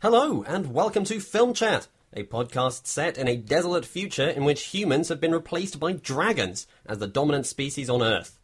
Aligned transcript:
Hello, 0.00 0.44
and 0.46 0.72
welcome 0.72 1.02
to 1.06 1.18
Film 1.18 1.52
Chat, 1.52 1.88
a 2.12 2.22
podcast 2.22 2.86
set 2.86 3.18
in 3.18 3.26
a 3.26 3.36
desolate 3.36 3.84
future 3.84 4.28
in 4.28 4.44
which 4.44 4.66
humans 4.66 5.08
have 5.08 5.20
been 5.20 5.32
replaced 5.32 5.80
by 5.80 5.90
dragons 5.90 6.68
as 6.86 6.98
the 6.98 7.08
dominant 7.08 7.46
species 7.46 7.90
on 7.90 8.00
Earth. 8.00 8.38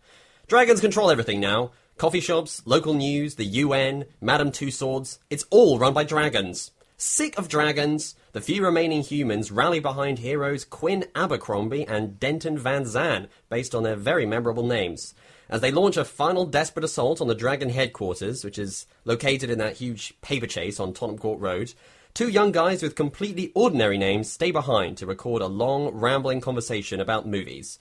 Dragons 0.49 0.81
control 0.81 1.13
everything 1.13 1.39
now 1.39 1.71
coffee 1.97 2.19
shops, 2.19 2.61
local 2.65 2.93
news, 2.93 3.37
the 3.37 3.45
UN, 3.45 4.07
Madame 4.21 4.51
Tussauds. 4.51 5.19
It's 5.31 5.47
all 5.49 5.79
run 5.79 5.95
by 5.95 6.03
dragons. 6.03 6.73
Sick 6.97 7.39
of 7.39 7.49
dragons, 7.49 8.17
the 8.33 8.41
few 8.41 8.65
remaining 8.65 9.03
humans 9.03 9.53
rally 9.53 9.79
behind 9.79 10.19
heroes 10.19 10.65
Quinn 10.65 11.05
Abercrombie 11.15 11.87
and 11.87 12.19
Denton 12.19 12.59
Van 12.59 12.85
Zan, 12.85 13.29
based 13.49 13.77
on 13.77 13.85
their 13.85 13.95
very 13.95 14.27
memorable 14.27 14.67
names 14.67 15.15
as 15.49 15.61
they 15.61 15.71
launch 15.71 15.97
a 15.97 16.05
final 16.05 16.47
desperate 16.47 16.85
assault 16.85 17.21
on 17.21 17.29
the 17.29 17.35
Dragon 17.35 17.71
headquarters, 17.71 18.45
which 18.45 18.59
is 18.59 18.87
located 19.05 19.51
in 19.51 19.59
that 19.59 19.77
huge 19.77 20.15
paper 20.21 20.47
chase 20.47 20.81
on 20.81 20.93
Tottenham 20.93 21.19
Court 21.19 21.41
Road. 21.41 21.75
Two 22.15 22.29
young 22.29 22.53
guys 22.53 22.83
with 22.83 22.95
completely 22.95 23.51
ordinary 23.55 23.99
names 23.99 24.31
stay 24.31 24.51
behind 24.51 24.97
to 24.99 25.07
record 25.07 25.43
a 25.43 25.47
long, 25.47 25.89
rambling 25.89 26.41
conversation 26.41 27.01
about 27.01 27.27
movies. 27.27 27.79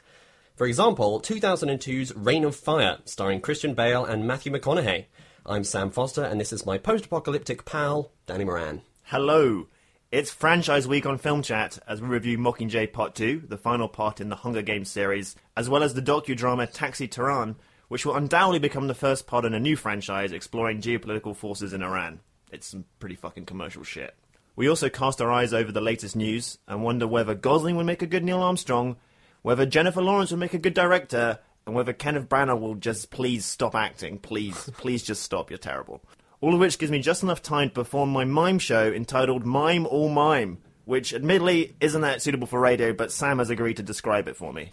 For 0.55 0.67
example, 0.67 1.19
2002's 1.19 2.15
Reign 2.15 2.43
of 2.43 2.55
Fire, 2.55 2.99
starring 3.05 3.41
Christian 3.41 3.73
Bale 3.73 4.05
and 4.05 4.27
Matthew 4.27 4.51
McConaughey. 4.51 5.05
I'm 5.45 5.63
Sam 5.63 5.89
Foster, 5.89 6.23
and 6.23 6.39
this 6.39 6.53
is 6.53 6.65
my 6.65 6.77
post 6.77 7.05
apocalyptic 7.05 7.65
pal, 7.65 8.11
Danny 8.25 8.43
Moran. 8.45 8.81
Hello. 9.03 9.67
It's 10.13 10.29
franchise 10.29 10.87
week 10.87 11.07
on 11.07 11.17
Film 11.17 11.41
Chat 11.41 11.79
as 11.87 11.99
we 11.99 12.07
review 12.07 12.37
Mockingjay 12.37 12.93
Part 12.93 13.15
2, 13.15 13.45
the 13.49 13.57
final 13.57 13.87
part 13.87 14.21
in 14.21 14.29
the 14.29 14.35
Hunger 14.35 14.61
Games 14.61 14.91
series, 14.91 15.35
as 15.57 15.67
well 15.67 15.81
as 15.81 15.95
the 15.95 16.03
docudrama 16.03 16.71
Taxi 16.71 17.07
Tehran, 17.07 17.55
which 17.87 18.05
will 18.05 18.15
undoubtedly 18.15 18.59
become 18.59 18.85
the 18.85 18.93
first 18.93 19.25
part 19.25 19.43
in 19.43 19.55
a 19.55 19.59
new 19.59 19.75
franchise 19.75 20.31
exploring 20.31 20.81
geopolitical 20.81 21.35
forces 21.35 21.73
in 21.73 21.81
Iran. 21.81 22.19
It's 22.51 22.67
some 22.67 22.85
pretty 22.99 23.15
fucking 23.15 23.45
commercial 23.45 23.83
shit. 23.83 24.13
We 24.55 24.69
also 24.69 24.87
cast 24.87 25.19
our 25.19 25.31
eyes 25.31 25.51
over 25.51 25.71
the 25.71 25.81
latest 25.81 26.15
news 26.15 26.59
and 26.67 26.83
wonder 26.83 27.07
whether 27.07 27.33
Gosling 27.33 27.75
would 27.77 27.87
make 27.87 28.03
a 28.03 28.05
good 28.05 28.23
Neil 28.23 28.43
Armstrong, 28.43 28.97
whether 29.41 29.65
Jennifer 29.65 30.03
Lawrence 30.03 30.29
would 30.29 30.39
make 30.39 30.53
a 30.53 30.59
good 30.59 30.75
director, 30.75 31.39
and 31.65 31.73
whether 31.73 31.91
Kenneth 31.91 32.29
Branagh 32.29 32.59
will 32.59 32.75
just 32.75 33.09
please 33.09 33.45
stop 33.45 33.73
acting. 33.73 34.19
Please, 34.19 34.69
please 34.77 35.01
just 35.01 35.23
stop. 35.23 35.49
You're 35.49 35.57
terrible 35.57 36.03
all 36.43 36.53
of 36.53 36.59
which 36.59 36.77
gives 36.77 36.91
me 36.91 36.99
just 36.99 37.23
enough 37.23 37.41
time 37.41 37.69
to 37.69 37.73
perform 37.73 38.09
my 38.09 38.25
mime 38.25 38.59
show 38.59 38.91
entitled 38.91 39.45
Mime 39.45 39.87
or 39.89 40.09
Mime, 40.09 40.57
which 40.83 41.13
admittedly 41.13 41.73
isn't 41.79 42.01
that 42.01 42.21
suitable 42.21 42.47
for 42.47 42.59
radio, 42.59 42.91
but 42.91 43.13
Sam 43.13 43.39
has 43.39 43.49
agreed 43.49 43.77
to 43.77 43.83
describe 43.83 44.27
it 44.27 44.35
for 44.35 44.51
me. 44.51 44.69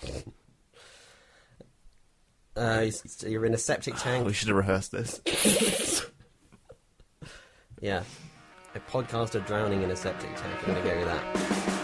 Uh, 2.56 2.90
you're 3.24 3.46
in 3.46 3.54
a 3.54 3.58
septic 3.58 3.94
tank. 3.98 4.26
we 4.26 4.32
should 4.32 4.48
have 4.48 4.56
rehearsed 4.56 4.90
this. 4.90 5.20
yeah. 7.80 8.02
A 8.74 8.80
podcaster 8.80 9.46
drowning 9.46 9.82
in 9.82 9.92
a 9.92 9.96
septic 9.96 10.34
tank. 10.34 10.58
I'm 10.66 10.74
going 10.74 10.82
to 10.82 10.90
go 10.90 10.96
with 10.96 11.06
that. 11.06 11.79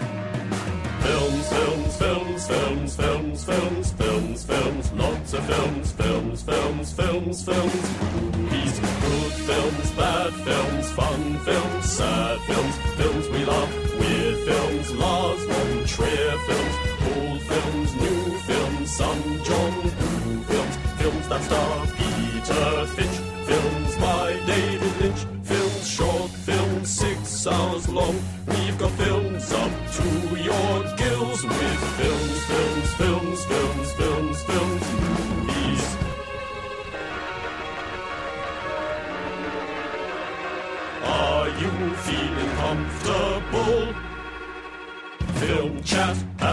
Films, 1.48 1.96
films, 1.96 2.46
films, 2.46 2.96
films, 2.96 3.44
films, 3.44 3.92
films, 3.92 4.44
films, 4.44 4.92
lots 4.92 5.32
of 5.32 5.44
films, 5.44 5.92
films, 5.92 6.42
films, 6.42 6.92
films, 6.92 7.44
films, 7.44 7.82
movies, 8.12 8.78
good 8.80 9.32
films, 9.48 9.90
bad 9.92 10.32
films, 10.32 10.90
fun 10.92 11.38
films, 11.38 11.84
sad 11.84 12.38
films, 12.40 12.76
films 12.96 13.28
we 13.28 13.44
love, 13.44 13.72
weird 14.00 14.38
films, 14.48 14.92
Lars 14.94 15.44
von 15.44 15.84
Trier 15.86 16.38
films, 16.48 16.76
old 17.14 17.40
films, 17.42 17.94
new 17.94 18.38
films, 18.48 18.96
some 18.96 19.22
John 19.44 19.74
Woo 19.82 20.42
films, 20.50 20.76
films 20.98 21.28
that 21.28 21.42
star 21.42 21.86
Peter 21.98 22.86
Finch, 22.94 23.18
films 23.46 23.96
by 23.96 24.32
David 24.46 25.00
Lynch, 25.00 25.26
films 25.44 25.88
short, 25.88 26.30
films 26.30 26.88
six 26.90 27.46
hours 27.46 27.88
long, 27.88 28.16
we've 28.46 28.78
got 28.78 28.90
films 28.92 29.52
up 29.52 29.70
to 29.96 30.42
your 30.42 30.95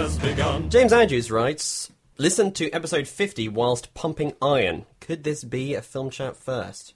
has 0.04 0.18
begun. 0.20 0.70
James 0.70 0.92
Andrews 0.92 1.32
writes 1.32 1.90
Listen 2.18 2.52
to 2.54 2.70
episode 2.72 3.08
50 3.08 3.48
whilst 3.50 3.94
pumping 3.94 4.34
iron. 4.42 4.86
Could 5.00 5.24
this 5.24 5.46
be 5.46 5.76
a 5.76 5.82
film 5.82 6.10
chat 6.10 6.36
first? 6.36 6.94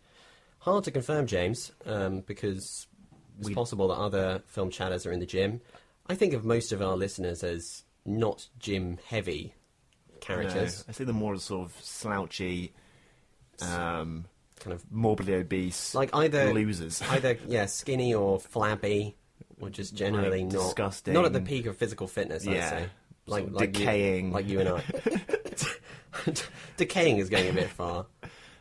Hard 0.60 0.84
to 0.84 0.92
confirm, 0.92 1.26
James, 1.26 1.72
um, 1.86 2.20
because 2.22 2.86
it's 3.40 3.50
possible 3.52 3.88
that 3.88 3.96
other 3.96 4.44
film 4.48 4.70
chatters 4.70 5.06
are 5.06 5.14
in 5.14 5.22
the 5.22 5.26
gym. 5.26 5.62
I 6.08 6.16
think 6.16 6.34
of 6.34 6.44
most 6.44 6.74
of 6.74 6.82
our 6.82 6.98
listeners 6.98 7.44
as 7.44 7.84
not 8.06 8.50
gym 8.60 9.00
heavy 9.06 9.54
characters. 10.20 10.80
No, 10.80 10.90
I 10.90 10.92
see 10.92 11.06
them 11.06 11.16
more 11.16 11.34
as 11.34 11.44
sort 11.44 11.70
of 11.70 11.78
slouchy, 11.82 12.74
um, 13.62 14.26
kind 14.60 14.74
of 14.74 14.84
morbidly 14.92 15.36
obese, 15.36 15.96
like 15.96 16.14
either 16.14 16.54
losers, 16.54 17.02
either 17.10 17.38
yeah, 17.48 17.68
skinny 17.68 18.14
or 18.14 18.38
flabby, 18.38 19.16
or 19.60 19.70
just 19.70 19.96
generally 19.96 20.44
like 20.44 20.54
not 20.54 20.64
disgusting, 20.64 21.14
not 21.14 21.26
at 21.26 21.34
the 21.34 21.42
peak 21.42 21.66
of 21.66 21.78
physical 21.78 22.08
fitness. 22.08 22.48
I'd 22.48 22.54
yeah, 22.54 22.70
say. 22.70 22.90
like, 23.26 23.44
sort 23.44 23.54
of 23.54 23.56
like 23.56 23.72
decaying, 23.74 24.28
you, 24.28 24.34
like 24.34 24.48
you 24.48 24.60
and 24.60 24.70
I. 24.70 26.34
decaying 26.78 27.18
is 27.18 27.30
going 27.30 27.50
a 27.50 27.54
bit 27.54 27.70
far. 27.70 28.06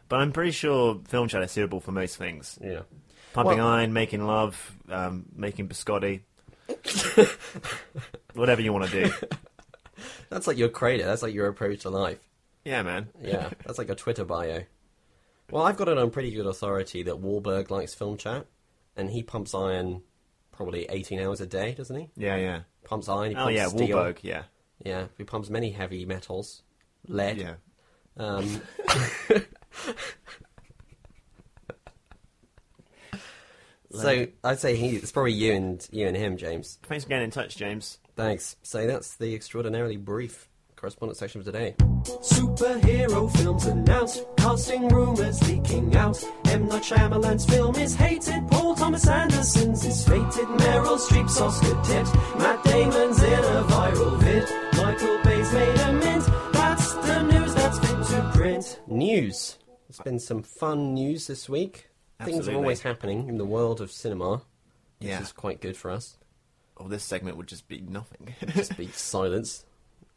But 0.09 0.21
I'm 0.21 0.33
pretty 0.33 0.53
sure 0.53 1.01
film 1.07 1.29
chat 1.29 1.43
is 1.43 1.51
suitable 1.51 1.81
for 1.81 1.93
most 1.93 2.17
things. 2.17 2.59
Yeah, 2.63 2.83
pumping 3.33 3.59
well, 3.59 3.69
iron, 3.69 3.93
making 3.93 4.27
love, 4.27 4.75
um, 4.89 5.27
making 5.35 5.69
biscotti, 5.69 6.23
whatever 8.35 8.63
you 8.63 8.73
want 8.73 8.91
to 8.91 9.05
do. 9.05 9.13
That's 10.31 10.47
like 10.47 10.59
your 10.59 10.69
credo. 10.69 11.05
That's 11.05 11.23
like 11.23 11.35
your 11.35 11.49
approach 11.49 11.83
to 11.83 11.91
life. 11.91 12.19
Yeah, 12.65 12.83
man. 12.83 13.09
yeah, 13.23 13.51
that's 13.65 13.79
like 13.79 13.91
a 13.91 13.95
Twitter 13.95 14.25
bio. 14.25 14.63
Well, 15.51 15.63
I've 15.63 15.77
got 15.77 15.89
it 15.89 15.99
on 15.99 16.11
pretty 16.11 16.33
good 16.33 16.47
authority 16.47 17.05
that 17.05 17.23
Wahlberg 17.23 17.71
likes 17.71 17.95
film 17.95 18.17
chat, 18.17 18.47
and 18.97 19.11
he 19.11 19.23
pumps 19.23 19.55
iron 19.55 20.03
probably 20.57 20.87
18 20.89 21.21
hours 21.21 21.41
a 21.41 21.47
day, 21.47 21.73
doesn't 21.73 21.97
he? 21.97 22.09
Yeah, 22.17 22.37
yeah. 22.37 22.61
Pumps 22.85 23.09
iron. 23.09 23.31
He 23.31 23.37
oh, 23.37 23.45
pumps 23.45 23.55
yeah, 23.55 23.69
steel. 23.69 23.97
Wahlberg, 23.97 24.19
yeah. 24.23 24.43
Yeah, 24.85 25.07
he 25.17 25.25
pumps 25.25 25.49
many 25.51 25.71
heavy 25.71 26.05
metals, 26.05 26.63
lead. 27.09 27.39
Yeah. 27.39 27.55
Um, 28.19 28.61
so 33.91 34.27
I'd 34.45 34.59
say 34.59 34.77
he, 34.77 34.97
it's 34.97 35.13
probably 35.13 35.33
you 35.33 35.53
and 35.53 35.87
you 35.91 36.07
and 36.07 36.17
him, 36.17 36.37
James. 36.37 36.79
Thanks 36.85 37.05
for 37.05 37.11
getting 37.11 37.25
in 37.25 37.31
touch, 37.31 37.57
James. 37.57 37.99
Thanks. 38.17 38.57
So 38.63 38.87
that's 38.87 39.17
the 39.17 39.35
extraordinarily 39.35 39.97
brief 39.97 40.49
correspondence 40.77 41.19
section 41.19 41.41
for 41.43 41.47
today. 41.51 41.75
Superhero 42.05 43.31
films 43.37 43.67
announced, 43.67 44.25
casting 44.37 44.89
rumors 44.89 45.43
leaking 45.49 45.95
out. 45.97 46.23
M. 46.47 46.69
Night 46.69 46.83
Shyamalan's 46.83 47.45
film 47.47 47.75
is 47.77 47.95
hated, 47.95 48.47
Paul 48.49 48.75
Thomas 48.75 49.07
Anderson's 49.09 49.85
is 49.85 50.07
fated, 50.07 50.25
Meryl 50.61 50.99
Streep's 50.99 51.41
Oscar 51.41 51.75
tipped, 51.85 52.15
Matt 52.39 52.63
Damon's 52.65 53.23
in 53.23 53.33
a 53.33 53.65
viral 53.65 54.19
vid, 54.21 54.45
Michael 54.77 55.19
Bay's 55.25 55.53
made 55.53 55.81
a 55.81 55.93
mint. 55.93 56.27
That's 56.53 56.95
the 56.95 57.23
news 57.23 57.55
that's 57.55 57.79
fit 57.79 58.05
to 58.17 58.31
print. 58.35 58.81
News. 58.87 59.59
There's 59.89 60.01
been 60.01 60.19
some 60.21 60.43
fun 60.43 60.95
news 60.95 61.27
this 61.27 61.49
week. 61.49 61.89
Things 62.23 62.49
are 62.49 62.55
always 62.55 62.81
happening 62.83 63.29
in 63.29 63.39
the 63.39 63.45
world 63.45 63.81
of 63.81 63.91
cinema. 63.91 64.43
Which 64.99 65.09
Yeah. 65.11 65.21
is 65.21 65.33
quite 65.33 65.61
good 65.61 65.77
for 65.77 65.91
us. 65.91 66.17
Oh, 66.79 66.89
this 66.89 67.05
segment 67.05 67.37
would 67.37 67.47
just 67.47 67.69
be 67.69 67.81
nothing. 67.81 68.35
Just 68.55 68.77
be 68.77 68.89
silence. 68.95 69.65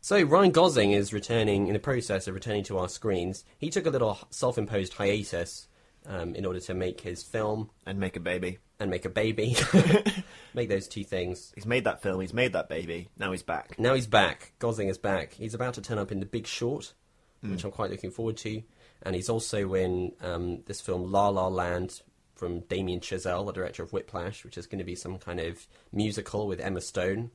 So 0.01 0.21
Ryan 0.23 0.51
Gosling 0.51 0.91
is 0.93 1.11
returning 1.13 1.67
in 1.67 1.73
the 1.73 1.79
process 1.79 2.27
of 2.27 2.33
returning 2.33 2.63
to 2.65 2.77
our 2.77 2.87
screens. 2.87 3.43
He 3.57 3.69
took 3.69 3.85
a 3.85 3.89
little 3.89 4.17
self-imposed 4.29 4.93
hiatus 4.93 5.67
um, 6.05 6.35
in 6.35 6.45
order 6.45 6.59
to 6.61 6.73
make 6.73 7.01
his 7.01 7.21
film 7.21 7.69
and 7.85 7.99
make 7.99 8.15
a 8.15 8.19
baby. 8.21 8.59
and 8.79 8.89
make 8.89 9.03
a 9.05 9.09
baby. 9.09 9.57
make 10.53 10.69
those 10.69 10.87
two 10.87 11.03
things. 11.03 11.51
He's 11.53 11.65
made 11.65 11.83
that 11.83 12.01
film. 12.01 12.21
He's 12.21 12.33
made 12.33 12.53
that 12.53 12.69
baby. 12.69 13.09
Now 13.17 13.31
he's 13.31 13.43
back. 13.43 13.77
Now 13.77 13.93
he's 13.93 14.07
back. 14.07 14.53
Gosling 14.59 14.87
is 14.87 14.97
back. 14.97 15.33
He's 15.33 15.53
about 15.53 15.73
to 15.73 15.81
turn 15.81 15.97
up 15.97 16.11
in 16.11 16.19
The 16.21 16.25
Big 16.25 16.47
Short, 16.47 16.93
Hmm. 17.41 17.51
which 17.51 17.63
I'm 17.63 17.71
quite 17.71 17.91
looking 17.91 18.11
forward 18.11 18.37
to. 18.37 18.63
And 19.03 19.15
he's 19.15 19.29
also 19.29 19.73
in 19.73 20.13
um, 20.21 20.61
this 20.65 20.81
film 20.81 21.11
La 21.11 21.27
La 21.29 21.47
Land 21.47 22.01
from 22.35 22.61
Damien 22.61 23.01
Chazelle, 23.01 23.45
the 23.45 23.51
director 23.53 23.83
of 23.83 23.91
Whiplash, 23.93 24.43
which 24.45 24.57
is 24.57 24.65
going 24.65 24.79
to 24.79 24.85
be 24.85 24.95
some 24.95 25.17
kind 25.17 25.39
of 25.41 25.67
musical 25.91 26.47
with 26.47 26.59
Emma 26.61 26.79
Stone. 26.81 27.31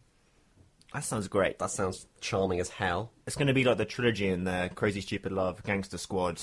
That 0.94 1.05
sounds 1.05 1.29
great. 1.29 1.58
That 1.58 1.70
sounds 1.73 2.06
charming 2.20 2.61
as 2.61 2.70
hell. 2.70 3.11
It's 3.26 3.37
going 3.37 3.49
to 3.49 3.52
be 3.55 3.64
like 3.64 3.79
the 3.79 3.85
trilogy 3.85 4.29
in 4.29 4.44
there: 4.44 4.69
Crazy 4.70 5.00
Stupid 5.00 5.32
Love, 5.32 5.62
Gangster 5.64 5.99
Squad, 5.99 6.41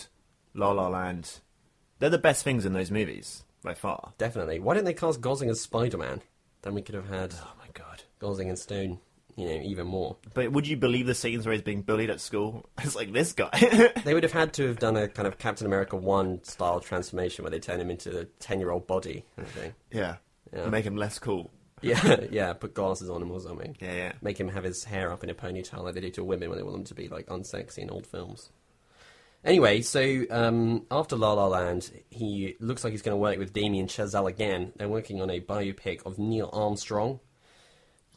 La 0.54 0.72
La 0.72 0.88
Land. 0.90 1.40
They're 2.00 2.10
the 2.10 2.18
best 2.18 2.44
things 2.44 2.66
in 2.66 2.74
those 2.74 2.92
movies 2.92 3.44
by 3.64 3.74
far. 3.74 4.14
Definitely. 4.18 4.60
Why 4.60 4.74
didn't 4.74 4.86
they 4.86 4.94
cast 4.94 5.22
Gosling 5.22 5.50
as 5.50 5.62
Spider 5.62 5.98
Man? 5.98 6.22
Then 6.64 6.74
we 6.74 6.82
could 6.82 6.96
have 6.96 7.08
had 7.10 7.34
Oh 7.42 7.54
my 7.60 7.68
god! 7.74 8.04
Gosling 8.20 8.50
and 8.50 8.60
Stone, 8.60 9.00
you 9.38 9.48
know, 9.48 9.62
even 9.62 9.88
more. 9.88 10.18
But 10.34 10.52
would 10.52 10.68
you 10.68 10.76
believe 10.78 11.08
the 11.08 11.16
scenes 11.16 11.46
where 11.46 11.54
he's 11.54 11.62
being 11.62 11.82
bullied 11.82 12.10
at 12.10 12.20
school? 12.20 12.70
It's 12.84 12.96
like 12.96 13.14
this 13.14 13.32
guy. 13.34 13.92
They 14.04 14.14
would 14.14 14.24
have 14.24 14.32
had 14.34 14.52
to 14.56 14.68
have 14.68 14.80
done 14.80 14.98
a 14.98 15.08
kind 15.08 15.28
of 15.28 15.38
Captain 15.38 15.66
America 15.66 15.96
1 15.96 16.44
style 16.44 16.80
transformation 16.82 17.44
where 17.44 17.52
they 17.52 17.60
turn 17.60 17.80
him 17.80 17.90
into 17.90 18.20
a 18.20 18.26
10 18.26 18.60
year 18.60 18.72
old 18.72 18.86
body 18.86 19.24
kind 19.38 19.48
of 19.48 19.54
thing. 19.54 19.74
yeah. 19.92 20.16
Yeah. 20.54 20.68
Make 20.68 20.84
him 20.86 20.98
less 20.98 21.18
cool. 21.18 21.50
Yeah, 21.82 22.22
yeah, 22.32 22.54
put 22.54 22.74
glasses 22.74 23.10
on 23.10 23.22
him 23.22 23.32
or 23.32 23.40
something. 23.40 23.76
Yeah, 23.80 23.94
yeah. 23.94 24.12
Make 24.22 24.40
him 24.40 24.50
have 24.50 24.64
his 24.64 24.84
hair 24.84 25.12
up 25.12 25.24
in 25.24 25.30
a 25.30 25.34
ponytail 25.34 25.84
like 25.84 25.96
they 25.96 26.02
do 26.02 26.12
to 26.12 26.24
women 26.24 26.50
when 26.50 26.58
they 26.58 26.64
want 26.64 26.76
them 26.76 26.84
to 26.86 26.94
be 26.94 27.08
like 27.08 27.28
unsexy 27.28 27.80
in 27.80 27.90
old 27.90 28.06
films. 28.06 28.50
Anyway, 29.44 29.82
so 29.82 30.24
um, 30.30 30.86
after 30.92 31.16
La 31.16 31.34
La 31.34 31.48
Land, 31.48 31.92
he 32.12 32.56
looks 32.60 32.84
like 32.84 32.92
he's 32.92 33.02
going 33.02 33.14
to 33.16 33.20
work 33.20 33.40
with 33.40 33.54
Damien 33.54 33.88
Chazelle 33.88 34.30
again. 34.30 34.72
They're 34.76 34.88
working 34.88 35.20
on 35.20 35.32
a 35.32 35.42
biopic 35.42 36.06
of 36.06 36.20
Neil 36.20 36.50
Armstrong. 36.54 37.20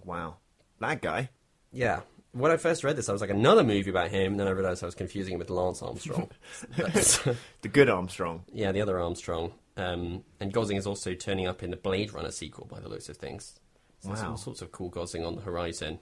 Wow. 0.05 0.37
That 0.81 1.01
guy. 1.01 1.31
Yeah. 1.73 2.01
When 2.33 2.53
I 2.53 2.59
first 2.59 2.85
read 2.85 2.97
this, 2.97 3.09
I 3.09 3.13
was 3.13 3.23
like, 3.23 3.31
another 3.31 3.65
movie 3.65 3.89
about 3.89 4.11
him, 4.11 4.33
and 4.33 4.41
then 4.41 4.49
I 4.49 4.51
realised 4.51 4.83
I 4.83 4.87
was 4.87 4.95
confusing 4.95 5.35
him 5.35 5.39
with 5.39 5.49
Lance 5.51 5.81
Armstrong. 5.83 6.31
The 6.77 7.69
good 7.73 7.89
Armstrong. 7.89 8.45
yeah, 8.53 8.73
the 8.73 8.83
other 8.83 9.01
Armstrong. 9.01 9.53
Um, 9.77 10.25
and 10.41 10.53
Gosling 10.53 10.77
is 10.77 10.87
also 10.87 11.15
turning 11.15 11.47
up 11.47 11.63
in 11.63 11.71
the 11.71 11.77
Blade 11.77 12.13
Runner 12.13 12.31
sequel, 12.31 12.67
by 12.67 12.81
the 12.81 12.89
looks 12.89 13.09
of 13.09 13.17
things. 13.17 13.59
So 14.01 14.09
there's 14.09 14.23
Wow. 14.23 14.31
all 14.33 14.37
sorts 14.37 14.63
of 14.63 14.71
cool 14.73 14.89
Gosling 14.89 15.25
on 15.25 15.37
the 15.37 15.43
horizon. 15.43 15.99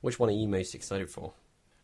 Which 0.00 0.18
one 0.18 0.28
are 0.28 0.32
you 0.32 0.46
most 0.46 0.74
excited 0.74 1.10
for? 1.10 1.32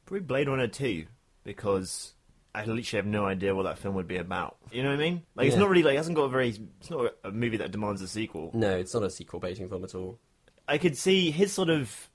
Probably 0.07 0.21
Blade 0.21 0.49
Runner 0.49 0.69
2, 0.69 1.07
because 1.45 2.15
I 2.55 2.61
literally 2.65 2.85
have 2.99 3.07
no 3.07 3.25
idea 3.25 3.55
what 3.55 3.65
that 3.65 3.79
film 3.79 3.95
would 3.95 4.07
be 4.07 4.19
about. 4.19 4.57
You 4.71 4.83
know 4.83 4.91
what 4.91 5.01
I 5.01 5.03
mean? 5.03 5.23
Like, 5.35 5.49
it's 5.49 5.57
not 5.57 5.69
really, 5.71 5.83
like, 5.83 5.95
it 5.95 5.97
hasn't 5.97 6.17
got 6.17 6.25
a 6.25 6.29
very, 6.29 6.51
it's 6.81 6.91
not 6.91 7.15
a 7.25 7.31
movie 7.33 7.57
that 7.57 7.71
demands 7.73 8.03
a 8.03 8.09
sequel. 8.09 8.51
No, 8.55 8.77
it's 8.77 8.95
not 8.95 9.03
a 9.03 9.11
sequel 9.11 9.41
baiting 9.41 9.69
film 9.69 9.83
at 9.85 9.95
all. 9.95 10.19
I 10.69 10.79
could 10.79 10.97
see 10.97 11.31
his 11.31 11.53
sort 11.53 11.71
of, 11.71 12.11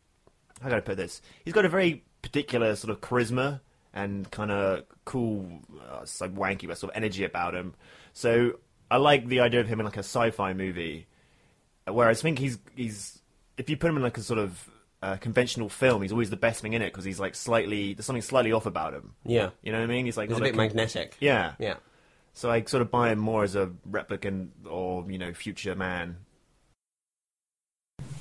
how 0.61 0.69
can 0.69 0.77
I 0.77 0.81
put 0.81 0.95
this? 0.97 1.21
He's 1.43 1.53
got 1.53 1.65
a 1.65 1.69
very 1.69 2.03
particular 2.21 2.75
sort 2.75 2.91
of 2.91 3.01
charisma 3.01 3.59
and 3.93 4.29
kind 4.31 4.51
of 4.51 4.83
cool, 5.05 5.49
uh, 5.89 6.05
like 6.21 6.33
wanky, 6.35 6.67
but 6.67 6.77
sort 6.77 6.93
of 6.93 6.97
energy 6.97 7.23
about 7.23 7.55
him. 7.55 7.73
So 8.13 8.59
I 8.89 8.97
like 8.97 9.27
the 9.27 9.41
idea 9.41 9.59
of 9.59 9.67
him 9.67 9.79
in 9.79 9.85
like 9.85 9.97
a 9.97 9.99
sci-fi 9.99 10.53
movie, 10.53 11.07
whereas 11.85 12.19
I 12.19 12.21
think 12.23 12.39
he's, 12.39 12.57
he's, 12.75 13.19
if 13.57 13.69
you 13.69 13.77
put 13.77 13.89
him 13.89 13.97
in 13.97 14.03
like 14.03 14.17
a 14.17 14.23
sort 14.23 14.39
of 14.39 14.69
uh, 15.01 15.17
conventional 15.17 15.69
film, 15.69 16.01
he's 16.01 16.11
always 16.11 16.29
the 16.29 16.37
best 16.37 16.61
thing 16.61 16.73
in 16.73 16.81
it 16.81 16.91
because 16.91 17.03
he's 17.03 17.19
like 17.19 17.35
slightly, 17.35 17.93
there's 17.93 18.05
something 18.05 18.21
slightly 18.21 18.51
off 18.51 18.65
about 18.65 18.93
him. 18.93 19.13
Yeah. 19.25 19.49
You 19.61 19.71
know 19.71 19.79
what 19.79 19.85
I 19.85 19.87
mean? 19.87 20.05
He's 20.05 20.17
like 20.17 20.29
He's 20.29 20.37
a 20.37 20.41
bit 20.41 20.51
con- 20.51 20.57
magnetic. 20.57 21.15
Yeah. 21.19 21.53
Yeah. 21.59 21.75
So 22.37 22.51
I 22.51 22.63
sort 22.65 22.81
of 22.81 22.91
buy 22.91 23.11
him 23.11 23.17
more 23.17 23.43
as 23.43 23.55
a 23.55 23.71
replicant 23.89 24.49
or 24.69 25.03
you 25.09 25.17
know 25.17 25.33
future 25.33 25.73
man. 25.73 26.17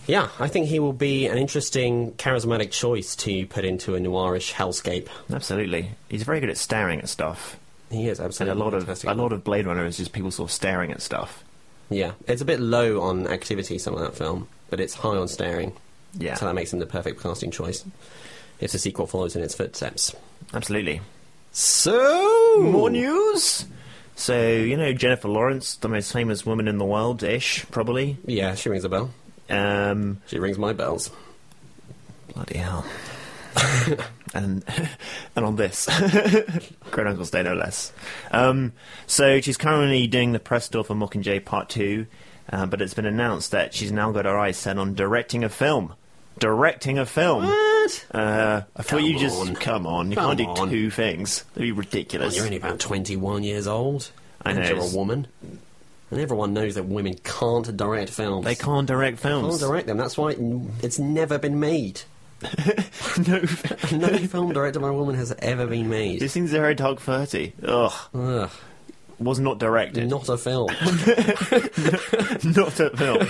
Yeah, 0.07 0.31
I 0.39 0.49
think 0.49 0.69
he 0.69 0.79
will 0.79 0.95
be 0.95 1.27
an 1.27 1.37
interesting, 1.37 2.13
charismatic 2.13 2.71
choice 2.71 3.15
to 3.17 3.45
put 3.47 3.67
into 3.67 3.95
a 3.95 3.99
noirish 3.99 4.55
hellscape. 4.55 5.09
Absolutely, 5.31 5.91
he's 6.09 6.23
very 6.23 6.41
good 6.41 6.49
at 6.49 6.57
staring 6.57 7.01
at 7.01 7.11
stuff. 7.11 7.59
He 7.91 8.09
is 8.09 8.19
And 8.19 8.27
absolutely 8.27 8.61
a 8.61 8.65
lot 8.65 8.75
of 8.75 9.05
a 9.05 9.15
lot 9.15 9.33
of 9.33 9.44
Blade 9.44 9.67
Runner 9.67 9.85
is 9.87 9.97
just 9.97 10.12
people 10.12 10.31
sort 10.31 10.50
of 10.50 10.55
staring 10.55 10.91
at 10.93 11.00
stuff. 11.03 11.44
Yeah, 11.88 12.12
it's 12.27 12.43
a 12.43 12.44
bit 12.44 12.59
low 12.61 13.00
on 13.03 13.27
activity, 13.29 13.79
some 13.79 13.94
of 13.94 14.00
that 14.00 14.17
film, 14.17 14.49
but 14.71 14.81
it's 14.81 14.94
high 14.94 15.17
on 15.17 15.29
staring. 15.29 15.73
Yeah, 16.19 16.35
So 16.35 16.47
that 16.47 16.55
makes 16.55 16.73
him 16.73 16.79
the 16.81 16.87
perfect 16.87 17.23
casting 17.23 17.50
choice. 17.50 17.85
If 18.59 18.73
the 18.73 18.79
sequel 18.79 19.06
follows 19.06 19.37
in 19.37 19.43
its 19.43 19.55
footsteps. 19.55 20.15
absolutely. 20.55 21.00
So 21.53 22.59
More 22.61 22.91
news. 22.91 23.67
So 24.17 24.49
you 24.50 24.77
know 24.77 24.93
Jennifer 24.93 25.29
Lawrence, 25.29 25.77
the 25.77 25.89
most 25.89 26.12
famous 26.12 26.44
woman 26.47 26.69
in 26.69 26.79
the 26.79 26.85
world, 26.85 27.23
ish 27.23 27.67
probably. 27.71 28.17
Yeah, 28.27 28.55
she 28.55 28.69
rings 28.69 28.85
a 28.85 28.89
bell. 28.89 29.11
Um, 29.50 30.21
She 30.27 30.39
rings 30.39 30.59
my 30.59 30.73
bells. 30.73 31.11
bloody 32.35 32.59
hell. 32.59 32.85
and 34.34 34.64
and 35.37 35.44
on 35.44 35.56
this, 35.56 35.87
Great 36.90 37.06
Uncle's 37.06 37.31
Day 37.31 37.43
no 37.43 37.55
less. 37.55 37.93
Um, 38.31 38.73
so 39.06 39.40
she's 39.40 39.56
currently 39.56 40.06
doing 40.06 40.32
the 40.32 40.38
press 40.38 40.69
tour 40.69 40.84
for 40.84 40.94
Mockingjay 40.94 41.44
Part 41.44 41.69
Two, 41.69 42.06
uh, 42.50 42.67
but 42.67 42.81
it's 42.82 42.94
been 42.94 43.06
announced 43.06 43.50
that 43.52 43.75
she's 43.75 43.93
now 43.93 44.12
got 44.12 44.25
her 44.25 44.38
eyes 44.38 44.56
set 44.56 44.78
on 44.78 44.94
directing 44.94 45.44
a 45.44 45.49
film. 45.49 45.94
Directing 46.38 46.99
a 46.99 47.06
film. 47.06 47.44
What? 47.46 48.06
Uh, 48.12 48.62
I 48.76 48.82
thought 48.82 48.99
Come 48.99 49.05
you 49.06 49.19
just 49.19 49.40
on. 49.40 49.55
come 49.55 49.87
on. 49.87 50.11
You 50.11 50.17
Come 50.17 50.37
can't 50.37 50.38
do 50.56 50.62
on. 50.62 50.69
two 50.70 50.90
things. 50.90 51.44
That'd 51.55 51.62
be 51.62 51.72
ridiculous. 51.72 52.37
you're 52.37 52.44
only 52.44 52.58
about 52.58 52.79
21 52.79 53.43
years 53.43 53.67
old. 53.67 54.11
I 54.44 54.50
and 54.50 54.58
know, 54.58 54.64
you're 54.67 54.75
a 54.75 54.79
it's- 54.81 54.93
woman. 54.94 55.29
And 56.11 56.20
everyone 56.20 56.52
knows 56.52 56.75
that 56.76 56.84
women 56.84 57.14
can't 57.25 57.76
direct 57.76 58.11
films. 58.11 58.44
They 58.44 58.55
can't 58.55 58.87
direct 58.87 59.19
films. 59.19 59.49
Can't 59.58 59.61
direct 59.61 59.87
them. 59.88 59.96
That's 59.96 60.17
why 60.17 60.37
it's 60.82 60.99
never 61.00 61.37
been 61.38 61.58
made. 61.58 62.02
No. 63.27 63.43
No 63.93 64.09
film 64.19 64.53
directed 64.53 64.81
by 64.81 64.88
a 64.88 64.93
woman 64.93 65.15
has 65.15 65.33
ever 65.38 65.67
been 65.67 65.88
made. 65.88 66.21
This 66.21 66.33
seems 66.33 66.50
very 66.50 66.75
dark 66.75 67.00
thirty. 67.00 67.53
Ugh. 67.62 67.93
Ugh, 68.15 68.50
Was 69.19 69.38
not 69.38 69.59
directed. 69.59 70.09
not 70.09 70.29
a 70.29 70.37
film. 70.37 70.67
not 72.44 72.79
a 72.81 72.91
film. 72.97 73.29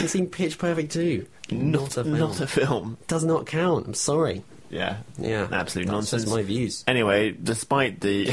It's 0.00 0.12
seen 0.12 0.28
Pitch 0.28 0.58
Perfect 0.58 0.92
too. 0.92 1.26
Not 1.50 1.96
a 1.96 2.04
film. 2.04 2.18
Not 2.18 2.40
a 2.40 2.46
film. 2.46 2.98
Does 3.08 3.24
not 3.24 3.46
count. 3.46 3.86
I'm 3.86 3.94
sorry. 3.94 4.42
Yeah. 4.70 4.98
Yeah, 5.18 5.48
Absolute 5.52 5.84
That's 5.86 6.12
nonsense. 6.12 6.26
my 6.26 6.42
views. 6.42 6.82
Anyway, 6.86 7.32
despite 7.32 8.00
the 8.00 8.24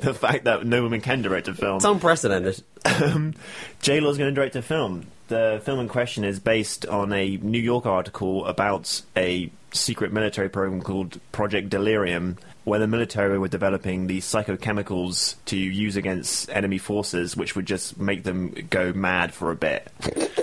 the 0.00 0.14
fact 0.14 0.44
that 0.44 0.66
no 0.66 0.82
woman 0.82 1.00
can 1.00 1.22
direct 1.22 1.46
a 1.48 1.54
film, 1.54 1.76
It's 1.76 1.84
unprecedented. 1.84 2.62
um, 2.84 3.34
J 3.80 4.00
Law's 4.00 4.18
going 4.18 4.30
to 4.30 4.34
direct 4.34 4.56
a 4.56 4.62
film. 4.62 5.06
The 5.30 5.62
film 5.64 5.78
in 5.78 5.86
question 5.86 6.24
is 6.24 6.40
based 6.40 6.86
on 6.86 7.12
a 7.12 7.36
New 7.36 7.60
York 7.60 7.86
article 7.86 8.44
about 8.46 9.00
a 9.16 9.48
secret 9.70 10.12
military 10.12 10.48
program 10.48 10.82
called 10.82 11.20
Project 11.30 11.70
Delirium, 11.70 12.36
where 12.64 12.80
the 12.80 12.88
military 12.88 13.38
were 13.38 13.46
developing 13.46 14.08
these 14.08 14.24
psychochemicals 14.24 15.36
to 15.44 15.56
use 15.56 15.94
against 15.94 16.50
enemy 16.50 16.78
forces, 16.78 17.36
which 17.36 17.54
would 17.54 17.66
just 17.66 17.96
make 17.96 18.24
them 18.24 18.66
go 18.70 18.92
mad 18.92 19.32
for 19.32 19.52
a 19.52 19.54
bit. 19.54 19.86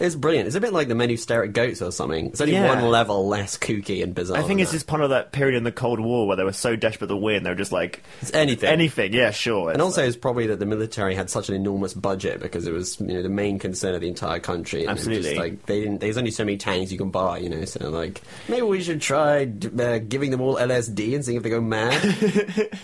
It's 0.00 0.14
brilliant. 0.14 0.46
It's 0.46 0.56
a 0.56 0.60
bit 0.60 0.72
like 0.72 0.88
the 0.88 0.94
men 0.94 1.08
who 1.10 1.16
stare 1.16 1.42
at 1.44 1.52
goats 1.52 1.82
or 1.82 1.90
something. 1.92 2.26
It's 2.26 2.40
only 2.40 2.52
Yeah. 2.54 2.68
one 2.68 2.88
level 2.90 3.26
less 3.26 3.58
kooky 3.58 4.02
and 4.02 4.14
bizarre. 4.14 4.36
I 4.38 4.40
think 4.42 4.58
than 4.58 4.60
it's 4.60 4.70
that. 4.70 4.76
just 4.76 4.86
part 4.86 5.02
of 5.02 5.10
that 5.10 5.32
period 5.32 5.56
in 5.56 5.64
the 5.64 5.72
Cold 5.72 5.98
War 6.00 6.26
where 6.26 6.36
they 6.36 6.44
were 6.44 6.52
so 6.52 6.76
desperate 6.76 7.08
to 7.08 7.16
win, 7.16 7.42
they 7.42 7.50
were 7.50 7.56
just 7.56 7.72
like 7.72 8.02
It's 8.22 8.32
anything. 8.32 8.68
anything. 8.68 9.12
Yeah, 9.12 9.30
sure. 9.32 9.70
And 9.70 9.76
It's 9.76 9.82
also, 9.84 10.04
it's 10.04 10.16
probably 10.16 10.46
that 10.48 10.58
the 10.60 10.66
military 10.66 11.14
had 11.14 11.30
such 11.30 11.48
an 11.48 11.54
enormous 11.54 11.94
budget 11.94 12.40
because 12.40 12.66
it 12.66 12.72
was, 12.72 13.00
you 13.00 13.08
know, 13.14 13.22
the 13.22 13.28
main 13.28 13.58
concern 13.58 13.94
of 13.94 14.00
the 14.00 14.08
entire 14.08 14.38
country. 14.40 14.80
And 14.84 14.90
it 14.90 14.92
was 14.92 15.00
Absolutely. 15.08 15.30
Just, 15.30 15.40
like 15.40 15.66
they 15.66 15.80
didn't. 15.80 15.98
There's 16.00 16.16
only 16.18 16.30
so 16.30 16.44
many 16.44 16.58
tanks 16.58 16.92
you 16.92 16.98
can 16.98 17.10
buy, 17.10 17.38
you 17.38 17.48
know. 17.48 17.64
So 17.64 17.88
like, 17.90 18.20
maybe 18.48 18.62
we 18.62 18.80
should 18.82 19.00
try 19.00 19.42
uh, 19.78 19.98
giving 19.98 20.30
them 20.30 20.40
all 20.40 20.56
LSD 20.56 21.14
and 21.14 21.24
seeing 21.24 21.36
if 21.36 21.42
they 21.42 21.50
go 21.50 21.60
mad. 21.60 22.68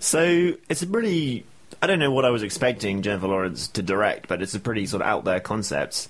So 0.00 0.54
it's 0.70 0.80
a 0.82 0.86
pretty. 0.86 1.44
I 1.82 1.86
don't 1.86 1.98
know 1.98 2.10
what 2.10 2.24
I 2.24 2.30
was 2.30 2.42
expecting 2.42 3.02
Jennifer 3.02 3.28
Lawrence 3.28 3.68
to 3.68 3.82
direct, 3.82 4.26
but 4.26 4.40
it's 4.42 4.54
a 4.54 4.60
pretty 4.60 4.86
sort 4.86 5.02
of 5.02 5.08
out 5.08 5.24
there 5.24 5.40
concept. 5.40 6.08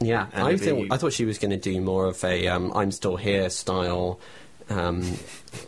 Yeah, 0.00 0.26
And 0.32 0.46
I 0.46 0.56
think 0.56 0.92
I 0.92 0.96
thought 0.96 1.12
she 1.12 1.24
was 1.24 1.38
going 1.38 1.50
to 1.50 1.56
do 1.56 1.80
more 1.80 2.06
of 2.06 2.22
a 2.24 2.48
um, 2.48 2.72
"I'm 2.74 2.90
still 2.90 3.16
here" 3.16 3.50
style. 3.50 4.20
Um, 4.70 5.02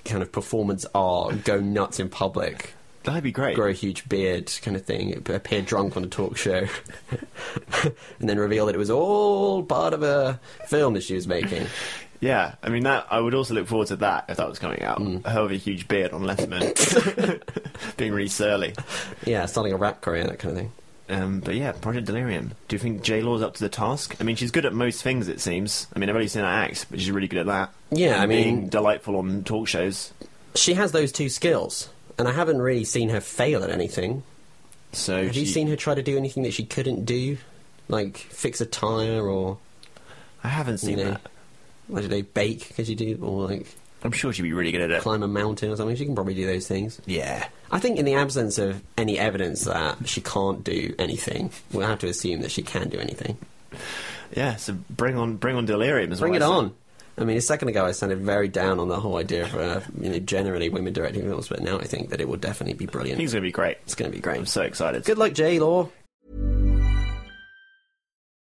kind 0.04 0.22
of 0.22 0.30
performance 0.30 0.84
art, 0.94 1.42
go 1.44 1.58
nuts 1.58 2.00
in 2.00 2.10
public, 2.10 2.74
That'd 3.04 3.22
be 3.22 3.32
great. 3.32 3.56
grow 3.56 3.68
a 3.68 3.72
huge 3.72 4.08
beard 4.10 4.52
kind 4.60 4.76
of 4.76 4.84
thing, 4.84 5.16
appear 5.16 5.62
drunk 5.62 5.96
on 5.96 6.04
a 6.04 6.06
talk 6.06 6.36
show, 6.36 6.66
and 7.82 8.28
then 8.28 8.38
reveal 8.38 8.66
that 8.66 8.74
it 8.74 8.78
was 8.78 8.90
all 8.90 9.62
part 9.62 9.94
of 9.94 10.02
a 10.02 10.38
film 10.66 10.94
that 10.94 11.02
she 11.02 11.14
was 11.14 11.26
making. 11.26 11.66
Yeah, 12.20 12.56
I 12.62 12.68
mean 12.68 12.82
that. 12.82 13.06
I 13.10 13.18
would 13.18 13.34
also 13.34 13.54
look 13.54 13.66
forward 13.66 13.88
to 13.88 13.96
that 13.96 14.26
if 14.28 14.36
that 14.36 14.48
was 14.48 14.58
coming 14.58 14.82
out. 14.82 14.98
Mm. 14.98 15.26
Her 15.26 15.44
with 15.44 15.52
a 15.52 15.56
huge 15.56 15.88
beard 15.88 16.12
on 16.12 16.22
Letterman, 16.24 16.66
being 17.96 18.12
really 18.12 18.28
surly. 18.28 18.74
Yeah, 19.24 19.46
starting 19.46 19.72
a 19.72 19.78
rap 19.78 20.02
career, 20.02 20.24
that 20.24 20.38
kind 20.38 20.52
of 20.52 20.58
thing. 20.58 20.72
Um, 21.10 21.40
but 21.40 21.54
yeah, 21.56 21.72
Project 21.72 22.06
Delirium. 22.06 22.52
Do 22.68 22.76
you 22.76 22.80
think 22.80 23.02
J 23.02 23.20
Law's 23.20 23.42
up 23.42 23.54
to 23.54 23.60
the 23.60 23.68
task? 23.68 24.16
I 24.20 24.24
mean, 24.24 24.36
she's 24.36 24.50
good 24.50 24.64
at 24.64 24.72
most 24.72 25.02
things. 25.02 25.28
It 25.28 25.40
seems. 25.40 25.86
I 25.94 25.98
mean, 25.98 26.08
I've 26.08 26.14
only 26.14 26.28
seen 26.28 26.42
her 26.42 26.48
act, 26.48 26.86
but 26.90 27.00
she's 27.00 27.10
really 27.10 27.28
good 27.28 27.40
at 27.40 27.46
that. 27.46 27.72
Yeah, 27.90 28.22
I 28.22 28.26
mean- 28.26 28.42
being 28.44 28.68
delightful 28.68 29.16
on 29.16 29.42
talk 29.44 29.66
shows. 29.68 30.12
She 30.54 30.74
has 30.74 30.92
those 30.92 31.12
two 31.12 31.28
skills, 31.28 31.88
and 32.18 32.26
I 32.26 32.32
haven't 32.32 32.60
really 32.62 32.84
seen 32.84 33.08
her 33.10 33.20
fail 33.20 33.62
at 33.62 33.70
anything. 33.70 34.22
So 34.92 35.24
Have 35.24 35.36
you 35.36 35.46
seen 35.46 35.68
her 35.68 35.76
try 35.76 35.94
to 35.94 36.02
do 36.02 36.16
anything 36.16 36.42
that 36.42 36.52
she 36.52 36.64
couldn't 36.64 37.04
do? 37.04 37.38
Like 37.88 38.16
fix 38.18 38.60
a 38.60 38.66
tyre 38.66 39.26
or, 39.26 39.58
I 40.44 40.48
haven't 40.48 40.78
seen 40.78 40.98
you 40.98 41.04
know, 41.04 41.10
that. 41.12 41.20
I 41.94 42.00
don't 42.00 42.10
know, 42.10 42.22
bake, 42.22 42.74
could 42.74 42.88
you 42.88 42.96
do? 42.96 43.18
Or 43.22 43.46
like 43.48 43.66
I'm 44.02 44.12
sure 44.12 44.32
she'd 44.32 44.42
be 44.42 44.52
really 44.52 44.72
good 44.72 44.80
at 44.80 44.90
it. 44.90 45.02
climb 45.02 45.22
a 45.22 45.28
mountain 45.28 45.70
or 45.70 45.76
something? 45.76 45.94
She 45.96 46.06
can 46.06 46.14
probably 46.14 46.34
do 46.34 46.46
those 46.46 46.66
things. 46.66 47.00
Yeah. 47.06 47.46
I 47.70 47.78
think 47.78 47.98
in 47.98 48.04
the 48.04 48.14
absence 48.14 48.58
of 48.58 48.82
any 48.96 49.18
evidence 49.18 49.64
that 49.64 50.08
she 50.08 50.20
can't 50.20 50.64
do 50.64 50.94
anything, 50.98 51.50
we'll 51.72 51.86
have 51.86 51.98
to 52.00 52.08
assume 52.08 52.40
that 52.40 52.50
she 52.50 52.62
can 52.62 52.88
do 52.88 52.98
anything. 52.98 53.36
Yeah. 54.34 54.56
So 54.56 54.76
bring 54.88 55.16
on, 55.16 55.36
bring 55.36 55.56
on 55.56 55.66
Delirium. 55.66 56.12
Is 56.12 56.20
Bring 56.20 56.34
it 56.34 56.42
on. 56.42 56.74
I 57.18 57.24
mean, 57.24 57.36
a 57.36 57.42
second 57.42 57.68
ago 57.68 57.84
I 57.84 57.92
sounded 57.92 58.20
very 58.20 58.48
down 58.48 58.78
on 58.80 58.88
the 58.88 58.98
whole 58.98 59.18
idea 59.18 59.44
of, 59.44 59.54
uh, 59.54 59.80
you 60.00 60.08
know, 60.08 60.18
generally 60.20 60.70
women 60.70 60.94
directing 60.94 61.22
films, 61.22 61.48
but 61.48 61.60
now 61.60 61.78
I 61.78 61.84
think 61.84 62.08
that 62.10 62.20
it 62.22 62.28
will 62.28 62.38
definitely 62.38 62.74
be 62.74 62.86
I 62.88 62.90
brilliant. 62.90 63.18
think 63.18 63.26
it's 63.26 63.34
going 63.34 63.42
to 63.42 63.48
be 63.48 63.52
great. 63.52 63.76
It's 63.84 63.94
going 63.94 64.10
to 64.10 64.16
be 64.16 64.22
great. 64.22 64.38
I'm 64.38 64.46
so 64.46 64.62
excited. 64.62 65.04
Good 65.04 65.18
luck, 65.18 65.34
J 65.34 65.58
Law. 65.58 65.90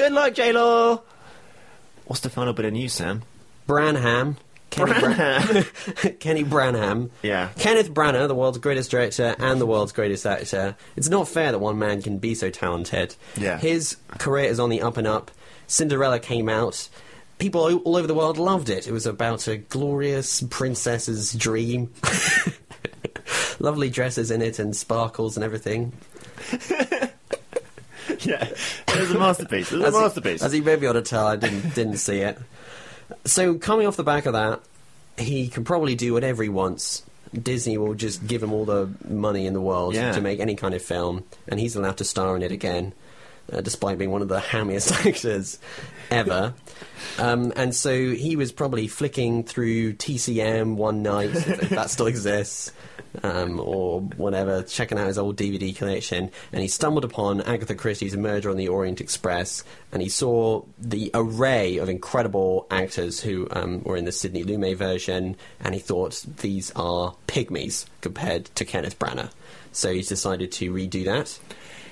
Good 0.00 0.12
luck, 0.12 0.32
J 0.32 0.52
Law. 0.54 1.02
What's 2.06 2.22
the 2.22 2.30
final 2.30 2.54
bit 2.54 2.64
of 2.64 2.72
news, 2.72 2.94
Sam? 2.94 3.22
Branham. 3.66 4.38
Kenny, 4.70 4.98
Bran- 4.98 5.64
Kenny 6.20 6.42
Branham. 6.42 7.10
Yeah. 7.22 7.50
Kenneth 7.58 7.92
Branagh, 7.92 8.26
the 8.26 8.34
world's 8.34 8.56
greatest 8.56 8.90
director 8.90 9.36
and 9.38 9.60
the 9.60 9.66
world's 9.66 9.92
greatest 9.92 10.24
actor. 10.24 10.74
It's 10.96 11.10
not 11.10 11.28
fair 11.28 11.52
that 11.52 11.58
one 11.58 11.78
man 11.78 12.00
can 12.00 12.16
be 12.16 12.34
so 12.34 12.48
talented. 12.48 13.14
Yeah. 13.36 13.58
His 13.58 13.98
career 14.16 14.46
is 14.46 14.58
on 14.58 14.70
the 14.70 14.80
up 14.80 14.96
and 14.96 15.06
up. 15.06 15.30
Cinderella 15.66 16.18
came 16.18 16.48
out. 16.48 16.88
People 17.36 17.60
all 17.84 17.96
over 17.98 18.06
the 18.06 18.14
world 18.14 18.38
loved 18.38 18.70
it. 18.70 18.88
It 18.88 18.92
was 18.92 19.04
about 19.04 19.48
a 19.48 19.58
glorious 19.58 20.42
princess's 20.48 21.34
dream. 21.34 21.92
Lovely 23.58 23.90
dresses 23.90 24.30
in 24.30 24.40
it 24.40 24.58
and 24.58 24.74
sparkles 24.74 25.36
and 25.36 25.44
everything. 25.44 25.92
yeah. 28.28 28.44
It 28.44 29.00
was 29.00 29.10
a 29.10 29.18
masterpiece. 29.18 29.72
It 29.72 29.78
was 29.78 29.88
As 29.88 29.94
a 29.94 29.96
he- 29.98 30.02
masterpiece. 30.04 30.42
As 30.42 30.52
he 30.52 30.60
may 30.60 30.76
be 30.76 30.86
able 30.86 30.94
to 30.94 31.02
tell, 31.02 31.26
I 31.26 31.36
didn't 31.36 31.74
didn't 31.74 31.96
see 31.98 32.18
it. 32.18 32.38
So 33.24 33.54
coming 33.56 33.86
off 33.86 33.96
the 33.96 34.04
back 34.04 34.26
of 34.26 34.32
that, 34.34 34.60
he 35.18 35.48
can 35.48 35.64
probably 35.64 35.94
do 35.94 36.12
whatever 36.12 36.42
he 36.42 36.48
wants. 36.48 37.02
Disney 37.40 37.78
will 37.78 37.94
just 37.94 38.26
give 38.26 38.42
him 38.42 38.52
all 38.52 38.64
the 38.64 38.88
money 39.08 39.46
in 39.46 39.52
the 39.54 39.60
world 39.60 39.94
Yeah. 39.94 40.12
to 40.12 40.20
make 40.20 40.40
any 40.40 40.56
kind 40.56 40.74
of 40.74 40.82
film, 40.82 41.24
and 41.48 41.60
he's 41.60 41.76
allowed 41.76 41.98
to 41.98 42.04
star 42.04 42.34
in 42.36 42.42
it 42.42 42.50
again, 42.52 42.92
uh, 43.52 43.60
despite 43.60 43.98
being 43.98 44.10
one 44.10 44.22
of 44.22 44.28
the 44.28 44.40
hammiest 44.50 44.92
actors 45.06 45.58
ever. 46.10 46.54
Um, 47.18 47.52
and 47.56 47.74
so 47.74 47.92
he 48.14 48.34
was 48.36 48.50
probably 48.52 48.88
flicking 48.88 49.44
through 49.44 49.92
TCM 49.94 50.74
one 50.76 51.02
night, 51.02 51.30
if 51.34 51.70
that 51.70 51.90
still 51.90 52.06
exists, 52.06 52.72
um, 53.22 53.60
or 53.60 54.00
whatever, 54.00 54.62
checking 54.62 54.98
out 54.98 55.06
his 55.06 55.18
old 55.18 55.36
DVD 55.36 55.74
collection, 55.74 56.30
and 56.52 56.62
he 56.62 56.68
stumbled 56.68 57.04
upon 57.04 57.40
Agatha 57.42 57.74
Christie's 57.74 58.16
Murder 58.16 58.50
on 58.50 58.56
the 58.56 58.68
Orient 58.68 59.00
Express, 59.00 59.64
and 59.92 60.02
he 60.02 60.08
saw 60.08 60.62
the 60.78 61.10
array 61.14 61.78
of 61.78 61.88
incredible 61.88 62.66
actors 62.70 63.20
who 63.20 63.48
um, 63.50 63.82
were 63.84 63.96
in 63.96 64.04
the 64.04 64.12
Sidney 64.12 64.44
Lumet 64.44 64.76
version, 64.76 65.36
and 65.60 65.74
he 65.74 65.80
thought 65.80 66.24
these 66.38 66.70
are 66.72 67.14
pygmies 67.26 67.86
compared 68.00 68.46
to 68.56 68.64
Kenneth 68.64 68.98
Branagh. 68.98 69.30
So 69.72 69.92
he's 69.92 70.08
decided 70.08 70.52
to 70.52 70.72
redo 70.72 71.04
that. 71.04 71.38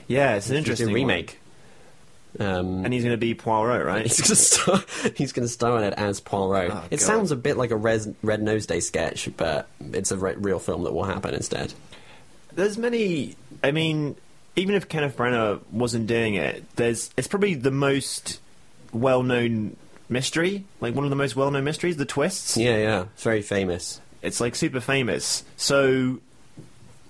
yeah, 0.08 0.34
it's 0.34 0.50
an 0.50 0.56
interesting 0.56 0.92
remake. 0.92 1.38
one. 1.40 1.47
Um, 2.38 2.84
And 2.84 2.92
he's 2.92 3.02
going 3.02 3.12
to 3.14 3.16
be 3.18 3.34
Poirot, 3.34 3.84
right? 3.86 4.02
He's 4.06 4.20
going 4.20 4.28
to 4.28 4.36
star. 4.36 4.84
He's 5.16 5.32
going 5.32 5.46
to 5.46 5.52
star 5.52 5.78
in 5.78 5.84
it 5.84 5.94
as 5.96 6.20
Poirot. 6.20 6.70
Oh, 6.72 6.84
it 6.90 6.98
God. 6.98 7.00
sounds 7.00 7.30
a 7.32 7.36
bit 7.36 7.56
like 7.56 7.70
a 7.70 7.76
Res, 7.76 8.08
Red 8.22 8.42
Nose 8.42 8.66
Day 8.66 8.80
sketch, 8.80 9.28
but 9.36 9.68
it's 9.92 10.10
a 10.10 10.16
re- 10.16 10.34
real 10.36 10.58
film 10.58 10.84
that 10.84 10.92
will 10.92 11.04
happen 11.04 11.34
instead. 11.34 11.72
There's 12.54 12.76
many. 12.78 13.36
I 13.64 13.70
mean, 13.70 14.16
even 14.56 14.74
if 14.74 14.88
Kenneth 14.88 15.16
Branagh 15.16 15.60
wasn't 15.72 16.06
doing 16.06 16.34
it, 16.34 16.64
there's. 16.76 17.10
It's 17.16 17.28
probably 17.28 17.54
the 17.54 17.70
most 17.70 18.40
well-known 18.92 19.76
mystery, 20.08 20.64
like 20.80 20.94
one 20.94 21.04
of 21.04 21.10
the 21.10 21.16
most 21.16 21.36
well-known 21.36 21.64
mysteries, 21.64 21.96
the 21.96 22.04
twists. 22.04 22.56
Yeah, 22.56 22.76
yeah, 22.76 23.02
it's 23.14 23.22
very 23.22 23.42
famous. 23.42 24.00
It's 24.22 24.40
like 24.40 24.54
super 24.54 24.80
famous. 24.80 25.44
So, 25.56 26.18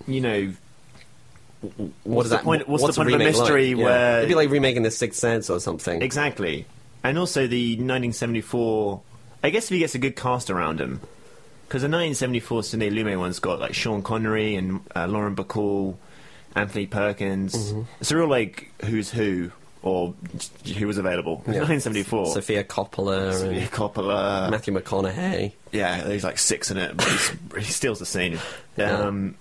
you 0.07 0.21
know, 0.21 0.53
What 1.61 1.91
what's 2.05 2.27
is 2.27 2.31
the 2.31 2.37
that? 2.37 2.45
point? 2.45 2.69
What's, 2.69 2.83
what's 2.83 2.97
the 2.97 3.03
a 3.03 3.05
point 3.05 3.15
of 3.15 3.21
a 3.21 3.25
remake 3.25 3.35
like? 3.37 3.43
mystery 3.43 3.69
Yeah. 3.71 3.85
where 3.85 4.17
it'd 4.19 4.29
be 4.29 4.35
like 4.35 4.51
remaking 4.51 4.83
The 4.83 4.91
Sixth 4.91 5.19
Sense 5.19 5.51
or 5.51 5.61
something? 5.61 6.01
exactly? 6.03 6.67
And 7.05 7.19
also 7.19 7.47
the 7.47 7.73
1974. 7.77 9.01
I 9.43 9.51
guess 9.51 9.65
if 9.65 9.71
he 9.71 9.79
gets 9.79 9.95
a 9.95 9.99
good 9.99 10.17
cast 10.17 10.51
around 10.51 10.81
him, 10.81 11.01
because 11.67 11.83
the 11.83 11.89
1974 11.89 12.63
Sidney 12.65 12.91
Lumet 12.91 13.19
one's 13.19 13.39
got 13.39 13.61
like 13.61 13.75
Sean 13.75 14.03
Connery 14.03 14.57
and 14.57 14.81
uh, 14.97 15.07
Lauren 15.07 15.37
Bacall, 15.37 15.97
Anthony 16.57 16.87
Perkins. 16.87 17.55
Mm-hmm. 17.73 17.83
It's 18.01 18.11
a 18.11 18.17
real 18.17 18.29
like 18.29 18.73
who's 18.85 19.11
who 19.11 19.53
or 19.83 20.13
who 20.77 20.87
was 20.89 20.99
available. 20.99 21.35
Yeah. 21.47 21.63
1974. 21.63 22.27
Sophia 22.35 22.65
Coppola 22.65 23.33
Sofia 23.33 23.61
and 23.61 23.71
Coppola. 23.71 24.51
Matthew 24.51 24.75
McConaughey. 24.75 25.53
Yeah, 25.73 26.03
there's 26.03 26.25
like 26.25 26.39
six 26.39 26.71
in 26.73 26.77
it, 26.79 26.97
but 26.97 27.63
he 27.63 27.71
steals 27.73 28.01
the 28.01 28.07
scene. 28.07 28.39
Yeah. 28.77 28.93
Um, 28.99 29.37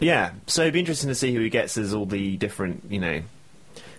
yeah, 0.00 0.32
so 0.46 0.62
it'd 0.62 0.74
be 0.74 0.80
interesting 0.80 1.08
to 1.08 1.14
see 1.14 1.32
who 1.34 1.40
he 1.40 1.50
gets 1.50 1.76
as 1.78 1.94
all 1.94 2.06
the 2.06 2.36
different, 2.36 2.84
you 2.90 2.98
know. 2.98 3.22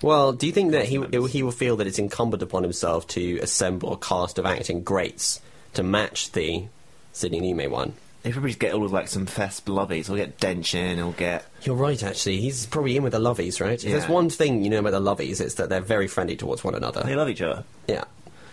Well, 0.02 0.34
do 0.34 0.48
you 0.48 0.52
think 0.54 0.72
that 0.72 0.86
he 0.86 1.04
he 1.30 1.44
will 1.44 1.52
feel 1.52 1.78
that 1.78 1.88
it's 1.88 2.00
incumbent 2.00 2.42
upon 2.44 2.64
himself 2.64 3.08
to 3.10 3.38
assemble 3.40 3.94
a 3.94 3.98
cast 3.98 4.40
of 4.40 4.46
acting 4.46 4.84
greats 4.84 5.40
to 5.76 5.84
match 5.84 6.32
the 6.32 6.66
Sidney 7.14 7.40
Lumet 7.42 7.70
one? 7.70 7.94
Probably 8.24 8.50
just 8.52 8.60
get 8.60 8.74
all 8.74 8.86
of 8.86 8.92
like 8.92 9.08
some 9.08 9.26
fest 9.26 9.66
lovies. 9.66 10.06
He'll 10.08 10.16
get 10.16 10.40
Dench 10.40 10.76
in, 10.76 10.98
he'll 10.98 11.12
get. 11.12 11.46
You're 11.64 11.76
right, 11.76 12.02
actually. 12.04 12.40
He's 12.40 12.66
probably 12.68 12.96
in 12.96 13.02
with 13.04 13.14
the 13.14 13.20
Lovies, 13.20 13.60
right? 13.60 13.74
If 13.74 13.84
Yeah. 13.84 13.98
there's 13.98 14.08
one 14.10 14.30
thing 14.30 14.64
you 14.64 14.70
know 14.70 14.78
about 14.80 14.92
the 14.92 15.00
Lovies, 15.02 15.42
it's 15.42 15.56
that 15.56 15.70
they're 15.70 15.82
very 15.82 16.08
friendly 16.08 16.36
towards 16.36 16.64
one 16.64 16.76
another. 16.76 17.02
They 17.04 17.16
love 17.16 17.30
each 17.30 17.42
other. 17.42 17.64
Yeah. 17.88 18.04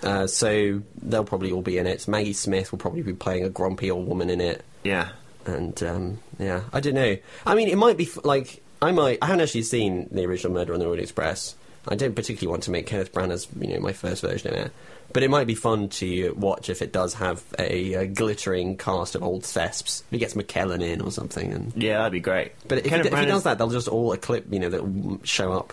Uh, 0.02 0.26
so 0.26 0.80
they'll 1.02 1.24
probably 1.24 1.52
all 1.52 1.60
be 1.60 1.76
in 1.76 1.86
it. 1.86 2.08
Maggie 2.08 2.32
Smith 2.32 2.72
will 2.72 2.78
probably 2.78 3.02
be 3.02 3.12
playing 3.12 3.44
a 3.44 3.50
grumpy 3.50 3.90
old 3.90 4.06
woman 4.06 4.30
in 4.30 4.40
it. 4.40 4.64
Yeah. 4.84 5.08
And 5.48 5.82
um, 5.82 6.18
yeah, 6.38 6.62
I 6.72 6.80
don't 6.80 6.94
know. 6.94 7.16
I 7.46 7.54
mean, 7.54 7.68
it 7.68 7.76
might 7.78 7.96
be 7.96 8.04
f- 8.04 8.24
like 8.24 8.62
I 8.82 8.92
might. 8.92 9.18
I 9.22 9.26
haven't 9.26 9.40
actually 9.40 9.62
seen 9.62 10.08
the 10.12 10.24
original 10.26 10.52
Murder 10.52 10.74
on 10.74 10.78
the 10.80 10.86
Orient 10.86 11.02
Express. 11.02 11.54
I 11.88 11.94
don't 11.94 12.14
particularly 12.14 12.48
want 12.50 12.64
to 12.64 12.70
make 12.70 12.86
Kenneth 12.86 13.12
Branagh's, 13.14 13.48
you 13.58 13.68
know, 13.68 13.80
my 13.80 13.94
first 13.94 14.20
version 14.20 14.52
of 14.52 14.66
it. 14.66 14.72
But 15.10 15.22
it 15.22 15.30
might 15.30 15.46
be 15.46 15.54
fun 15.54 15.88
to 15.88 16.32
watch 16.36 16.68
if 16.68 16.82
it 16.82 16.92
does 16.92 17.14
have 17.14 17.42
a, 17.58 17.94
a 17.94 18.06
glittering 18.06 18.76
cast 18.76 19.14
of 19.14 19.22
old 19.22 19.42
thesps. 19.42 20.00
If 20.02 20.06
he 20.10 20.18
gets 20.18 20.34
McKellen 20.34 20.82
in 20.82 21.00
or 21.00 21.10
something, 21.10 21.50
and 21.50 21.72
Yeah, 21.74 21.96
that'd 21.98 22.12
be 22.12 22.20
great. 22.20 22.52
but 22.68 22.78
if, 22.78 22.84
he, 22.84 22.94
if 22.94 23.18
he 23.18 23.24
does 23.24 23.44
that, 23.44 23.56
they'll 23.56 23.70
just 23.70 23.88
all 23.88 24.12
eclipse, 24.12 24.48
you 24.50 24.58
know, 24.58 24.68
that 24.68 24.82
will 24.86 25.18
show 25.24 25.50
up 25.52 25.72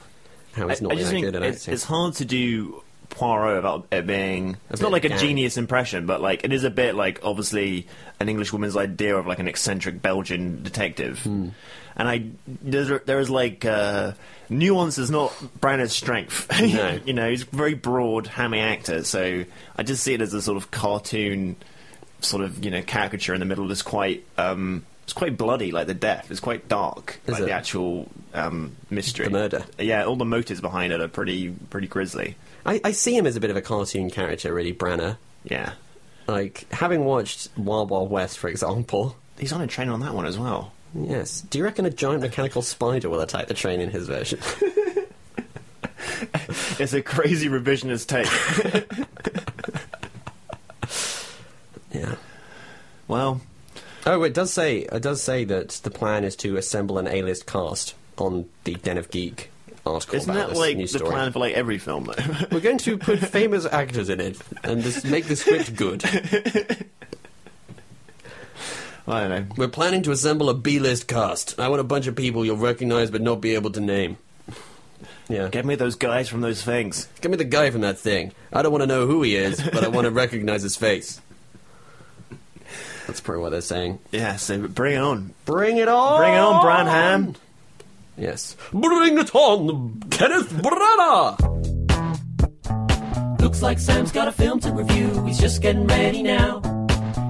how 0.54 0.70
he's 0.70 0.82
not 0.82 0.94
I 0.94 0.96
just 0.96 1.08
that 1.08 1.12
think 1.12 1.26
good 1.26 1.36
at 1.36 1.44
it's, 1.44 1.64
acting. 1.64 1.74
it's 1.74 1.84
hard 1.84 2.14
to 2.16 2.24
do 2.24 2.82
Poirot 3.16 3.58
about 3.58 3.88
it 3.92 4.06
being. 4.06 4.58
It's 4.70 4.82
not 4.82 4.92
like 4.92 5.06
a 5.06 5.18
genius 5.18 5.56
impression, 5.58 6.06
but 6.06 6.22
like 6.22 6.44
it 6.44 6.52
is 6.52 6.66
a 6.66 6.70
bit 6.70 6.96
like 6.96 7.22
obviously 7.24 7.88
an 8.20 8.28
English 8.28 8.52
woman's 8.52 8.76
idea 8.76 9.16
of 9.16 9.26
like 9.26 9.40
an 9.40 9.48
eccentric 9.48 10.02
Belgian 10.02 10.62
detective. 10.64 11.20
Hmm. 11.20 11.50
And 11.96 12.10
I 12.10 12.26
there's, 12.46 12.90
there 13.06 13.22
is 13.22 13.30
like 13.30 13.64
uh, 13.64 14.12
nuance 14.50 14.98
is 14.98 15.10
not 15.10 15.32
Branagh's 15.62 15.94
strength. 15.94 16.52
No. 16.62 17.00
you 17.06 17.14
know, 17.14 17.30
he's 17.30 17.44
a 17.44 17.56
very 17.56 17.74
broad, 17.74 18.28
hammy 18.28 18.60
actor. 18.60 19.04
So 19.06 19.46
I 19.78 19.84
just 19.84 20.04
see 20.04 20.14
it 20.14 20.20
as 20.22 20.34
a 20.34 20.42
sort 20.42 20.58
of 20.58 20.72
cartoon, 20.72 21.56
sort 22.20 22.44
of 22.44 22.66
you 22.66 22.70
know 22.72 22.82
caricature 22.82 23.34
in 23.34 23.40
the 23.40 23.46
middle 23.46 23.68
that's 23.70 23.82
quite 23.82 24.26
um, 24.38 24.84
It's 25.06 25.14
quite 25.14 25.38
bloody, 25.38 25.72
like 25.72 25.88
the 25.88 25.94
death. 25.94 26.32
It's 26.32 26.42
quite 26.42 26.68
dark, 26.68 27.22
Is 27.28 27.34
like 27.34 27.44
it? 27.44 27.46
the 27.46 27.52
actual 27.54 28.10
um, 28.34 28.76
mystery. 28.90 29.26
The 29.28 29.32
murder. 29.32 29.64
Yeah, 29.80 30.04
all 30.04 30.18
the 30.18 30.26
motives 30.26 30.60
behind 30.60 30.92
it 30.92 31.00
are 31.00 31.08
pretty 31.08 31.52
pretty 31.70 31.88
grisly. 31.88 32.36
I, 32.66 32.82
I 32.84 32.92
see 32.92 33.16
him 33.16 33.28
as 33.28 33.36
a 33.36 33.40
bit 33.40 33.50
of 33.52 33.56
a 33.58 33.62
cartoon 33.62 34.10
character, 34.10 34.54
really, 34.54 34.74
Branner. 34.74 35.18
Yeah, 35.44 35.74
Like, 36.28 36.66
having 36.72 37.06
watched 37.06 37.50
Wild 37.58 37.90
Wild 37.92 38.10
West, 38.10 38.40
for 38.40 38.48
example, 38.50 39.16
he's 39.38 39.54
on 39.54 39.62
a 39.62 39.68
train 39.68 39.90
on 39.90 40.00
that 40.00 40.14
one 40.16 40.26
as 40.26 40.38
well. 40.40 40.72
yes. 40.94 41.42
Do 41.42 41.60
you 41.60 41.64
reckon 41.64 41.86
a 41.86 41.90
giant 41.92 42.22
mechanical 42.22 42.62
spider 42.64 43.10
will 43.10 43.22
attack 43.22 43.48
the 43.48 43.54
train 43.54 43.80
in 43.82 43.90
his 43.92 44.08
version? 44.08 44.40
It's 46.80 46.94
a 46.94 47.02
crazy 47.02 47.48
revisionist 47.50 48.08
take. 48.08 48.28
yeah. 51.92 52.16
well, 53.08 53.42
Oh, 54.06 54.22
it 54.24 54.34
does 54.34 54.54
say 54.54 54.80
it 54.80 55.02
does 55.02 55.22
say 55.24 55.46
that 55.46 55.70
the 55.84 55.90
plan 55.90 56.24
is 56.24 56.36
to 56.38 56.58
assemble 56.58 56.98
an 57.00 57.08
A-list 57.08 57.46
cast 57.48 57.96
on 58.18 58.46
the 58.64 58.76
Den 58.76 58.98
of 58.98 59.10
Geek 59.10 59.50
article. 59.86 60.16
isn't 60.16 60.34
that 60.34 60.54
like 60.54 60.78
the 60.78 60.88
story. 60.88 61.12
plan 61.12 61.32
for 61.32 61.40
like 61.40 61.54
every 61.54 61.78
film 61.78 62.06
though? 62.06 62.48
We're 62.52 62.60
going 62.60 62.78
to 62.80 62.98
put 62.98 63.20
famous 63.20 63.66
actors 63.66 64.10
in 64.10 64.20
it 64.20 64.38
and 64.64 64.82
just 64.84 65.06
make 65.06 65.26
the 65.26 65.36
script 65.36 65.76
good. 65.76 66.04
I 69.08 69.20
don't 69.22 69.30
know. 69.30 69.46
We're 69.56 69.68
planning 69.68 70.02
to 70.04 70.12
assemble 70.12 70.50
a 70.50 70.56
B-list 70.56 71.08
cast. 71.08 71.60
I 71.60 71.68
want 71.68 71.80
a 71.80 71.84
bunch 71.84 72.08
of 72.08 72.16
people 72.16 72.44
you'll 72.44 72.58
recognize 72.58 73.12
but 73.12 73.22
not 73.22 73.40
be 73.40 73.54
able 73.54 73.72
to 73.72 73.80
name. 73.80 74.18
Yeah. 75.30 75.50
Get 75.50 75.66
me 75.66 75.76
those 75.76 75.96
guys 75.96 76.28
from 76.28 76.42
those 76.42 76.64
things. 76.64 77.08
Give 77.22 77.30
me 77.32 77.38
the 77.38 77.44
guy 77.44 77.70
from 77.72 77.82
that 77.82 78.00
thing. 78.00 78.32
I 78.52 78.62
don't 78.62 78.72
want 78.72 78.82
to 78.82 78.88
know 78.88 79.06
who 79.06 79.22
he 79.22 79.36
is, 79.36 79.62
but 79.62 79.84
I 79.84 79.88
want 79.90 80.06
to 80.06 80.12
recognize 80.12 80.64
his 80.64 80.76
face. 80.76 81.22
That's 83.08 83.22
probably 83.22 83.44
what 83.44 83.52
they're 83.52 83.62
saying. 83.62 84.00
Yeah, 84.12 84.36
so 84.38 84.68
bring 84.68 84.96
it 84.96 85.02
on. 85.02 85.34
Bring 85.46 85.78
it 85.78 85.88
on! 85.88 86.20
Bring 86.20 86.34
it 86.34 86.40
on, 86.40 86.64
Branham. 86.64 87.36
Yes. 88.18 88.56
Bring 88.72 89.18
it 89.18 89.36
on, 89.36 90.00
Kenneth 90.10 90.50
Branagh! 90.54 91.42
Looks 93.42 93.62
like 93.62 93.78
Sam's 93.78 94.12
got 94.12 94.28
a 94.28 94.32
film 94.32 94.60
to 94.62 94.72
review. 94.72 95.24
He's 95.26 95.40
just 95.40 95.62
getting 95.62 95.86
ready 95.86 96.24
now. 96.24 96.62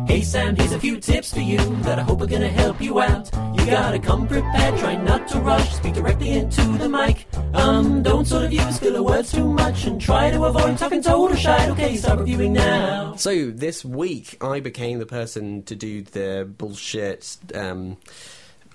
Hey 0.07 0.21
Sam, 0.21 0.55
here's 0.55 0.71
a 0.71 0.79
few 0.79 0.99
tips 0.99 1.33
for 1.33 1.39
you 1.41 1.57
that 1.81 1.97
I 1.97 2.03
hope 2.03 2.21
are 2.21 2.27
gonna 2.27 2.47
help 2.47 2.79
you 2.79 2.99
out. 2.99 3.29
You 3.57 3.65
gotta 3.65 3.97
come 3.99 4.27
prepared, 4.27 4.77
try 4.79 4.95
not 4.95 5.27
to 5.29 5.39
rush, 5.39 5.75
speak 5.75 5.95
directly 5.95 6.29
into 6.29 6.61
the 6.77 6.87
mic. 6.87 7.25
Um, 7.55 8.03
don't 8.03 8.25
sort 8.25 8.45
of 8.45 8.53
use 8.53 8.77
filler 8.77 9.01
words 9.01 9.31
too 9.31 9.51
much 9.51 9.85
and 9.85 9.99
try 9.99 10.29
to 10.29 10.45
avoid 10.45 10.77
talking 10.77 11.01
total 11.01 11.35
shite. 11.35 11.69
Okay, 11.71 11.97
start 11.97 12.19
reviewing 12.19 12.53
now. 12.53 13.15
So, 13.15 13.49
this 13.49 13.83
week, 13.83 14.37
I 14.41 14.59
became 14.59 14.99
the 14.99 15.05
person 15.05 15.63
to 15.63 15.75
do 15.75 16.03
the 16.03 16.47
bullshit 16.57 17.37
um, 17.55 17.97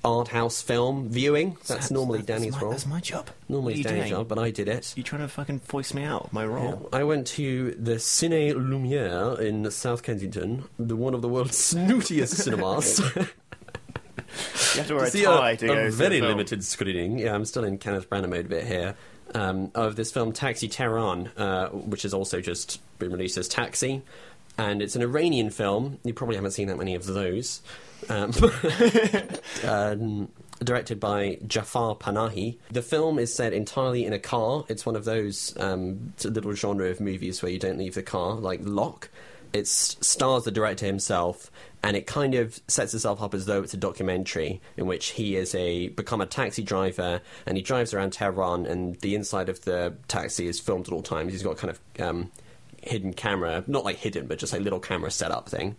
art 0.04 0.28
house 0.28 0.62
film 0.62 1.08
viewing. 1.08 1.56
That's, 1.66 1.90
normally 1.90 2.22
Danny's 2.22 2.54
my, 2.54 2.60
role. 2.60 2.70
That's 2.70 2.86
my 2.86 3.00
job. 3.00 3.28
normally 3.48 3.74
you 3.74 3.84
Danny's 3.84 4.02
doing? 4.02 4.10
job, 4.10 4.28
but 4.28 4.38
I 4.38 4.50
did 4.50 4.68
it. 4.68 4.94
You're 4.96 5.04
trying 5.04 5.22
to 5.22 5.28
fucking 5.28 5.60
voice 5.60 5.92
me 5.92 6.04
out 6.04 6.26
of 6.26 6.32
my 6.32 6.46
role? 6.46 6.88
I 6.92 7.04
went 7.04 7.26
to 7.28 7.72
the 7.72 7.96
Cine 7.96 8.54
Lumiere 8.54 9.40
in 9.40 9.70
South 9.70 10.02
Kensington, 10.02 10.64
the 10.78 10.96
one 10.96 11.14
of 11.14 11.22
the 11.22 11.28
world's 11.28 11.56
snootiest 11.74 12.34
cinemas. 12.34 13.00
You 14.74 14.78
have 14.78 14.86
to 14.88 14.94
wear 14.94 15.04
a 15.04 15.10
tie 15.10 15.50
a, 15.50 15.56
to 15.56 15.66
go 15.66 15.74
a 15.74 15.90
very 15.90 16.20
limited 16.20 16.64
screening. 16.64 17.18
Yeah, 17.18 17.34
I'm 17.34 17.44
still 17.44 17.64
in 17.64 17.78
Kenneth 17.78 18.08
Branagh 18.08 18.28
mode 18.30 18.46
a 18.46 18.48
bit 18.48 18.66
here. 18.66 18.94
Um, 19.32 19.70
of 19.76 19.94
this 19.94 20.10
film 20.10 20.32
Taxi 20.32 20.68
Tehran, 20.68 21.28
uh, 21.36 21.68
which 21.68 22.02
has 22.02 22.12
also 22.12 22.40
just 22.40 22.80
been 22.98 23.12
released 23.12 23.38
as 23.38 23.46
Taxi, 23.46 24.02
and 24.60 24.82
it's 24.82 24.94
an 24.94 25.00
Iranian 25.00 25.48
film. 25.48 25.98
You 26.04 26.12
probably 26.12 26.36
haven't 26.36 26.50
seen 26.50 26.68
that 26.68 26.76
many 26.76 26.94
of 26.94 27.06
those. 27.06 27.62
Um, 28.10 28.32
um, 29.66 30.28
directed 30.62 31.00
by 31.00 31.38
Jafar 31.46 31.96
Panahi. 31.96 32.58
The 32.70 32.82
film 32.82 33.18
is 33.18 33.32
set 33.34 33.54
entirely 33.54 34.04
in 34.04 34.12
a 34.12 34.18
car. 34.18 34.64
It's 34.68 34.84
one 34.84 34.96
of 34.96 35.06
those 35.06 35.56
um, 35.58 36.12
little 36.22 36.52
genre 36.52 36.90
of 36.90 37.00
movies 37.00 37.42
where 37.42 37.50
you 37.50 37.58
don't 37.58 37.78
leave 37.78 37.94
the 37.94 38.02
car, 38.02 38.34
like 38.34 38.60
Locke. 38.62 39.08
It 39.54 39.66
stars 39.66 40.44
the 40.44 40.50
director 40.50 40.84
himself, 40.84 41.50
and 41.82 41.96
it 41.96 42.06
kind 42.06 42.34
of 42.34 42.60
sets 42.68 42.92
itself 42.92 43.22
up 43.22 43.32
as 43.32 43.46
though 43.46 43.62
it's 43.62 43.74
a 43.74 43.78
documentary 43.78 44.60
in 44.76 44.86
which 44.86 45.08
he 45.08 45.36
is 45.36 45.54
a 45.54 45.88
become 45.88 46.20
a 46.20 46.26
taxi 46.26 46.62
driver, 46.62 47.22
and 47.46 47.56
he 47.56 47.62
drives 47.62 47.94
around 47.94 48.12
Tehran, 48.12 48.66
and 48.66 49.00
the 49.00 49.14
inside 49.14 49.48
of 49.48 49.62
the 49.64 49.94
taxi 50.06 50.46
is 50.46 50.60
filmed 50.60 50.86
at 50.86 50.92
all 50.92 51.02
times. 51.02 51.32
He's 51.32 51.42
got 51.42 51.56
kind 51.56 51.70
of 51.70 52.00
um, 52.00 52.30
hidden 52.82 53.12
camera, 53.12 53.64
not 53.66 53.84
like 53.84 53.96
hidden, 53.96 54.26
but 54.26 54.38
just 54.38 54.54
a 54.54 54.60
little 54.60 54.80
camera 54.80 55.10
setup 55.10 55.48
thing. 55.48 55.76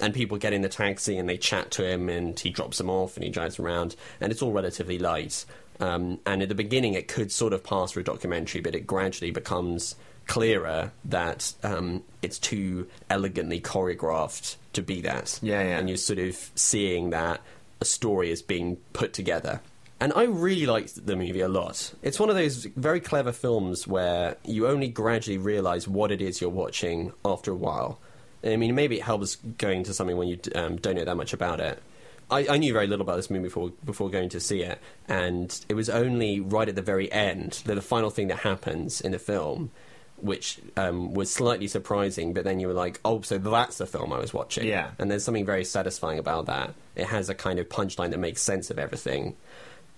And 0.00 0.14
people 0.14 0.38
get 0.38 0.52
in 0.52 0.62
the 0.62 0.68
taxi 0.68 1.18
and 1.18 1.28
they 1.28 1.36
chat 1.36 1.70
to 1.72 1.88
him, 1.88 2.08
and 2.08 2.38
he 2.38 2.50
drops 2.50 2.78
them 2.78 2.90
off 2.90 3.16
and 3.16 3.24
he 3.24 3.30
drives 3.30 3.56
them 3.56 3.66
around, 3.66 3.96
and 4.20 4.32
it's 4.32 4.42
all 4.42 4.52
relatively 4.52 4.98
light. 4.98 5.44
Um, 5.80 6.20
and 6.24 6.42
at 6.42 6.48
the 6.48 6.54
beginning, 6.54 6.94
it 6.94 7.08
could 7.08 7.32
sort 7.32 7.52
of 7.52 7.64
pass 7.64 7.92
for 7.92 8.00
a 8.00 8.04
documentary, 8.04 8.60
but 8.60 8.74
it 8.74 8.86
gradually 8.86 9.30
becomes 9.30 9.96
clearer 10.26 10.92
that 11.04 11.52
um, 11.62 12.02
it's 12.22 12.38
too 12.38 12.88
elegantly 13.10 13.60
choreographed 13.60 14.56
to 14.72 14.82
be 14.82 15.00
that. 15.02 15.38
Yeah, 15.42 15.62
yeah. 15.62 15.78
And 15.78 15.88
you're 15.88 15.98
sort 15.98 16.18
of 16.18 16.36
seeing 16.54 17.10
that 17.10 17.40
a 17.80 17.84
story 17.84 18.30
is 18.30 18.40
being 18.40 18.76
put 18.92 19.12
together. 19.12 19.60
And 20.04 20.12
I 20.14 20.24
really 20.24 20.66
liked 20.66 21.06
the 21.06 21.16
movie 21.16 21.40
a 21.40 21.48
lot. 21.48 21.94
It's 22.02 22.20
one 22.20 22.28
of 22.28 22.36
those 22.36 22.66
very 22.76 23.00
clever 23.00 23.32
films 23.32 23.86
where 23.86 24.36
you 24.44 24.66
only 24.66 24.88
gradually 24.88 25.38
realize 25.38 25.88
what 25.88 26.12
it 26.12 26.20
is 26.20 26.42
you're 26.42 26.50
watching 26.50 27.14
after 27.24 27.50
a 27.50 27.54
while. 27.54 27.98
I 28.44 28.56
mean, 28.56 28.74
maybe 28.74 28.98
it 28.98 29.02
helps 29.02 29.36
going 29.36 29.82
to 29.84 29.94
something 29.94 30.18
when 30.18 30.28
you 30.28 30.38
um, 30.54 30.76
don't 30.76 30.96
know 30.96 31.06
that 31.06 31.16
much 31.16 31.32
about 31.32 31.58
it. 31.58 31.82
I, 32.30 32.46
I 32.48 32.58
knew 32.58 32.74
very 32.74 32.86
little 32.86 33.02
about 33.02 33.16
this 33.16 33.30
movie 33.30 33.44
before, 33.44 33.70
before 33.82 34.10
going 34.10 34.28
to 34.28 34.40
see 34.40 34.60
it, 34.62 34.78
and 35.08 35.58
it 35.70 35.74
was 35.74 35.88
only 35.88 36.38
right 36.38 36.68
at 36.68 36.74
the 36.74 36.82
very 36.82 37.10
end, 37.10 37.62
that 37.64 37.74
the 37.74 37.80
final 37.80 38.10
thing 38.10 38.28
that 38.28 38.40
happens 38.40 39.00
in 39.00 39.12
the 39.12 39.18
film, 39.18 39.70
which 40.18 40.58
um, 40.76 41.14
was 41.14 41.32
slightly 41.32 41.66
surprising, 41.66 42.34
but 42.34 42.44
then 42.44 42.60
you 42.60 42.66
were 42.66 42.74
like, 42.74 43.00
oh, 43.06 43.22
so 43.22 43.38
that's 43.38 43.78
the 43.78 43.86
film 43.86 44.12
I 44.12 44.18
was 44.18 44.34
watching. 44.34 44.66
Yeah. 44.66 44.90
And 44.98 45.10
there's 45.10 45.24
something 45.24 45.46
very 45.46 45.64
satisfying 45.64 46.18
about 46.18 46.44
that. 46.44 46.74
It 46.94 47.06
has 47.06 47.30
a 47.30 47.34
kind 47.34 47.58
of 47.58 47.70
punchline 47.70 48.10
that 48.10 48.18
makes 48.18 48.42
sense 48.42 48.70
of 48.70 48.78
everything, 48.78 49.34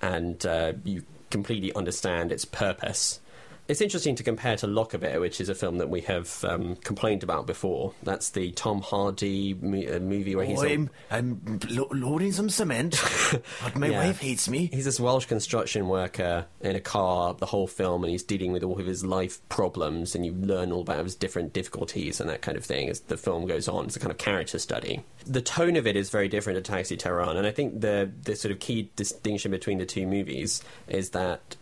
and 0.07 0.47
uh, 0.47 0.73
you 0.85 1.03
completely 1.31 1.73
understand 1.75 2.31
its 2.31 2.45
purpose. 2.45 3.21
It's 3.68 3.81
interesting 3.81 4.14
to 4.14 4.22
compare 4.22 4.57
to 4.59 4.66
Locke 4.68 4.94
a 4.94 4.98
bit, 4.98 5.20
which 5.20 5.40
is 5.40 5.48
a 5.48 5.55
film 5.55 5.79
that 5.79 5.90
we 5.90 6.02
have 6.02 6.44
um, 6.44 6.76
complained 6.76 7.24
about 7.24 7.46
before. 7.48 7.94
That's 8.05 8.31
the 8.31 8.52
Tom 8.52 8.81
Hardy 8.81 9.55
mo- 9.55 9.96
uh, 9.96 9.98
movie 9.98 10.37
where 10.37 10.46
he's 10.46 10.62
a- 10.62 10.68
I'm, 10.72 10.90
I'm 11.11 11.59
lo- 11.70 11.88
loading 11.90 12.31
some 12.31 12.48
cement, 12.48 13.02
but 13.64 13.74
my 13.76 13.88
Yeah. 13.88 14.07
wife 14.07 14.20
hates 14.20 14.48
me. 14.48 14.70
He's 14.72 14.85
this 14.85 15.00
Welsh 15.00 15.26
construction 15.26 15.88
worker 15.88 16.46
in 16.61 16.76
a 16.76 16.81
car 16.81 17.35
the 17.35 17.46
whole 17.46 17.66
film, 17.66 18.05
and 18.05 18.11
he's 18.12 18.22
dealing 18.22 18.52
with 18.52 18.62
all 18.62 18.79
of 18.79 18.87
his 18.87 19.05
life 19.05 19.40
problems, 19.48 20.14
and 20.14 20.24
you 20.24 20.33
learn 20.33 20.70
all 20.70 20.83
about 20.83 21.02
his 21.02 21.16
different 21.16 21.52
difficulties 21.52 22.20
and 22.20 22.31
that 22.31 22.42
kind 22.42 22.57
of 22.57 22.64
thing 22.64 22.88
as 22.88 23.00
the 23.00 23.16
film 23.16 23.46
goes 23.46 23.66
on. 23.66 23.87
It's 23.87 23.96
a 23.96 24.00
kind 24.00 24.12
of 24.12 24.18
character 24.18 24.61
study. 24.61 25.02
The 25.26 25.42
tone 25.42 25.74
of 25.74 25.88
it 25.88 25.96
is 25.96 26.11
very 26.11 26.29
different 26.29 26.57
to 26.64 26.72
Taxi 26.72 26.96
Tehran, 26.96 27.37
and 27.37 27.46
I 27.46 27.50
think 27.50 27.81
the 27.81 28.12
the 28.22 28.37
sort 28.37 28.52
of 28.52 28.61
key 28.61 28.90
distinction 28.94 29.50
between 29.50 29.79
the 29.79 29.87
two 29.87 30.07
movies 30.07 30.62
is 30.87 31.11
that 31.11 31.57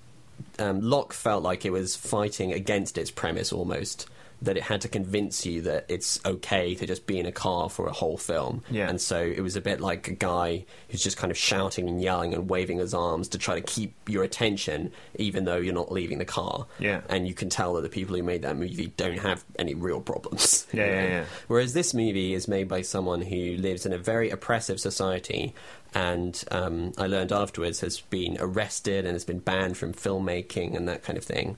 um, 0.59 0.81
Locke 0.81 1.13
felt 1.13 1.43
like 1.43 1.65
it 1.65 1.71
was 1.73 1.97
fighting 1.97 2.53
against 2.53 2.99
its 2.99 3.11
premise 3.11 3.53
almost. 3.53 4.09
That 4.43 4.59
it 4.59 4.65
had 4.65 4.83
to 4.83 4.89
convince 4.89 5.47
you 5.47 5.63
that 5.63 5.87
it's 5.89 6.21
okay 6.27 6.75
to 6.75 6.87
just 6.87 7.07
be 7.07 7.19
in 7.19 7.25
a 7.25 7.33
car 7.33 7.71
for 7.71 7.87
a 7.87 7.93
whole 7.93 8.19
film. 8.19 8.63
Yeah. 8.69 8.91
And 8.91 9.01
so 9.01 9.19
it 9.19 9.41
was 9.41 9.57
a 9.57 9.61
bit 9.63 9.81
like 9.81 10.09
a 10.09 10.13
guy 10.13 10.67
who's 10.91 11.03
just 11.03 11.17
kind 11.17 11.31
of 11.31 11.39
shouting 11.39 11.89
and 11.89 12.03
yelling 12.03 12.35
and 12.35 12.51
waving 12.51 12.77
his 12.77 12.93
arms 12.93 13.29
to 13.29 13.39
try 13.39 13.55
to 13.55 13.63
keep 13.63 13.95
your 14.07 14.23
attention, 14.23 14.93
even 15.15 15.47
though 15.47 15.57
you're 15.57 15.73
not 15.73 15.91
leaving 15.91 16.19
the 16.19 16.27
car. 16.27 16.67
Yeah. 16.79 17.03
And 17.09 17.27
you 17.27 17.33
can 17.33 17.49
tell 17.49 17.75
that 17.75 17.83
the 17.83 17.89
people 17.89 18.17
who 18.17 18.23
made 18.23 18.43
that 18.43 18.57
movie 18.57 18.93
don't 18.99 19.21
have 19.21 19.43
any 19.59 19.75
real 19.75 20.01
problems. 20.01 20.67
Yeah, 20.75 20.87
yeah, 20.87 21.07
yeah. 21.07 21.25
Whereas 21.47 21.73
this 21.73 21.95
movie 21.95 22.35
is 22.35 22.49
made 22.49 22.69
by 22.69 22.83
someone 22.83 23.23
who 23.23 23.57
lives 23.57 23.87
in 23.87 23.93
a 23.93 23.99
very 23.99 24.29
oppressive 24.31 24.81
society 24.81 25.55
and 25.95 26.43
um, 26.51 26.93
I 26.99 27.07
learned 27.07 27.33
afterwards 27.33 27.81
has 27.81 28.01
been 28.01 28.37
arrested 28.41 29.05
and 29.05 29.15
has 29.15 29.25
been 29.25 29.39
banned 29.39 29.77
from 29.77 29.93
filmmaking 29.93 30.77
and 30.77 30.89
that 30.89 31.03
kind 31.03 31.17
of 31.17 31.25
thing 31.25 31.57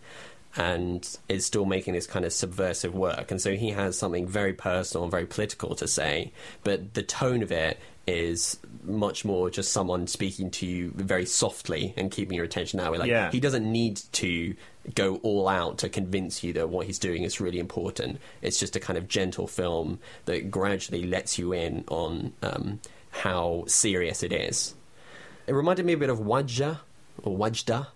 and 0.56 1.18
is 1.28 1.44
still 1.44 1.66
making 1.66 1.94
this 1.94 2.06
kind 2.06 2.24
of 2.24 2.32
subversive 2.32 2.94
work. 2.94 3.30
And 3.30 3.40
so 3.40 3.54
he 3.54 3.70
has 3.70 3.98
something 3.98 4.26
very 4.26 4.54
personal 4.54 5.04
and 5.04 5.10
very 5.10 5.26
political 5.26 5.74
to 5.76 5.86
say, 5.86 6.32
but 6.64 6.94
the 6.94 7.02
tone 7.02 7.42
of 7.42 7.52
it 7.52 7.78
is 8.06 8.58
much 8.84 9.24
more 9.24 9.50
just 9.50 9.72
someone 9.72 10.06
speaking 10.06 10.50
to 10.52 10.64
you 10.66 10.92
very 10.94 11.26
softly 11.26 11.92
and 11.96 12.10
keeping 12.10 12.36
your 12.36 12.44
attention 12.44 12.78
that 12.78 12.90
way. 12.90 12.98
Like 12.98 13.10
Yeah. 13.10 13.30
he 13.30 13.40
doesn't 13.40 13.70
need 13.70 14.00
to 14.12 14.54
go 14.94 15.16
all 15.16 15.48
out 15.48 15.78
to 15.78 15.88
convince 15.88 16.44
you 16.44 16.52
that 16.54 16.68
what 16.70 16.86
he's 16.86 17.00
doing 17.00 17.24
is 17.24 17.40
really 17.40 17.58
important. 17.58 18.18
It's 18.42 18.58
just 18.60 18.76
a 18.76 18.80
kind 18.80 18.96
of 18.96 19.08
gentle 19.08 19.48
film 19.48 19.98
that 20.26 20.50
gradually 20.50 21.04
lets 21.06 21.38
you 21.38 21.52
in 21.52 21.84
on 21.88 22.32
um, 22.42 22.80
how 23.22 23.64
serious 23.66 24.22
it 24.22 24.32
is. 24.32 24.74
It 25.46 25.52
reminded 25.54 25.86
me 25.86 25.92
a 25.92 25.96
bit 25.96 26.10
of 26.10 26.18
Wadjda 26.18 26.78
or 27.22 27.36
Wadjda, 27.36 27.86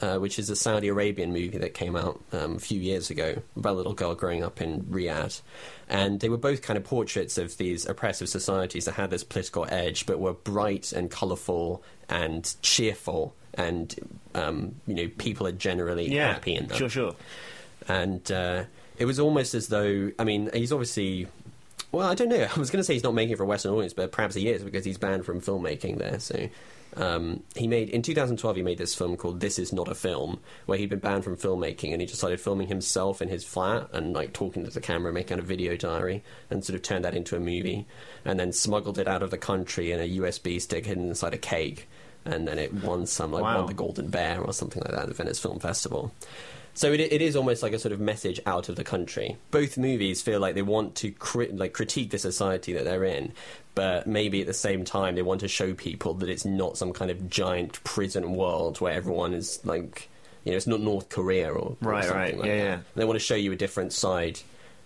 uh, 0.00 0.16
which 0.18 0.38
is 0.38 0.48
a 0.48 0.56
Saudi 0.56 0.88
Arabian 0.88 1.32
movie 1.32 1.58
that 1.58 1.74
came 1.74 1.94
out 1.96 2.20
um, 2.32 2.56
a 2.56 2.58
few 2.58 2.80
years 2.80 3.10
ago 3.10 3.42
about 3.56 3.74
a 3.74 3.76
little 3.76 3.92
girl 3.92 4.14
growing 4.14 4.42
up 4.42 4.60
in 4.62 4.82
Riyadh. 4.84 5.42
And 5.88 6.20
they 6.20 6.28
were 6.28 6.38
both 6.38 6.62
kind 6.62 6.76
of 6.76 6.84
portraits 6.84 7.36
of 7.36 7.56
these 7.58 7.84
oppressive 7.84 8.28
societies 8.28 8.84
that 8.86 8.92
had 8.94 9.10
this 9.10 9.24
political 9.24 9.66
edge, 9.68 10.06
but 10.06 10.18
were 10.20 10.32
bright 10.32 10.92
and 10.92 11.10
colourful 11.10 11.82
and 12.08 12.54
cheerful, 12.62 13.34
and 13.54 13.94
um, 14.34 14.76
you 14.86 14.94
know 14.94 15.08
people 15.18 15.46
are 15.46 15.52
generally 15.52 16.08
Yeah, 16.12 16.32
happy 16.34 16.54
in 16.54 16.68
them 16.68 16.78
sure, 16.78 16.88
sure. 16.88 17.14
and 17.88 18.30
uh, 18.32 18.64
it 18.98 19.04
was 19.04 19.18
almost 19.20 19.54
as 19.54 19.68
though 19.68 20.12
I 20.18 20.24
mean 20.24 20.48
he's 20.54 20.72
obviously 20.72 21.26
well 21.92 22.08
I 22.08 22.14
don't 22.14 22.28
know 22.28 22.46
I 22.56 22.58
was 22.58 22.70
going 22.70 22.80
to 22.80 22.84
say 22.84 22.94
he's 22.94 23.04
not 23.04 23.14
making 23.14 23.32
it 23.32 23.36
for 23.36 23.44
a 23.44 23.46
Western 23.46 23.72
audience 23.72 23.92
but 23.92 24.12
perhaps 24.12 24.34
he 24.34 24.48
is 24.48 24.62
because 24.62 24.84
he's 24.84 24.98
banned 24.98 25.24
from 25.24 25.40
filmmaking 25.40 25.98
there 25.98 26.18
so 26.18 26.48
um, 26.96 27.44
he 27.54 27.68
made 27.68 27.88
in 27.90 28.02
2012 28.02 28.56
he 28.56 28.62
made 28.62 28.78
this 28.78 28.96
film 28.96 29.16
called 29.16 29.38
This 29.38 29.60
Is 29.60 29.72
Not 29.72 29.86
a 29.86 29.94
Film 29.94 30.40
where 30.66 30.76
he'd 30.76 30.90
been 30.90 30.98
banned 30.98 31.22
from 31.22 31.36
filmmaking 31.36 31.92
and 31.92 32.00
he 32.00 32.06
just 32.06 32.18
started 32.18 32.40
filming 32.40 32.66
himself 32.66 33.22
in 33.22 33.28
his 33.28 33.44
flat 33.44 33.88
and 33.92 34.12
like 34.12 34.32
talking 34.32 34.64
to 34.64 34.70
the 34.70 34.80
camera 34.80 35.12
making 35.12 35.38
a 35.38 35.42
video 35.42 35.76
diary 35.76 36.24
and 36.50 36.64
sort 36.64 36.74
of 36.74 36.82
turned 36.82 37.04
that 37.04 37.14
into 37.14 37.36
a 37.36 37.40
movie 37.40 37.86
and 38.24 38.40
then 38.40 38.52
smuggled 38.52 38.98
it 38.98 39.06
out 39.06 39.22
of 39.22 39.30
the 39.30 39.38
country 39.38 39.92
in 39.92 40.00
a 40.00 40.18
USB 40.18 40.60
stick 40.60 40.84
hidden 40.86 41.08
inside 41.10 41.32
a 41.32 41.38
cake 41.38 41.88
and 42.24 42.48
then 42.48 42.58
it 42.58 42.74
won 42.74 43.06
some 43.06 43.30
like 43.30 43.44
Wow. 43.44 43.58
won 43.58 43.66
the 43.66 43.74
Golden 43.74 44.08
Bear 44.08 44.40
or 44.40 44.52
something 44.52 44.82
like 44.82 44.90
that 44.92 45.02
at 45.02 45.08
the 45.08 45.14
Venice 45.14 45.38
Film 45.38 45.60
Festival. 45.60 46.12
So 46.74 46.92
it, 46.92 47.00
it 47.00 47.20
is 47.20 47.36
almost 47.36 47.62
like 47.62 47.72
a 47.72 47.78
sort 47.78 47.92
of 47.92 48.00
message 48.00 48.40
out 48.46 48.68
of 48.68 48.76
the 48.76 48.84
country. 48.84 49.36
Both 49.50 49.76
movies 49.76 50.22
feel 50.22 50.40
like 50.40 50.54
they 50.54 50.62
want 50.62 50.94
to 50.96 51.10
cri- 51.10 51.52
like 51.52 51.72
critique 51.72 52.10
the 52.10 52.18
society 52.18 52.72
that 52.72 52.84
they're 52.84 53.04
in, 53.04 53.32
but 53.74 54.06
maybe 54.06 54.40
at 54.40 54.46
the 54.46 54.54
same 54.54 54.84
time 54.84 55.14
they 55.14 55.22
want 55.22 55.40
to 55.40 55.48
show 55.48 55.74
people 55.74 56.14
that 56.14 56.28
it's 56.28 56.44
not 56.44 56.76
some 56.78 56.92
kind 56.92 57.10
of 57.10 57.28
giant 57.28 57.82
prison 57.84 58.32
world 58.34 58.80
where 58.80 58.92
everyone 58.94 59.34
is 59.34 59.60
like, 59.66 60.08
you 60.44 60.52
know, 60.52 60.56
it's 60.56 60.66
not 60.66 60.80
North 60.80 61.08
Korea 61.10 61.50
or, 61.50 61.56
or 61.58 61.76
Right, 61.82 62.04
something 62.04 62.18
right. 62.20 62.38
like 62.38 62.46
Yeah, 62.46 62.56
that. 62.56 62.64
yeah. 62.64 62.78
They 62.94 63.04
want 63.04 63.18
to 63.18 63.24
show 63.24 63.34
you 63.34 63.52
a 63.52 63.56
different 63.56 63.92
side 63.92 64.40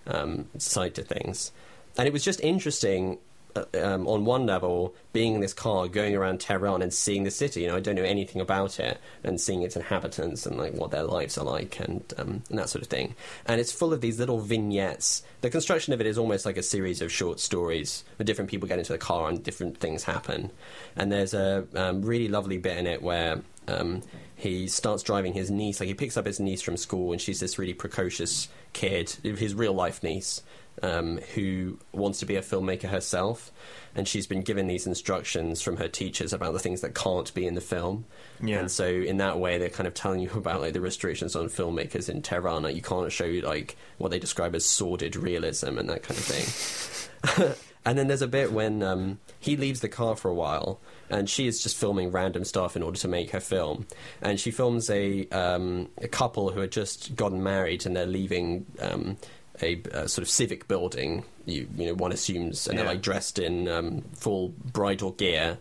um, 0.06 0.46
side 0.58 0.94
to 0.96 1.02
things, 1.02 1.52
and 1.96 2.06
it 2.08 2.12
was 2.12 2.24
just 2.24 2.40
interesting. 2.40 3.18
Uh, 3.56 3.64
Um, 3.74 4.06
on 4.08 4.24
one 4.24 4.46
level, 4.46 4.94
being 5.12 5.34
in 5.34 5.40
this 5.40 5.54
car, 5.54 5.88
going 5.88 6.16
around 6.16 6.40
Tehran 6.40 6.82
and 6.82 6.92
seeing 6.92 7.24
the 7.24 7.30
city. 7.30 7.62
You 7.62 7.68
know, 7.68 7.76
I 7.76 7.80
don't 7.80 7.94
know 7.94 8.02
anything 8.02 8.40
about 8.40 8.80
it, 8.80 8.98
and 9.22 9.40
seeing 9.40 9.62
its 9.62 9.76
inhabitants 9.76 10.46
and 10.46 10.56
like 10.56 10.74
what 10.74 10.90
their 10.90 11.04
lives 11.04 11.38
are 11.38 11.44
like, 11.44 11.78
and 11.80 12.02
um, 12.18 12.42
and 12.50 12.58
that 12.58 12.68
sort 12.68 12.82
of 12.82 12.88
thing. 12.88 13.14
And 13.46 13.60
it's 13.60 13.72
full 13.72 13.92
of 13.92 14.00
these 14.00 14.18
little 14.18 14.40
vignettes. 14.40 15.22
The 15.40 15.50
construction 15.50 15.92
of 15.92 16.00
it 16.00 16.06
is 16.06 16.18
almost 16.18 16.46
like 16.46 16.56
a 16.56 16.62
series 16.62 17.02
of 17.02 17.12
short 17.12 17.38
stories 17.38 18.04
where 18.16 18.24
different 18.24 18.50
people 18.50 18.68
get 18.68 18.78
into 18.78 18.92
the 18.92 18.98
car 18.98 19.28
and 19.28 19.42
different 19.42 19.78
things 19.78 20.04
happen. 20.04 20.50
And 20.96 21.12
there's 21.12 21.34
a 21.34 21.66
um, 21.74 22.02
really 22.02 22.28
lovely 22.28 22.58
bit 22.58 22.78
in 22.78 22.86
it 22.86 23.02
where 23.02 23.42
um, 23.68 24.02
he 24.36 24.66
starts 24.68 25.02
driving 25.02 25.32
his 25.32 25.50
niece. 25.50 25.80
Like 25.80 25.88
he 25.88 25.94
picks 25.94 26.16
up 26.16 26.26
his 26.26 26.40
niece 26.40 26.62
from 26.62 26.76
school, 26.76 27.12
and 27.12 27.20
she's 27.20 27.40
this 27.40 27.58
really 27.58 27.74
precocious 27.74 28.48
kid, 28.72 29.10
his 29.22 29.54
real 29.54 29.74
life 29.74 30.02
niece, 30.02 30.42
um, 30.82 31.18
who 31.34 31.78
wants 31.92 32.18
to 32.20 32.26
be 32.26 32.36
a 32.36 32.42
filmmaker 32.42 32.88
herself. 32.88 33.52
And 33.94 34.08
she's 34.08 34.26
been 34.26 34.42
given 34.42 34.66
these 34.66 34.86
instructions 34.86 35.62
from 35.62 35.76
her 35.76 35.88
teachers 35.88 36.32
about 36.32 36.52
the 36.52 36.58
things 36.58 36.80
that 36.80 36.94
can't 36.94 37.32
be 37.32 37.46
in 37.46 37.54
the 37.54 37.60
film. 37.60 38.06
Yeah. 38.42 38.58
And 38.58 38.70
so 38.70 38.86
in 38.86 39.18
that 39.18 39.38
way, 39.38 39.58
they're 39.58 39.68
kind 39.68 39.86
of 39.86 39.94
telling 39.94 40.20
you 40.20 40.30
about 40.34 40.60
like 40.60 40.72
the 40.72 40.80
restrictions 40.80 41.36
on 41.36 41.48
filmmakers 41.48 42.08
in 42.08 42.22
Tehran. 42.22 42.62
Like 42.64 42.76
you 42.76 42.82
can't 42.82 43.10
show 43.12 43.26
like 43.44 43.76
what 43.98 44.10
they 44.10 44.18
describe 44.18 44.54
as 44.54 44.64
sordid 44.64 45.16
realism 45.16 45.78
and 45.78 45.88
that 45.88 46.02
kind 46.02 46.18
of 46.18 46.24
thing. 46.24 47.54
and 47.84 47.98
then 47.98 48.08
there's 48.08 48.22
a 48.22 48.28
bit 48.28 48.52
when 48.52 48.82
um, 48.82 49.18
he 49.38 49.56
leaves 49.56 49.80
the 49.80 49.88
car 49.88 50.16
for 50.16 50.30
a 50.30 50.34
while, 50.34 50.80
and 51.10 51.28
she 51.28 51.46
is 51.46 51.62
just 51.62 51.76
filming 51.76 52.10
random 52.10 52.44
stuff 52.44 52.76
in 52.76 52.82
order 52.82 52.98
to 52.98 53.08
make 53.08 53.30
her 53.30 53.40
film. 53.40 53.86
And 54.22 54.40
she 54.40 54.50
films 54.50 54.88
a 54.90 55.28
um, 55.28 55.88
a 55.98 56.08
couple 56.08 56.50
who 56.50 56.60
had 56.60 56.72
just 56.72 57.14
gotten 57.14 57.42
married, 57.42 57.86
and 57.86 57.94
they're 57.94 58.06
leaving. 58.06 58.66
Um, 58.80 59.16
a, 59.62 59.80
a 59.92 60.08
sort 60.08 60.22
of 60.22 60.28
civic 60.28 60.66
building, 60.68 61.24
you 61.46 61.68
you 61.76 61.86
know, 61.86 61.94
one 61.94 62.12
assumes, 62.12 62.66
and 62.66 62.78
they're 62.78 62.86
like 62.86 63.02
dressed 63.02 63.38
in 63.38 63.68
um, 63.68 64.02
full 64.14 64.48
bridal 64.72 65.12
gear, 65.12 65.58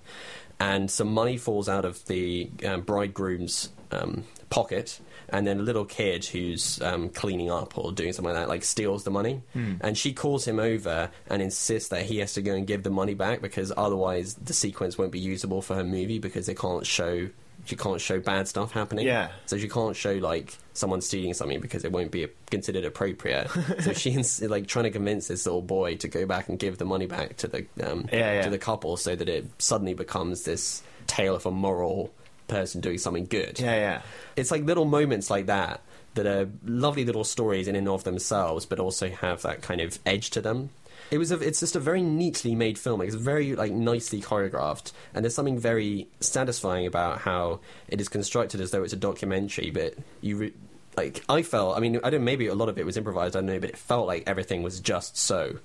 and 0.60 0.90
some 0.90 1.14
money 1.14 1.38
falls 1.38 1.70
out 1.70 1.86
of 1.86 2.04
the 2.06 2.50
um, 2.66 2.82
bridegroom's 2.82 3.70
um, 3.92 4.24
pocket, 4.50 5.00
and 5.30 5.46
then 5.46 5.60
a 5.60 5.64
little 5.64 5.86
kid 5.86 6.26
who's 6.26 6.82
um, 6.82 7.10
cleaning 7.10 7.52
up 7.52 7.78
or 7.78 7.92
doing 7.92 8.14
something 8.14 8.34
like 8.34 8.44
that, 8.44 8.50
like 8.50 8.64
steals 8.64 9.04
the 9.04 9.12
money, 9.12 9.42
and 9.82 9.98
she 9.98 10.14
calls 10.14 10.46
him 10.48 10.60
over 10.60 11.12
and 11.28 11.42
insists 11.42 11.90
that 11.90 12.04
he 12.06 12.18
has 12.20 12.34
to 12.34 12.42
go 12.42 12.54
and 12.54 12.66
give 12.66 12.84
the 12.84 12.90
money 12.90 13.14
back 13.14 13.42
because 13.42 13.72
otherwise 13.78 14.36
the 14.36 14.54
sequence 14.54 14.98
won't 14.98 15.12
be 15.12 15.20
usable 15.20 15.62
for 15.62 15.76
her 15.76 15.84
movie 15.84 16.20
because 16.20 16.46
they 16.48 16.56
can't 16.56 16.86
show. 16.86 17.30
She 17.66 17.76
can't 17.76 18.02
show 18.02 18.20
bad 18.20 18.48
stuff 18.48 18.72
happening. 18.72 19.06
Yeah. 19.06 19.32
So 19.46 19.58
she 19.58 19.70
can't 19.70 19.96
show 19.96 20.14
like 20.14 20.58
someone 20.74 21.02
stealing 21.02 21.34
something 21.34 21.60
because 21.60 21.86
it 21.86 21.92
won't 21.92 22.12
be 22.12 22.28
considered 22.50 22.84
appropriate. 22.84 23.50
so 23.80 23.94
she's 23.94 24.42
like 24.42 24.68
trying 24.68 24.84
to 24.84 24.92
convince 24.92 25.28
this 25.28 25.46
little 25.46 25.62
boy 25.62 25.96
to 25.98 26.08
go 26.08 26.26
back 26.26 26.50
and 26.50 26.60
give 26.60 26.78
the 26.78 26.86
money 26.86 27.06
back 27.06 27.38
to 27.38 27.48
the 27.48 27.66
um, 27.84 28.08
Yeah, 28.12 28.34
yeah. 28.34 28.42
to 28.44 28.50
the 28.50 28.58
couple, 28.58 28.98
so 28.98 29.16
that 29.16 29.30
it 29.30 29.46
suddenly 29.60 29.94
becomes 29.94 30.44
this 30.44 30.84
tale 31.08 31.36
of 31.36 31.46
a 31.46 31.52
moral 31.52 32.12
person 32.48 32.82
doing 32.82 32.98
something 32.98 33.26
good. 33.26 33.60
Yeah, 33.60 33.76
yeah. 33.76 34.02
It's 34.36 34.52
like 34.52 34.64
little 34.64 34.86
moments 34.86 35.30
like 35.30 35.46
that 35.46 35.82
that 36.16 36.28
are 36.28 36.50
lovely 36.66 37.06
little 37.06 37.24
stories 37.24 37.68
in 37.68 37.76
and 37.76 37.88
of 37.88 38.04
themselves, 38.04 38.66
but 38.66 38.80
also 38.80 39.10
have 39.10 39.42
that 39.44 39.62
kind 39.62 39.82
of 39.82 39.98
edge 40.06 40.30
to 40.32 40.42
them. 40.42 40.70
It 41.14 41.20
was 41.20 41.32
a, 41.32 41.38
it's 41.40 41.60
just 41.60 41.76
a 41.76 41.80
very 41.80 42.02
neatly 42.02 42.56
made 42.56 42.80
film. 42.80 43.00
It's 43.02 43.14
very 43.14 43.56
like 43.56 43.72
nicely 43.72 44.20
choreographed, 44.20 44.92
and 45.14 45.24
there's 45.24 45.36
something 45.36 45.60
very 45.60 46.08
satisfying 46.20 46.88
about 46.88 47.20
how 47.20 47.60
it 47.88 48.02
is 48.02 48.10
constructed 48.10 48.60
as 48.60 48.72
though 48.72 48.82
it's 48.84 48.94
a 48.94 48.98
documentary. 48.98 49.70
But 49.70 49.94
you 50.22 50.38
re- 50.38 50.54
like 50.98 51.24
I 51.30 51.44
felt. 51.44 51.78
I 51.78 51.82
mean, 51.82 52.00
I 52.04 52.10
don't. 52.10 52.24
Maybe 52.24 52.48
a 52.48 52.56
lot 52.56 52.68
of 52.68 52.80
it 52.80 52.86
was 52.88 52.98
improvised. 52.98 53.36
I 53.36 53.42
don't 53.42 53.46
know, 53.46 53.60
but 53.60 53.70
it 53.70 53.78
felt 53.78 54.08
like 54.08 54.24
everything 54.26 54.64
was 54.64 54.80
just 54.80 55.16
so, 55.16 55.60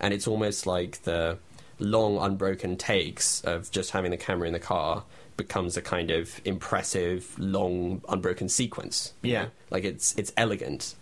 and 0.00 0.14
it's 0.14 0.26
almost 0.26 0.66
like 0.66 1.02
the 1.02 1.36
long 1.78 2.16
unbroken 2.16 2.78
takes 2.78 3.42
of 3.42 3.70
just 3.70 3.90
having 3.90 4.10
the 4.10 4.16
camera 4.16 4.46
in 4.46 4.54
the 4.54 4.58
car 4.58 5.04
becomes 5.36 5.76
a 5.76 5.82
kind 5.82 6.10
of 6.10 6.40
impressive 6.46 7.38
long 7.38 8.00
unbroken 8.08 8.48
sequence 8.48 9.12
Yeah. 9.22 9.42
know? 9.42 9.48
like 9.68 9.84
it's 9.84 10.14
it's 10.16 10.32
elegant 10.38 10.94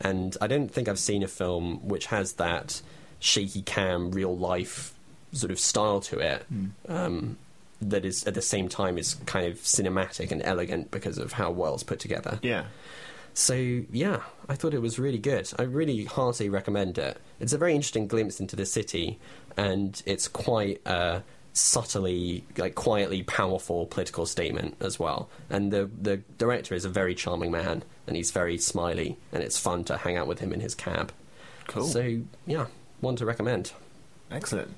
and 0.00 0.36
i 0.40 0.48
don't 0.48 0.68
think 0.68 0.88
i've 0.88 0.98
seen 0.98 1.22
a 1.22 1.28
film 1.28 1.86
which 1.86 2.06
has 2.06 2.32
that 2.32 2.82
shaky 3.20 3.62
cam 3.62 4.10
real 4.10 4.36
life 4.36 4.92
sort 5.32 5.50
of 5.50 5.58
style 5.58 6.00
to 6.00 6.18
it 6.18 6.46
um, 6.88 7.36
that 7.80 8.04
is 8.04 8.24
at 8.26 8.34
the 8.34 8.42
same 8.42 8.68
time 8.68 8.96
is 8.98 9.14
kind 9.26 9.46
of 9.46 9.56
cinematic 9.58 10.30
and 10.30 10.42
elegant 10.44 10.90
because 10.90 11.18
of 11.18 11.32
how 11.32 11.50
well 11.50 11.74
it's 11.74 11.82
put 11.82 11.98
together 12.00 12.38
Yeah. 12.42 12.64
so 13.34 13.54
yeah, 13.54 14.20
I 14.48 14.54
thought 14.54 14.72
it 14.72 14.80
was 14.80 14.98
really 14.98 15.18
good. 15.18 15.52
I 15.58 15.62
really 15.64 16.04
heartily 16.04 16.48
recommend 16.48 16.96
it. 16.98 17.18
It's 17.40 17.52
a 17.52 17.58
very 17.58 17.74
interesting 17.74 18.06
glimpse 18.06 18.40
into 18.40 18.56
the 18.56 18.64
city, 18.64 19.18
and 19.58 20.00
it's 20.06 20.26
quite 20.28 20.80
a 20.86 21.22
subtly, 21.52 22.44
like 22.56 22.74
quietly 22.74 23.22
powerful 23.22 23.86
political 23.86 24.24
statement 24.24 24.76
as 24.80 24.98
well. 24.98 25.28
And 25.50 25.70
the 25.72 25.90
the 26.00 26.18
director 26.38 26.74
is 26.74 26.84
a 26.86 26.88
very 26.88 27.14
charming 27.14 27.50
man, 27.50 27.82
and 28.06 28.16
he's 28.16 28.30
very 28.30 28.56
smiley, 28.56 29.18
and 29.32 29.42
it's 29.42 29.58
fun 29.58 29.84
to 29.84 29.96
hang 29.98 30.16
out 30.16 30.26
with 30.26 30.38
him 30.38 30.52
in 30.52 30.60
his 30.60 30.74
cab. 30.74 31.12
Cool. 31.66 31.84
So 31.84 32.20
yeah, 32.46 32.66
one 33.00 33.16
to 33.16 33.24
recommend. 33.26 33.72
Excellent. 34.30 34.68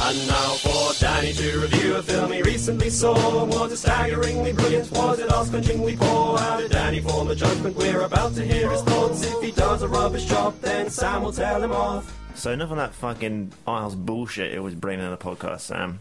And 0.00 0.26
now 0.26 0.54
for 0.54 0.92
Danny 1.00 1.32
to 1.34 1.58
review 1.60 1.96
a 1.96 2.02
film 2.02 2.32
he 2.32 2.42
recently 2.42 2.90
saw. 2.90 3.44
Was 3.44 3.72
it 3.72 3.76
staggeringly 3.76 4.52
brilliant? 4.52 4.90
Was 4.92 5.18
it 5.20 5.30
ass-clenchingly 5.30 5.96
poor? 5.98 6.38
How 6.38 6.56
did 6.56 6.70
Danny 6.72 7.00
form 7.00 7.28
a 7.30 7.34
judgment? 7.34 7.76
We're 7.76 8.00
about 8.00 8.34
to 8.34 8.44
hear 8.44 8.70
his 8.70 8.82
thoughts. 8.82 9.24
If 9.24 9.40
he 9.42 9.50
does 9.52 9.82
a 9.82 9.88
rubbish 9.88 10.24
job, 10.24 10.58
then 10.60 10.90
Sam 10.90 11.22
will 11.22 11.32
tell 11.32 11.62
him 11.62 11.72
off. 11.72 12.18
So 12.34 12.50
enough 12.50 12.70
of 12.70 12.78
that 12.78 12.94
fucking 12.94 13.52
Isles 13.66 13.94
bullshit 13.94 14.52
it 14.54 14.60
was 14.60 14.74
bringing 14.74 15.04
in 15.04 15.10
the 15.10 15.18
podcast, 15.18 15.60
Sam. 15.60 16.00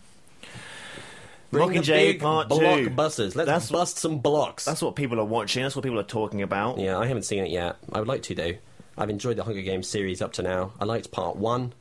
Bring 1.51 1.67
the 1.73 1.79
Mockingjay 1.81 1.87
big 2.13 2.21
Part 2.21 2.47
block 2.47 2.61
2. 2.79 2.89
buses. 2.91 3.35
Let's 3.35 3.47
That's- 3.47 3.69
bust 3.69 3.97
some 3.97 4.19
blocks. 4.19 4.63
That's 4.65 4.81
what 4.81 4.95
people 4.95 5.19
are 5.19 5.25
watching. 5.25 5.63
That's 5.63 5.75
what 5.75 5.83
people 5.83 5.99
are 5.99 6.03
talking 6.03 6.41
about. 6.41 6.79
Yeah, 6.79 6.97
I 6.97 7.07
haven't 7.07 7.23
seen 7.23 7.43
it 7.43 7.49
yet. 7.51 7.75
I 7.91 7.99
would 7.99 8.07
like 8.07 8.23
to 8.23 8.35
though. 8.35 8.53
I've 9.01 9.09
enjoyed 9.09 9.35
the 9.35 9.43
Hunger 9.43 9.63
Games 9.63 9.87
series 9.87 10.21
up 10.21 10.33
to 10.33 10.43
now. 10.43 10.73
I 10.79 10.85
liked 10.85 11.09
part 11.09 11.35
one. 11.35 11.73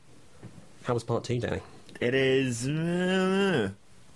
How 0.85 0.95
was 0.95 1.03
part 1.03 1.23
two, 1.23 1.39
Danny? 1.39 1.61
It 1.99 2.15
is. 2.15 2.67
uh, 2.67 3.69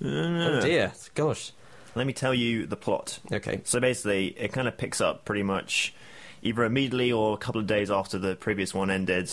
Oh 0.04 0.60
dear, 0.62 0.92
gosh. 1.14 1.52
Let 1.94 2.08
me 2.08 2.14
tell 2.14 2.34
you 2.34 2.66
the 2.66 2.76
plot. 2.76 3.20
Okay. 3.32 3.62
So 3.64 3.80
basically, 3.80 4.30
it 4.30 4.52
kind 4.52 4.68
of 4.68 4.76
picks 4.78 5.02
up 5.02 5.24
pretty 5.24 5.44
much 5.44 5.94
either 6.42 6.64
immediately 6.64 7.12
or 7.12 7.36
a 7.36 7.38
couple 7.38 7.62
of 7.62 7.68
days 7.68 7.92
after 7.92 8.18
the 8.18 8.36
previous 8.36 8.74
one 8.74 8.90
ended. 8.90 9.32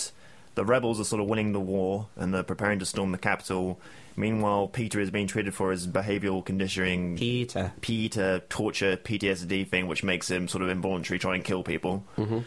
The 0.54 0.66
rebels 0.66 1.00
are 1.00 1.04
sort 1.04 1.22
of 1.22 1.28
winning 1.28 1.52
the 1.52 1.61
war 1.61 2.08
and 2.14 2.35
they're 2.35 2.42
preparing 2.42 2.78
to 2.80 2.85
storm 2.85 3.11
the 3.11 3.16
capital. 3.18 3.80
Meanwhile, 4.16 4.68
Peeta 4.68 4.96
is 5.00 5.11
being 5.11 5.26
treated 5.28 5.54
for 5.54 5.70
his 5.70 5.87
behavioural 5.87 6.44
conditioning. 6.44 7.16
Peeta. 7.16 7.72
Peeta 7.80 8.42
torture 8.50 8.98
PTSD 8.98 9.66
thing, 9.66 9.87
which 9.87 10.04
makes 10.04 10.30
him 10.30 10.46
sort 10.46 10.62
of 10.62 10.68
involuntary 10.68 11.18
try 11.18 11.35
and 11.37 11.42
kill 11.42 11.62
people. 11.62 12.04
Mm-hmm. 12.18 12.40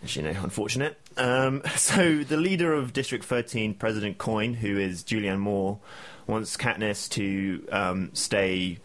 Which, 0.00 0.16
you 0.16 0.22
know, 0.22 0.34
unfortunate. 0.42 0.98
Um, 1.16 1.62
so 1.76 2.22
the 2.22 2.36
leader 2.36 2.72
of 2.72 2.92
District 2.92 3.24
13, 3.24 3.74
President 3.74 4.18
Coin, 4.18 4.54
who 4.54 4.78
is 4.78 5.02
Julianne 5.02 5.38
Moore, 5.38 5.78
wants 6.26 6.56
Katniss 6.56 7.08
to 7.10 7.66
um, 7.72 8.10
stay 8.12 8.78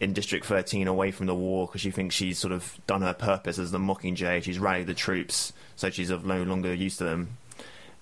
in 0.00 0.14
District 0.14 0.44
13 0.44 0.88
away 0.88 1.10
from 1.10 1.26
the 1.26 1.34
war 1.34 1.66
because 1.66 1.80
she 1.82 1.90
thinks 1.90 2.14
she's 2.14 2.38
sort 2.38 2.52
of 2.52 2.78
done 2.86 3.02
her 3.02 3.12
purpose 3.12 3.58
as 3.58 3.70
the 3.70 3.78
Mockingjay. 3.78 4.42
She's 4.42 4.58
rallied 4.58 4.86
the 4.86 4.94
troops, 4.94 5.52
so 5.76 5.90
she's 5.90 6.10
of 6.10 6.24
no 6.24 6.42
longer 6.42 6.72
used 6.72 6.98
to 6.98 7.04
them. 7.04 7.36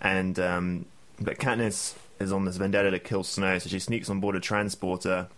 And 0.00 0.38
um, 0.38 0.86
but 1.20 1.38
Katniss 1.38 1.94
is 2.20 2.32
on 2.32 2.44
this 2.44 2.56
vendetta 2.56 2.90
to 2.90 2.98
kill 2.98 3.24
Snow, 3.24 3.58
so 3.58 3.68
she 3.68 3.80
sneaks 3.80 4.08
on 4.08 4.20
board 4.20 4.36
a 4.36 4.40
transporter. 4.40 5.28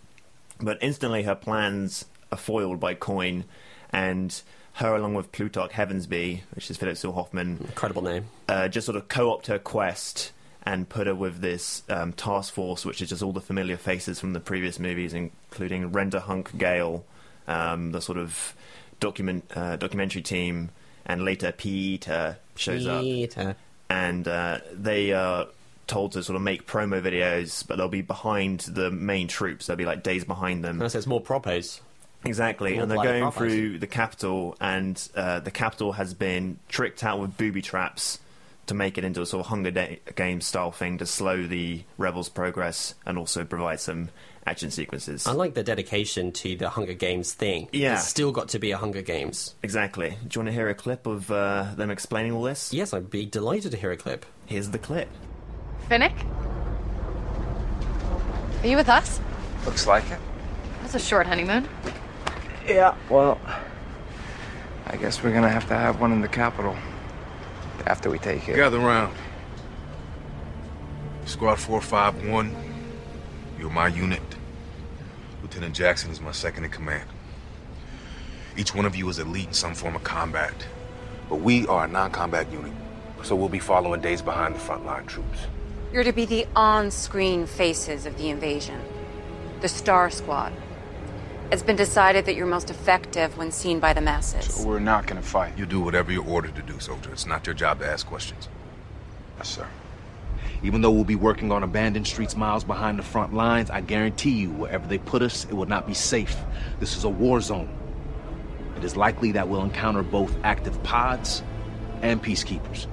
But 0.60 0.78
instantly, 0.82 1.22
her 1.22 1.34
plans 1.34 2.04
are 2.30 2.38
foiled 2.38 2.78
by 2.78 2.94
Coin, 2.94 3.44
and 3.90 4.40
her, 4.80 4.94
along 4.94 5.14
with 5.14 5.32
Plutarch 5.32 5.70
Heavensbee, 5.72 6.40
which 6.54 6.70
is 6.70 6.76
Philip 6.76 6.96
Seymour 6.96 7.14
Hoffman, 7.14 7.58
Incredible 7.60 8.02
name. 8.02 8.26
uh, 8.48 8.68
just 8.68 8.84
sort 8.86 8.96
of 8.96 9.08
co-opt 9.08 9.46
her 9.46 9.58
quest 9.58 10.32
and 10.62 10.88
put 10.88 11.06
her 11.06 11.14
with 11.14 11.40
this 11.40 11.82
um, 11.88 12.12
task 12.12 12.52
force, 12.52 12.84
which 12.84 13.00
is 13.00 13.08
just 13.08 13.22
all 13.22 13.32
the 13.32 13.40
familiar 13.40 13.76
faces 13.78 14.20
from 14.20 14.32
the 14.34 14.40
previous 14.40 14.78
movies, 14.78 15.14
including 15.14 15.90
Renda 15.90 16.20
Hunk 16.20 16.56
Gale, 16.58 17.04
um, 17.48 17.92
the 17.92 18.00
sort 18.00 18.18
of 18.18 18.54
document 19.00 19.44
uh, 19.54 19.76
documentary 19.76 20.20
team, 20.22 20.68
and 21.06 21.24
later 21.24 21.50
Peeta 21.52 22.36
shows 22.56 22.86
up, 22.86 23.02
Peeta. 23.02 23.54
and 23.88 24.28
uh, 24.28 24.58
they 24.72 25.12
are 25.12 25.46
told 25.86 26.12
to 26.12 26.22
sort 26.22 26.36
of 26.36 26.42
make 26.42 26.66
promo 26.66 27.02
videos, 27.02 27.66
but 27.66 27.76
they'll 27.78 27.88
be 27.88 28.02
behind 28.02 28.60
the 28.60 28.90
main 28.90 29.26
troops. 29.26 29.66
They'll 29.66 29.76
be 29.76 29.86
like 29.86 30.02
days 30.02 30.24
behind 30.24 30.62
them. 30.64 30.78
That 30.78 30.90
says 30.90 31.06
more 31.06 31.20
propos. 31.20 31.80
Exactly, 32.24 32.76
and 32.76 32.90
they're 32.90 33.02
going 33.02 33.22
prophets. 33.22 33.38
through 33.52 33.78
the 33.78 33.86
capital, 33.86 34.56
and 34.60 35.08
uh, 35.14 35.40
the 35.40 35.50
capital 35.50 35.92
has 35.92 36.12
been 36.14 36.58
tricked 36.68 37.02
out 37.02 37.18
with 37.18 37.36
booby 37.36 37.62
traps 37.62 38.18
to 38.66 38.74
make 38.74 38.98
it 38.98 39.04
into 39.04 39.22
a 39.22 39.26
sort 39.26 39.40
of 39.40 39.46
Hunger 39.46 39.70
da- 39.70 39.98
Games 40.16 40.46
style 40.46 40.70
thing 40.70 40.98
to 40.98 41.06
slow 41.06 41.46
the 41.46 41.82
rebels' 41.98 42.28
progress 42.28 42.94
and 43.06 43.16
also 43.18 43.44
provide 43.44 43.80
some 43.80 44.10
action 44.46 44.70
sequences. 44.70 45.26
I 45.26 45.32
like 45.32 45.54
the 45.54 45.62
dedication 45.62 46.30
to 46.32 46.56
the 46.56 46.68
Hunger 46.70 46.92
Games 46.94 47.32
thing. 47.32 47.68
Yeah. 47.72 47.94
It's 47.94 48.06
still 48.06 48.32
got 48.32 48.48
to 48.50 48.58
be 48.58 48.70
a 48.70 48.76
Hunger 48.76 49.02
Games. 49.02 49.54
exactly. 49.62 50.10
Do 50.10 50.16
you 50.38 50.40
want 50.40 50.48
to 50.48 50.52
hear 50.52 50.68
a 50.68 50.74
clip 50.74 51.06
of 51.06 51.30
uh, 51.30 51.72
them 51.74 51.90
explaining 51.90 52.32
all 52.32 52.42
this? 52.42 52.72
Yes, 52.72 52.92
I'd 52.94 53.10
be 53.10 53.26
delighted 53.26 53.72
to 53.72 53.76
hear 53.76 53.92
a 53.92 53.96
clip. 53.96 54.24
Here's 54.46 54.70
the 54.70 54.78
clip. 54.78 55.08
Finnick? 55.88 56.14
Are 58.62 58.66
you 58.66 58.76
with 58.76 58.88
us? 58.88 59.20
Looks 59.64 59.86
like 59.86 60.08
it. 60.10 60.18
That's 60.82 60.94
a 60.94 60.98
short 60.98 61.26
honeymoon. 61.26 61.66
Yeah, 62.66 62.94
well, 63.08 63.40
I 64.86 64.96
guess 64.96 65.22
we're 65.22 65.32
gonna 65.32 65.48
have 65.48 65.66
to 65.68 65.74
have 65.74 66.00
one 66.00 66.12
in 66.12 66.20
the 66.20 66.28
capital 66.28 66.76
after 67.86 68.10
we 68.10 68.18
take 68.18 68.48
it. 68.48 68.56
Gather 68.56 68.78
round. 68.78 69.14
Squad 71.24 71.56
451, 71.56 72.54
you're 73.58 73.70
my 73.70 73.88
unit. 73.88 74.22
Lieutenant 75.42 75.74
Jackson 75.74 76.10
is 76.10 76.20
my 76.20 76.32
second 76.32 76.64
in 76.64 76.70
command. 76.70 77.08
Each 78.56 78.74
one 78.74 78.84
of 78.84 78.96
you 78.96 79.08
is 79.08 79.18
elite 79.18 79.48
in 79.48 79.54
some 79.54 79.74
form 79.74 79.96
of 79.96 80.02
combat. 80.02 80.54
But 81.28 81.36
we 81.36 81.66
are 81.68 81.84
a 81.84 81.88
non 81.88 82.10
combat 82.10 82.50
unit, 82.52 82.72
so 83.22 83.36
we'll 83.36 83.48
be 83.48 83.60
following 83.60 84.00
days 84.00 84.20
behind 84.20 84.56
the 84.56 84.58
frontline 84.58 85.06
troops. 85.06 85.46
You're 85.92 86.04
to 86.04 86.12
be 86.12 86.24
the 86.24 86.46
on 86.56 86.90
screen 86.90 87.46
faces 87.46 88.06
of 88.06 88.18
the 88.18 88.28
invasion. 88.28 88.80
The 89.60 89.68
Star 89.68 90.10
Squad. 90.10 90.52
It's 91.52 91.64
been 91.64 91.74
decided 91.74 92.26
that 92.26 92.36
you're 92.36 92.46
most 92.46 92.70
effective 92.70 93.36
when 93.36 93.50
seen 93.50 93.80
by 93.80 93.92
the 93.92 94.00
masses. 94.00 94.54
So 94.54 94.68
We're 94.68 94.78
not 94.78 95.08
gonna 95.08 95.20
fight. 95.20 95.58
You 95.58 95.66
do 95.66 95.80
whatever 95.80 96.12
you're 96.12 96.26
ordered 96.26 96.54
to 96.54 96.62
do, 96.62 96.78
soldier. 96.78 97.10
It's 97.10 97.26
not 97.26 97.44
your 97.44 97.54
job 97.54 97.80
to 97.80 97.86
ask 97.88 98.06
questions. 98.06 98.48
Yes, 99.36 99.48
sir. 99.48 99.66
Even 100.62 100.80
though 100.80 100.92
we'll 100.92 101.02
be 101.02 101.16
working 101.16 101.50
on 101.50 101.64
abandoned 101.64 102.06
streets 102.06 102.36
miles 102.36 102.62
behind 102.62 103.00
the 103.00 103.02
front 103.02 103.34
lines, 103.34 103.68
I 103.68 103.80
guarantee 103.80 104.30
you, 104.30 104.50
wherever 104.50 104.86
they 104.86 104.98
put 104.98 105.22
us, 105.22 105.44
it 105.46 105.54
will 105.54 105.66
not 105.66 105.88
be 105.88 105.94
safe. 105.94 106.36
This 106.78 106.96
is 106.96 107.02
a 107.02 107.08
war 107.08 107.40
zone. 107.40 107.68
It 108.76 108.84
is 108.84 108.96
likely 108.96 109.32
that 109.32 109.48
we'll 109.48 109.64
encounter 109.64 110.04
both 110.04 110.32
active 110.44 110.80
pods 110.84 111.42
and 112.00 112.22
peacekeepers. 112.22 112.86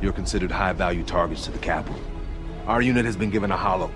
You're 0.00 0.14
considered 0.14 0.50
high 0.50 0.72
value 0.72 1.04
targets 1.04 1.44
to 1.44 1.50
the 1.50 1.58
capital. 1.58 2.00
Our 2.66 2.80
unit 2.80 3.04
has 3.04 3.16
been 3.16 3.30
given 3.30 3.50
a 3.50 3.58
hollow, 3.58 3.90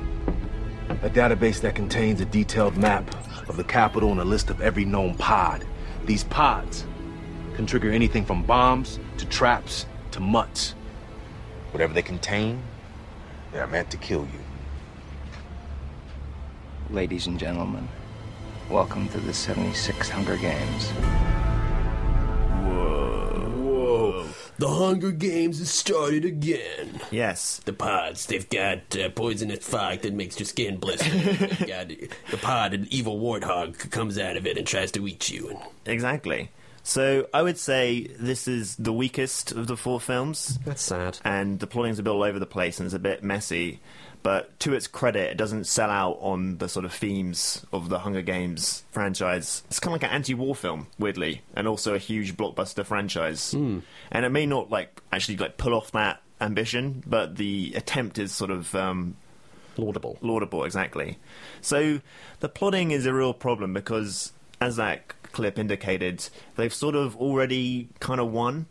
a 1.02 1.10
database 1.10 1.60
that 1.60 1.74
contains 1.74 2.20
a 2.20 2.24
detailed 2.24 2.76
map 2.76 3.14
of 3.48 3.56
the 3.56 3.64
capital 3.64 4.10
and 4.10 4.20
a 4.20 4.24
list 4.24 4.50
of 4.50 4.60
every 4.60 4.84
known 4.84 5.14
pod. 5.14 5.64
These 6.04 6.24
pods 6.24 6.86
can 7.54 7.66
trigger 7.66 7.90
anything 7.90 8.24
from 8.24 8.42
bombs 8.42 8.98
to 9.18 9.26
traps 9.26 9.86
to 10.12 10.20
mutts. 10.20 10.74
Whatever 11.72 11.92
they 11.92 12.02
contain, 12.02 12.62
they 13.52 13.58
are 13.58 13.66
meant 13.66 13.90
to 13.90 13.96
kill 13.96 14.22
you. 14.22 14.40
Ladies 16.90 17.26
and 17.26 17.38
gentlemen, 17.38 17.88
welcome 18.70 19.08
to 19.08 19.20
the 19.20 19.34
76 19.34 20.08
Hunger 20.08 20.36
Games. 20.36 20.92
The 24.58 24.68
Hunger 24.68 25.10
Games 25.10 25.58
has 25.58 25.70
started 25.70 26.24
again. 26.24 27.00
Yes. 27.10 27.60
The 27.64 27.72
pods, 27.72 28.26
they've 28.26 28.48
got 28.48 28.96
uh, 28.96 29.08
poisonous 29.10 29.66
fog 29.66 30.02
that 30.02 30.14
makes 30.14 30.38
your 30.38 30.46
skin 30.46 30.76
blister. 30.76 31.10
Got 31.66 31.88
the 31.88 32.36
pod, 32.40 32.72
an 32.72 32.86
evil 32.90 33.18
warthog 33.18 33.90
comes 33.90 34.16
out 34.16 34.36
of 34.36 34.46
it 34.46 34.56
and 34.56 34.66
tries 34.66 34.92
to 34.92 35.06
eat 35.08 35.28
you. 35.30 35.48
And 35.48 35.58
Exactly. 35.86 36.50
So 36.84 37.26
I 37.32 37.42
would 37.42 37.58
say 37.58 38.06
this 38.18 38.46
is 38.46 38.76
the 38.76 38.92
weakest 38.92 39.52
of 39.52 39.66
the 39.66 39.76
four 39.76 39.98
films. 39.98 40.58
That's 40.64 40.82
sad. 40.82 41.18
And 41.24 41.58
the 41.58 41.66
plotting's 41.66 41.98
a 41.98 42.02
bit 42.02 42.10
all 42.10 42.22
over 42.22 42.38
the 42.38 42.46
place 42.46 42.78
and 42.78 42.86
it's 42.86 42.94
a 42.94 42.98
bit 42.98 43.24
messy. 43.24 43.80
But 44.24 44.58
to 44.60 44.72
its 44.72 44.86
credit, 44.86 45.30
it 45.30 45.36
doesn't 45.36 45.64
sell 45.66 45.90
out 45.90 46.16
on 46.22 46.56
the 46.56 46.66
sort 46.66 46.86
of 46.86 46.94
themes 46.94 47.64
of 47.74 47.90
the 47.90 47.98
Hunger 47.98 48.22
Games 48.22 48.82
franchise. 48.90 49.62
It's 49.66 49.78
kind 49.78 49.94
of 49.94 50.00
like 50.00 50.10
an 50.10 50.16
anti-war 50.16 50.54
film, 50.54 50.86
weirdly, 50.98 51.42
and 51.54 51.68
also 51.68 51.94
a 51.94 51.98
huge 51.98 52.34
blockbuster 52.34 52.86
franchise. 52.86 53.52
And 54.10 54.24
it 54.24 54.30
may 54.30 54.46
not 54.46 54.70
like 54.70 55.02
actually 55.12 55.36
like 55.36 55.58
pull 55.58 55.74
off 55.74 55.92
that 55.92 56.22
ambition, 56.40 57.02
but 57.06 57.36
the 57.36 57.74
attempt 57.76 58.18
is 58.18 58.32
sort 58.32 58.50
of 58.50 58.74
um, 58.74 59.16
laudable. 59.76 60.16
Laudable, 60.22 60.64
exactly. 60.64 61.18
So 61.60 62.00
the 62.40 62.48
plotting 62.48 62.92
is 62.92 63.04
a 63.04 63.12
real 63.12 63.34
problem 63.34 63.74
because, 63.74 64.32
as 64.58 64.76
that 64.76 65.06
clip 65.32 65.58
indicated, 65.58 66.30
they've 66.56 66.72
sort 66.72 66.94
of 66.94 67.14
already 67.18 67.88
kind 68.00 68.20
of 68.20 68.32
won, 68.32 68.64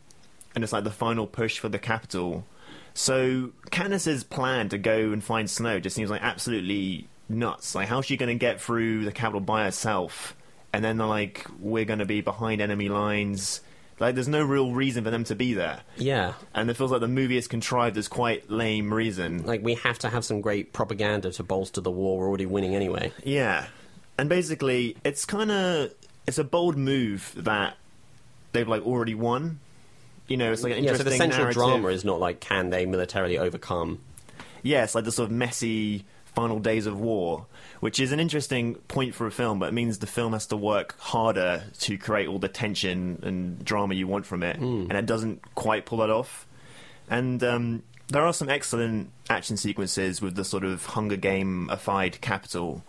and 0.55 0.63
it's 0.63 0.73
like 0.73 0.83
the 0.83 0.89
final 0.89 1.27
push 1.27 1.59
for 1.59 1.69
the 1.69 1.79
capital. 1.79 2.45
So 2.93 3.51
Katniss's 3.71 4.23
plan 4.23 4.69
to 4.69 4.77
go 4.77 5.11
and 5.11 5.23
find 5.23 5.49
Snow 5.49 5.79
just 5.79 5.95
seems 5.95 6.09
like 6.09 6.21
absolutely 6.21 7.07
nuts. 7.27 7.75
Like, 7.75 7.87
how's 7.87 8.05
she 8.05 8.17
going 8.17 8.29
to 8.29 8.39
get 8.39 8.61
through 8.61 9.05
the 9.05 9.11
capital 9.11 9.41
by 9.41 9.65
herself? 9.65 10.35
And 10.71 10.83
then 10.83 10.97
they're 10.97 11.07
like, 11.07 11.45
we're 11.59 11.85
going 11.85 11.99
to 11.99 12.05
be 12.05 12.21
behind 12.21 12.61
enemy 12.61 12.89
lines. 12.89 13.61
Like, 13.99 14.15
there's 14.15 14.27
no 14.27 14.43
real 14.43 14.71
reason 14.71 15.03
for 15.03 15.11
them 15.11 15.23
to 15.25 15.35
be 15.35 15.53
there. 15.53 15.81
Yeah. 15.97 16.33
And 16.53 16.69
it 16.69 16.75
feels 16.75 16.91
like 16.91 17.01
the 17.01 17.07
movie 17.07 17.37
is 17.37 17.47
contrived 17.47 17.97
as 17.97 18.07
quite 18.07 18.49
lame 18.49 18.93
reason. 18.93 19.45
Like, 19.45 19.63
we 19.63 19.75
have 19.75 19.99
to 19.99 20.09
have 20.09 20.25
some 20.25 20.41
great 20.41 20.73
propaganda 20.73 21.31
to 21.31 21.43
bolster 21.43 21.81
the 21.81 21.91
war 21.91 22.19
we're 22.19 22.27
already 22.27 22.47
winning 22.47 22.75
anyway. 22.75 23.11
Yeah, 23.23 23.67
and 24.17 24.29
basically, 24.29 24.95
it's 25.03 25.25
kind 25.25 25.51
of 25.51 25.93
it's 26.27 26.37
a 26.37 26.43
bold 26.43 26.77
move 26.77 27.33
that 27.37 27.77
they've 28.51 28.67
like 28.67 28.85
already 28.85 29.15
won. 29.15 29.59
You 30.27 30.37
know, 30.37 30.51
it's 30.51 30.63
like 30.63 30.77
an 30.77 30.83
yeah, 30.83 30.95
so 30.95 31.03
the 31.03 31.11
central 31.11 31.41
narrative. 31.41 31.53
drama 31.61 31.87
is 31.89 32.05
not 32.05 32.19
like, 32.19 32.39
can 32.39 32.69
they 32.69 32.85
militarily 32.85 33.37
overcome? 33.37 33.99
It's 34.63 34.95
like 34.95 35.03
the 35.03 35.11
sort 35.11 35.29
of 35.29 35.35
messy 35.35 36.05
final 36.33 36.59
days 36.59 36.85
of 36.87 36.99
war, 36.99 37.45
which 37.81 37.99
is 37.99 38.11
an 38.11 38.19
interesting 38.19 38.75
point 38.87 39.13
for 39.13 39.27
a 39.27 39.31
film, 39.31 39.59
but 39.59 39.67
it 39.69 39.73
means 39.73 39.99
the 39.99 40.07
film 40.07 40.33
has 40.33 40.47
to 40.47 40.57
work 40.57 40.95
harder 40.99 41.63
to 41.79 41.97
create 41.97 42.27
all 42.27 42.39
the 42.39 42.47
tension 42.47 43.19
and 43.21 43.63
drama 43.63 43.93
you 43.93 44.07
want 44.07 44.25
from 44.25 44.41
it, 44.43 44.55
Hmm. 44.55 44.85
and 44.89 44.93
it 44.93 45.05
doesn't 45.05 45.41
quite 45.55 45.85
pull 45.85 45.99
that 45.99 46.09
off. 46.09 46.47
And 47.09 47.43
um, 47.43 47.83
there 48.07 48.23
are 48.23 48.33
some 48.33 48.49
excellent 48.49 49.11
action 49.29 49.57
sequences 49.57 50.21
with 50.21 50.35
the 50.35 50.45
sort 50.45 50.63
of 50.63 50.85
Hunger 50.87 51.17
Game-ified 51.17 52.21
capital, 52.21 52.83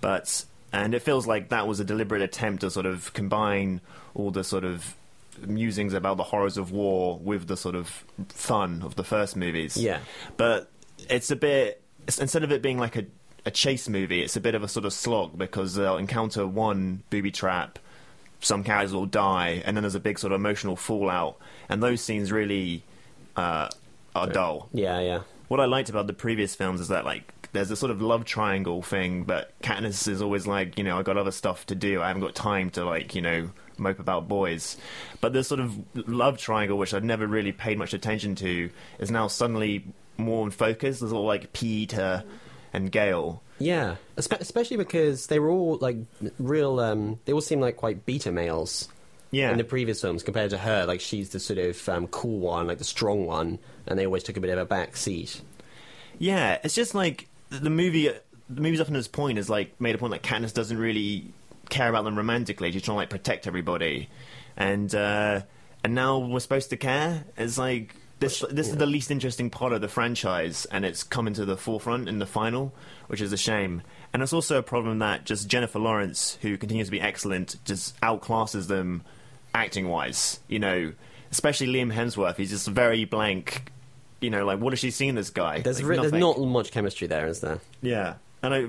but 0.00 0.44
and 0.72 0.94
it 0.94 1.00
feels 1.02 1.26
like 1.26 1.48
that 1.48 1.66
was 1.66 1.80
a 1.80 1.84
deliberate 1.84 2.22
attempt 2.22 2.60
to 2.62 2.70
sort 2.70 2.86
of 2.86 3.12
combine 3.12 3.80
all 4.14 4.30
the 4.30 4.44
sort 4.44 4.64
of 4.64 4.94
musings 5.46 5.94
about 5.94 6.16
the 6.16 6.24
horrors 6.24 6.56
of 6.56 6.72
war 6.72 7.18
with 7.18 7.46
the 7.46 7.56
sort 7.56 7.74
of 7.74 8.04
fun 8.28 8.82
of 8.82 8.96
the 8.96 9.04
first 9.04 9.36
movies. 9.36 9.76
Yeah. 9.76 10.00
But 10.36 10.70
it's 11.08 11.30
a 11.30 11.36
bit 11.36 11.82
instead 12.18 12.42
of 12.42 12.52
it 12.52 12.62
being 12.62 12.78
like 12.78 12.96
a 12.96 13.06
a 13.46 13.50
chase 13.50 13.88
movie, 13.88 14.22
it's 14.22 14.36
a 14.36 14.40
bit 14.40 14.54
of 14.54 14.62
a 14.62 14.68
sort 14.68 14.84
of 14.84 14.92
slog 14.92 15.38
because 15.38 15.74
they'll 15.74 15.96
encounter 15.96 16.46
one 16.46 17.02
booby 17.10 17.30
trap, 17.30 17.78
some 18.40 18.64
characters 18.64 18.92
will 18.92 19.06
die, 19.06 19.62
and 19.64 19.76
then 19.76 19.82
there's 19.82 19.94
a 19.94 20.00
big 20.00 20.18
sort 20.18 20.32
of 20.32 20.40
emotional 20.40 20.76
fallout, 20.76 21.38
and 21.68 21.82
those 21.82 22.00
scenes 22.00 22.30
really 22.30 22.82
uh, 23.36 23.68
are 24.14 24.26
dull. 24.26 24.68
Yeah, 24.72 25.00
yeah. 25.00 25.20
What 25.48 25.60
I 25.60 25.64
liked 25.64 25.88
about 25.88 26.06
the 26.06 26.12
previous 26.12 26.54
films 26.54 26.80
is 26.80 26.88
that 26.88 27.04
like 27.04 27.32
there's 27.52 27.70
a 27.70 27.76
sort 27.76 27.90
of 27.90 28.00
love 28.00 28.24
triangle 28.24 28.82
thing, 28.82 29.24
but 29.24 29.58
Katniss 29.62 30.06
is 30.06 30.22
always 30.22 30.46
like, 30.46 30.78
you 30.78 30.84
know, 30.84 30.98
I 30.98 31.02
got 31.02 31.16
other 31.16 31.32
stuff 31.32 31.66
to 31.66 31.74
do. 31.74 32.00
I 32.00 32.08
haven't 32.08 32.22
got 32.22 32.34
time 32.34 32.70
to 32.70 32.84
like, 32.84 33.14
you 33.14 33.22
know, 33.22 33.50
mope 33.80 33.98
about 33.98 34.28
boys. 34.28 34.76
But 35.20 35.32
this 35.32 35.48
sort 35.48 35.60
of 35.60 35.76
love 35.94 36.38
triangle, 36.38 36.78
which 36.78 36.94
I'd 36.94 37.04
never 37.04 37.26
really 37.26 37.52
paid 37.52 37.78
much 37.78 37.94
attention 37.94 38.34
to, 38.36 38.70
is 38.98 39.10
now 39.10 39.26
suddenly 39.26 39.84
more 40.16 40.44
in 40.44 40.50
focus. 40.50 41.00
There's 41.00 41.12
all 41.12 41.26
like 41.26 41.52
Peeta 41.52 42.24
and 42.72 42.92
Gale. 42.92 43.42
Yeah, 43.58 43.96
espe- 44.16 44.40
especially 44.40 44.78
because 44.78 45.26
they 45.26 45.38
were 45.38 45.50
all 45.50 45.76
like 45.78 45.96
real. 46.38 46.80
Um, 46.80 47.20
they 47.24 47.32
all 47.32 47.40
seem 47.40 47.60
like 47.60 47.76
quite 47.76 48.06
beta 48.06 48.32
males. 48.32 48.88
Yeah. 49.32 49.52
In 49.52 49.58
the 49.58 49.64
previous 49.64 50.00
films, 50.00 50.24
compared 50.24 50.50
to 50.50 50.58
her, 50.58 50.86
like 50.86 51.00
she's 51.00 51.30
the 51.30 51.38
sort 51.38 51.60
of 51.60 51.88
um, 51.88 52.08
cool 52.08 52.40
one, 52.40 52.66
like 52.66 52.78
the 52.78 52.84
strong 52.84 53.26
one, 53.26 53.60
and 53.86 53.96
they 53.98 54.04
always 54.04 54.24
took 54.24 54.36
a 54.36 54.40
bit 54.40 54.50
of 54.50 54.58
a 54.58 54.64
back 54.64 54.96
seat. 54.96 55.40
Yeah, 56.18 56.58
it's 56.64 56.74
just 56.74 56.94
like 56.94 57.28
the 57.48 57.70
movie. 57.70 58.10
The 58.48 58.60
movie's 58.60 58.80
up 58.80 58.88
to 58.88 58.92
this 58.92 59.06
point 59.06 59.38
is 59.38 59.48
like 59.48 59.80
made 59.80 59.94
a 59.94 59.98
point 59.98 60.10
like 60.10 60.24
Katniss 60.24 60.52
doesn't 60.52 60.78
really 60.78 61.32
care 61.70 61.88
about 61.88 62.04
them 62.04 62.16
romantically. 62.16 62.70
She's 62.72 62.82
trying 62.82 62.96
to 62.96 62.98
like 62.98 63.10
protect 63.10 63.46
everybody, 63.46 64.08
and 64.56 64.94
uh, 64.94 65.42
and 65.82 65.94
now 65.94 66.18
we're 66.18 66.40
supposed 66.40 66.70
to 66.70 66.76
care. 66.76 67.24
It's 67.36 67.58
like 67.58 67.94
this. 68.18 68.44
This 68.50 68.68
is 68.68 68.76
the 68.76 68.86
least 68.86 69.10
interesting 69.10 69.50
part 69.50 69.72
of 69.72 69.80
the 69.80 69.88
franchise, 69.88 70.66
and 70.66 70.84
it's 70.84 71.02
coming 71.02 71.34
to 71.34 71.44
the 71.44 71.56
forefront 71.56 72.08
in 72.08 72.18
the 72.18 72.26
final, 72.26 72.74
which 73.06 73.20
is 73.20 73.32
a 73.32 73.36
shame. 73.36 73.82
And 74.12 74.22
it's 74.22 74.32
also 74.32 74.58
a 74.58 74.62
problem 74.62 74.98
that 74.98 75.24
just 75.24 75.48
Jennifer 75.48 75.78
Lawrence, 75.78 76.36
who 76.42 76.58
continues 76.58 76.88
to 76.88 76.90
be 76.92 77.00
excellent, 77.00 77.56
just 77.64 77.98
outclasses 78.00 78.66
them 78.66 79.02
acting 79.54 79.88
wise. 79.88 80.40
You 80.48 80.58
know, 80.58 80.92
especially 81.30 81.68
Liam 81.68 81.94
Hemsworth. 81.94 82.36
He's 82.36 82.50
just 82.50 82.68
very 82.68 83.04
blank. 83.04 83.70
You 84.20 84.28
know, 84.28 84.44
like 84.44 84.58
what 84.60 84.72
has 84.72 84.80
she 84.80 84.90
seen 84.90 85.14
this 85.14 85.30
guy? 85.30 85.60
There's 85.60 85.80
Like, 85.80 85.88
re- 85.88 85.96
there's 85.96 86.12
not 86.12 86.38
much 86.40 86.72
chemistry 86.72 87.06
there, 87.06 87.26
is 87.26 87.40
there? 87.40 87.60
Yeah, 87.80 88.14
and 88.42 88.52
I, 88.54 88.66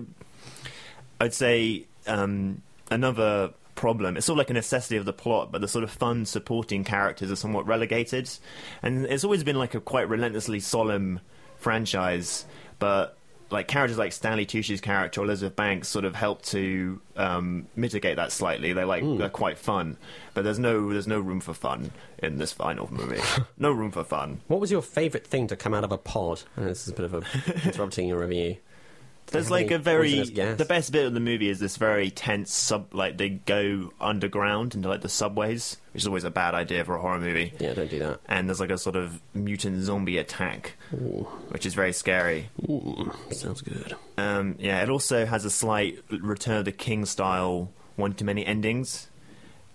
I'd 1.20 1.34
say 1.34 1.88
um, 2.08 2.62
another 2.92 3.54
problem. 3.76 4.18
It's 4.18 4.26
sort 4.26 4.36
of 4.36 4.40
like 4.40 4.50
a 4.52 4.54
necessity 4.54 4.98
of 4.98 5.06
the 5.06 5.14
plot, 5.14 5.52
but 5.52 5.62
the 5.62 5.68
sort 5.68 5.84
of 5.84 5.90
fun 5.90 6.26
supporting 6.26 6.84
characters 6.84 7.32
are 7.32 7.36
somewhat 7.36 7.66
relegated, 7.66 8.30
and 8.84 9.06
it's 9.06 9.24
always 9.24 9.44
been 9.44 9.58
like 9.58 9.74
a 9.74 9.82
quite 9.82 10.08
relentlessly 10.10 10.60
solemn 10.60 11.20
franchise. 11.58 12.46
But 12.78 13.18
like 13.52 13.68
characters 13.68 13.98
like 13.98 14.14
Stanley 14.14 14.46
Tucci's 14.46 14.82
character 14.82 15.22
Elizabeth 15.22 15.56
Banks 15.56 15.88
sort 15.88 16.06
of 16.06 16.16
help 16.16 16.42
to 16.44 17.02
um, 17.16 17.68
mitigate 17.76 18.16
that 18.16 18.32
slightly. 18.32 18.74
They're 18.74 18.86
like 18.86 19.04
they're 19.04 19.30
quite 19.30 19.58
fun, 19.58 19.98
but 20.34 20.44
there's 20.44 20.60
no 20.60 20.92
there's 20.92 21.08
no 21.08 21.20
room 21.20 21.40
for 21.40 21.54
fun 21.54 21.92
in 22.20 22.38
this 22.38 22.52
final 22.54 22.92
movie. 22.92 23.22
no 23.58 23.72
room 23.72 23.92
for 23.92 24.04
fun. 24.04 24.42
What 24.48 24.60
was 24.60 24.72
your 24.72 24.82
favourite 24.82 25.26
thing 25.26 25.48
to 25.48 25.56
come 25.56 25.74
out 25.74 25.84
of 25.84 25.92
a 25.92 25.98
pod? 25.98 26.44
This 26.56 26.88
is 26.88 26.94
a 26.94 26.96
bit 26.96 27.06
of 27.06 27.14
a 27.14 27.68
interrupting 27.68 28.08
your 28.08 28.20
review. 28.20 28.58
There's 29.32 29.50
like 29.50 29.72
a 29.72 29.78
very 29.78 30.24
the 30.24 30.66
best 30.68 30.92
bit 30.92 31.06
of 31.06 31.14
the 31.14 31.20
movie 31.20 31.50
is 31.50 31.60
this 31.60 31.78
very 31.78 32.12
tense 32.12 32.54
sub 32.54 32.94
like 32.94 33.18
they 33.18 33.30
go 33.30 33.92
underground 34.00 34.76
into 34.76 34.90
like 34.90 35.02
the 35.02 35.10
subways, 35.10 35.78
which 35.94 36.04
is 36.04 36.08
always 36.08 36.26
a 36.26 36.30
bad 36.30 36.54
idea 36.54 36.84
for 36.84 36.96
a 36.96 37.02
horror 37.02 37.20
movie. 37.20 37.54
Yeah, 37.60 37.74
don't 37.74 37.90
do 37.90 38.00
that. 38.00 38.20
And 38.28 38.50
there's 38.50 38.60
like 38.60 38.72
a 38.72 38.78
sort 38.78 38.96
of 38.98 39.22
mutant 39.34 39.82
zombie 39.84 40.18
attack, 40.18 40.74
which 40.92 41.66
is 41.66 41.74
very 41.74 41.94
scary. 41.94 42.50
Ooh, 42.70 43.12
sounds 43.32 43.62
good. 43.62 43.96
Um, 44.18 44.56
yeah, 44.60 44.84
it 44.84 44.90
also 44.90 45.26
has 45.26 45.46
a 45.46 45.50
slight 45.50 46.00
Return 46.10 46.58
of 46.58 46.66
the 46.66 46.72
King 46.72 47.06
style 47.06 47.72
one 47.96 48.14
too 48.14 48.26
many 48.26 48.46
endings, 48.46 49.08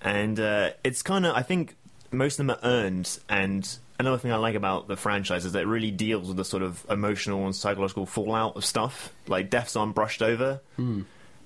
and 0.02 0.38
uh, 0.38 0.70
it's 0.84 1.02
kind 1.02 1.24
of 1.24 1.34
I 1.34 1.42
think 1.42 1.76
most 2.12 2.38
of 2.38 2.46
them 2.46 2.50
are 2.50 2.60
earned. 2.62 3.18
And 3.28 3.78
another 3.98 4.18
thing 4.18 4.32
I 4.32 4.36
like 4.36 4.54
about 4.54 4.88
the 4.88 4.96
franchise 4.96 5.44
is 5.44 5.52
that 5.52 5.62
it 5.62 5.66
really 5.66 5.90
deals 5.90 6.28
with 6.28 6.36
the 6.36 6.44
sort 6.44 6.62
of 6.62 6.84
emotional 6.90 7.44
and 7.46 7.54
psychological 7.54 8.06
fallout 8.06 8.56
of 8.56 8.64
stuff. 8.64 9.12
Like 9.26 9.50
deaths 9.50 9.76
aren't 9.76 9.94
brushed 9.94 10.22
over, 10.22 10.60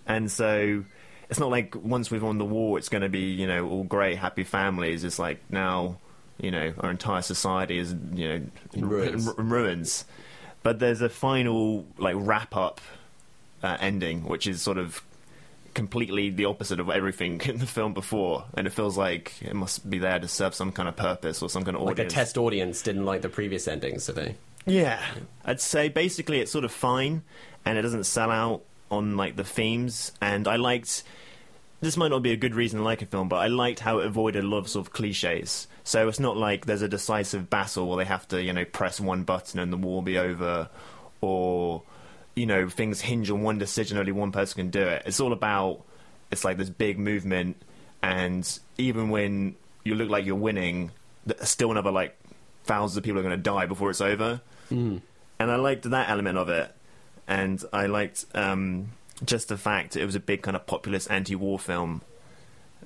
and 0.07 0.31
so 0.31 0.85
it's 1.29 1.39
not 1.39 1.51
like 1.51 1.75
once 1.77 2.11
we've 2.11 2.23
won 2.23 2.39
the 2.39 2.45
war, 2.45 2.79
it's 2.79 2.89
going 2.89 3.03
to 3.03 3.09
be 3.09 3.31
you 3.33 3.47
know 3.47 3.69
all 3.69 3.85
great 3.85 4.19
happy 4.19 4.45
families. 4.45 5.05
It's 5.05 5.19
like 5.19 5.41
now. 5.51 5.99
You 6.43 6.51
know, 6.51 6.73
our 6.81 6.91
entire 6.91 7.21
society 7.21 7.77
is 7.77 7.95
you 8.15 8.27
know 8.29 8.41
In 8.73 8.89
ruins. 8.89 9.29
in 9.29 9.51
ruins. 9.51 10.07
But 10.63 10.79
there's 10.79 11.03
a 11.03 11.11
final 11.11 11.85
like 11.99 12.15
wrap 12.19 12.57
up 12.57 12.81
uh, 13.63 13.77
ending, 13.79 14.25
which 14.25 14.47
is 14.47 14.63
sort 14.63 14.79
of 14.79 15.03
completely 15.75 16.31
the 16.31 16.45
opposite 16.47 16.81
of 16.81 16.91
everything 16.91 17.41
in 17.45 17.59
the 17.59 17.67
film 17.67 17.95
before, 17.95 18.45
and 18.55 18.67
it 18.67 18.71
feels 18.71 18.97
like 18.97 19.35
it 19.43 19.55
must 19.55 19.89
be 19.89 19.99
there 19.99 20.19
to 20.19 20.29
serve 20.29 20.55
some 20.55 20.73
kind 20.73 20.89
of 20.89 20.97
purpose 20.97 21.43
or 21.43 21.49
some 21.49 21.65
kind 21.65 21.77
of 21.77 21.83
Like 21.83 21.99
a 21.99 22.07
test 22.07 22.39
audience 22.39 22.83
didn't 22.83 23.05
like 23.05 23.23
the 23.23 23.29
previous 23.29 23.69
endings, 23.69 24.07
did 24.07 24.17
they? 24.17 24.35
Yeah, 24.67 25.01
I'd 25.45 25.61
say 25.61 25.89
basically 25.89 26.41
it's 26.41 26.53
sort 26.53 26.65
of 26.65 26.73
fine, 26.73 27.23
and 27.65 27.79
it 27.79 27.83
doesn't 27.83 28.05
sell 28.05 28.31
out 28.31 28.63
on 28.91 29.17
like 29.17 29.37
the 29.37 29.45
themes. 29.45 30.13
And 30.21 30.47
I 30.47 30.57
liked. 30.57 31.03
This 31.83 31.97
might 31.97 32.09
not 32.09 32.23
be 32.23 32.33
a 32.33 32.37
good 32.37 32.55
reason 32.55 32.81
to 32.81 32.85
like 32.85 33.01
a 33.01 33.07
film, 33.07 33.31
but 33.31 33.37
I 33.37 33.47
liked 33.47 33.81
how 33.81 34.01
it 34.01 34.07
avoided 34.07 34.45
a 34.45 34.47
lot 34.47 34.59
of 34.59 34.69
sort 34.69 34.87
of 34.87 34.93
cliches. 34.93 35.67
So 35.83 36.09
it's 36.09 36.21
not 36.21 36.37
like 36.37 36.67
there's 36.67 36.83
a 36.83 36.89
decisive 36.89 37.49
battle 37.49 37.89
where 37.89 37.97
they 37.97 38.05
have 38.05 38.29
to, 38.29 38.43
you 38.43 38.53
know, 38.53 38.67
press 38.67 39.01
one 39.01 39.23
button 39.23 39.59
and 39.59 39.73
the 39.73 39.79
war 39.79 39.95
will 39.95 40.03
be 40.03 40.19
over, 40.19 40.69
or 41.23 41.83
you 42.35 42.47
know, 42.47 42.69
things 42.69 43.01
hinge 43.01 43.31
on 43.31 43.43
one 43.43 43.59
decision, 43.59 43.99
only 43.99 44.13
one 44.13 44.33
person 44.33 44.57
can 44.57 44.71
do 44.71 44.83
it. 44.83 45.03
It's 45.07 45.21
all 45.21 45.33
about 45.33 45.83
it's 46.31 46.45
like 46.45 46.57
this 46.57 46.71
big 46.71 46.99
movement, 46.99 47.57
and 48.03 48.59
even 48.79 49.11
when 49.11 49.57
you 49.85 49.95
look 49.95 50.09
like 50.09 50.25
you're 50.25 50.37
winning, 50.37 50.93
still 51.43 51.71
another 51.71 51.91
like 51.91 52.17
thousands 52.65 52.97
of 52.97 53.03
people 53.03 53.19
are 53.19 53.23
going 53.23 53.37
to 53.37 53.43
die 53.43 53.67
before 53.67 53.91
it's 53.91 54.01
over. 54.01 54.41
Mm. 54.71 55.01
And 55.39 55.51
I 55.51 55.57
liked 55.57 55.89
that 55.91 56.09
element 56.09 56.39
of 56.39 56.49
it, 56.49 56.73
and 57.27 57.63
I 57.73 57.87
liked 57.87 58.27
um, 58.35 58.91
just 59.25 59.49
the 59.49 59.57
fact 59.57 59.97
it 59.97 60.05
was 60.05 60.15
a 60.15 60.21
big 60.21 60.43
kind 60.43 60.57
of 60.57 60.67
populist 60.67 61.11
anti-war 61.11 61.59
film, 61.59 62.03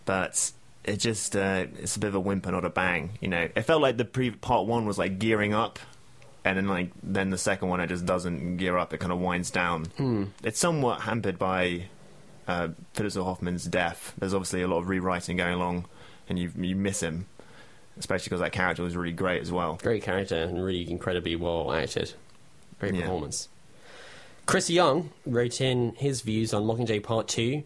but 0.04 0.52
it 0.84 0.98
just 0.98 1.36
uh, 1.36 1.66
it's 1.78 1.96
a 1.96 1.98
bit 1.98 2.08
of 2.08 2.14
a 2.14 2.20
whimper, 2.20 2.52
not 2.52 2.64
a 2.64 2.70
bang. 2.70 3.18
You 3.20 3.28
know, 3.28 3.48
it 3.54 3.62
felt 3.62 3.82
like 3.82 3.96
the 3.96 4.04
pre- 4.04 4.30
part 4.30 4.66
one 4.66 4.86
was 4.86 4.98
like 4.98 5.18
gearing 5.18 5.52
up, 5.52 5.78
and 6.44 6.56
then 6.56 6.68
like 6.68 6.90
then 7.02 7.30
the 7.30 7.38
second 7.38 7.68
one 7.68 7.80
it 7.80 7.88
just 7.88 8.04
doesn't 8.06 8.56
gear 8.58 8.76
up; 8.76 8.92
it 8.92 8.98
kind 8.98 9.12
of 9.12 9.18
winds 9.20 9.50
down. 9.50 9.86
Hmm. 9.96 10.24
It's 10.42 10.58
somewhat 10.58 11.02
hampered 11.02 11.38
by 11.38 11.84
uh, 12.46 12.68
Philip 12.94 13.14
Hoffman's 13.14 13.64
death. 13.64 14.12
There's 14.18 14.34
obviously 14.34 14.62
a 14.62 14.68
lot 14.68 14.78
of 14.78 14.88
rewriting 14.88 15.36
going 15.36 15.54
along, 15.54 15.86
and 16.28 16.38
you 16.38 16.50
you 16.56 16.76
miss 16.76 17.00
him, 17.02 17.26
especially 17.98 18.26
because 18.26 18.40
that 18.40 18.52
character 18.52 18.82
was 18.82 18.96
really 18.96 19.12
great 19.12 19.42
as 19.42 19.50
well. 19.50 19.78
Great 19.82 20.02
character 20.02 20.36
and 20.36 20.62
really 20.64 20.90
incredibly 20.90 21.36
well 21.36 21.72
acted. 21.72 22.12
Great 22.78 22.94
Yeah. 22.94 23.02
performance. 23.02 23.48
Chris 24.46 24.68
Young 24.68 25.10
wrote 25.24 25.62
in 25.62 25.94
his 25.96 26.20
views 26.20 26.52
on 26.52 26.64
Mockingjay 26.64 27.02
Part 27.02 27.28
2. 27.28 27.62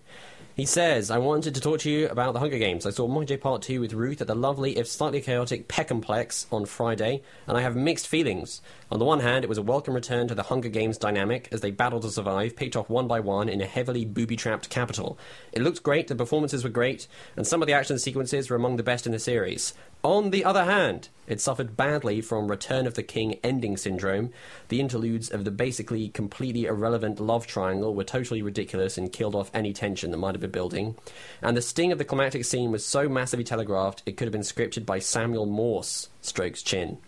He 0.58 0.66
says, 0.66 1.08
I 1.08 1.18
wanted 1.18 1.54
to 1.54 1.60
talk 1.60 1.78
to 1.82 1.90
you 1.90 2.08
about 2.08 2.32
the 2.32 2.40
Hunger 2.40 2.58
Games. 2.58 2.84
I 2.84 2.90
saw 2.90 3.06
Mockingjay 3.06 3.40
Part 3.40 3.62
2 3.62 3.80
with 3.80 3.92
Ruth 3.92 4.20
at 4.20 4.26
the 4.26 4.34
lovely, 4.34 4.76
if 4.76 4.88
slightly 4.88 5.20
chaotic, 5.20 5.68
Peckhamplex 5.68 6.46
on 6.50 6.66
Friday, 6.66 7.22
and 7.46 7.56
I 7.56 7.60
have 7.60 7.76
mixed 7.76 8.08
feelings. 8.08 8.60
On 8.90 8.98
the 8.98 9.04
one 9.04 9.20
hand, 9.20 9.44
it 9.44 9.48
was 9.48 9.58
a 9.58 9.62
welcome 9.62 9.94
return 9.94 10.26
to 10.26 10.34
the 10.34 10.42
Hunger 10.42 10.68
Games 10.68 10.98
dynamic 10.98 11.48
as 11.52 11.60
they 11.60 11.70
battled 11.70 12.02
to 12.02 12.10
survive, 12.10 12.56
picked 12.56 12.74
off 12.74 12.90
one 12.90 13.06
by 13.06 13.20
one 13.20 13.48
in 13.48 13.60
a 13.60 13.66
heavily 13.66 14.04
booby 14.04 14.34
trapped 14.34 14.68
Capitol. 14.68 15.16
It 15.52 15.62
looked 15.62 15.84
great, 15.84 16.08
the 16.08 16.16
performances 16.16 16.64
were 16.64 16.70
great, 16.70 17.06
and 17.36 17.46
some 17.46 17.62
of 17.62 17.68
the 17.68 17.74
action 17.74 17.96
sequences 17.96 18.50
were 18.50 18.56
among 18.56 18.78
the 18.78 18.82
best 18.82 19.06
in 19.06 19.12
the 19.12 19.20
series. 19.20 19.74
On 20.02 20.30
the 20.30 20.44
other 20.44 20.64
hand, 20.64 21.08
it 21.28 21.40
suffered 21.40 21.76
badly 21.76 22.20
from 22.20 22.48
Return 22.48 22.86
of 22.86 22.94
the 22.94 23.02
King 23.02 23.38
ending 23.44 23.76
syndrome. 23.76 24.32
The 24.68 24.80
interludes 24.80 25.30
of 25.30 25.44
the 25.44 25.50
basically 25.50 26.08
completely 26.08 26.64
irrelevant 26.64 27.20
love 27.20 27.46
triangle 27.46 27.94
were 27.94 28.04
totally 28.04 28.42
ridiculous 28.42 28.98
and 28.98 29.12
killed 29.12 29.34
off 29.34 29.50
any 29.54 29.72
tension 29.72 30.10
that 30.10 30.16
might 30.16 30.34
have 30.34 30.40
been 30.40 30.50
building. 30.50 30.96
And 31.42 31.56
the 31.56 31.62
sting 31.62 31.92
of 31.92 31.98
the 31.98 32.04
climactic 32.04 32.44
scene 32.44 32.72
was 32.72 32.84
so 32.84 33.08
massively 33.08 33.44
telegraphed 33.44 34.02
it 34.06 34.16
could 34.16 34.26
have 34.26 34.32
been 34.32 34.40
scripted 34.42 34.84
by 34.86 34.98
Samuel 34.98 35.46
Morse, 35.46 36.08
strokes 36.20 36.62
chin. 36.62 36.98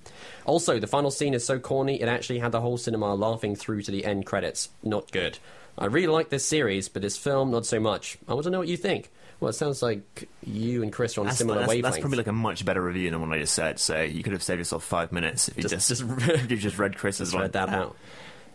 Also, 0.44 0.78
the 0.78 0.86
final 0.86 1.10
scene 1.10 1.34
is 1.34 1.44
so 1.44 1.58
corny 1.58 2.00
it 2.00 2.08
actually 2.08 2.38
had 2.38 2.52
the 2.52 2.60
whole 2.60 2.76
cinema 2.76 3.14
laughing 3.14 3.56
through 3.56 3.82
to 3.82 3.90
the 3.90 4.04
end 4.04 4.26
credits. 4.26 4.68
Not 4.82 5.10
good. 5.10 5.38
I 5.78 5.86
really 5.86 6.08
like 6.08 6.28
this 6.28 6.44
series, 6.44 6.88
but 6.88 7.02
this 7.02 7.16
film, 7.16 7.50
not 7.50 7.64
so 7.64 7.80
much. 7.80 8.18
I 8.28 8.34
want 8.34 8.44
to 8.44 8.50
know 8.50 8.58
what 8.58 8.68
you 8.68 8.76
think. 8.76 9.10
Well, 9.40 9.48
it 9.48 9.54
sounds 9.54 9.82
like 9.82 10.28
you 10.44 10.82
and 10.82 10.92
Chris 10.92 11.16
are 11.16 11.22
on 11.22 11.26
That's, 11.28 11.38
similar 11.38 11.60
that's, 11.60 11.72
wavelengths. 11.72 11.82
that's 11.82 11.98
probably 11.98 12.18
like 12.18 12.26
a 12.26 12.32
much 12.32 12.64
better 12.64 12.82
review 12.82 13.10
than 13.10 13.20
what 13.26 13.36
I 13.36 13.40
just 13.40 13.54
said. 13.54 13.78
So 13.78 14.02
you 14.02 14.22
could 14.22 14.34
have 14.34 14.42
saved 14.42 14.58
yourself 14.58 14.84
five 14.84 15.12
minutes 15.12 15.48
if 15.48 15.56
you 15.56 15.62
Just- 15.62 15.88
just, 15.88 16.02
just- 16.06 16.50
you 16.50 16.56
just 16.58 16.78
read 16.78 16.96
Chris's 16.96 17.30
Just 17.30 17.40
read 17.40 17.52
that 17.54 17.70
out. 17.70 17.96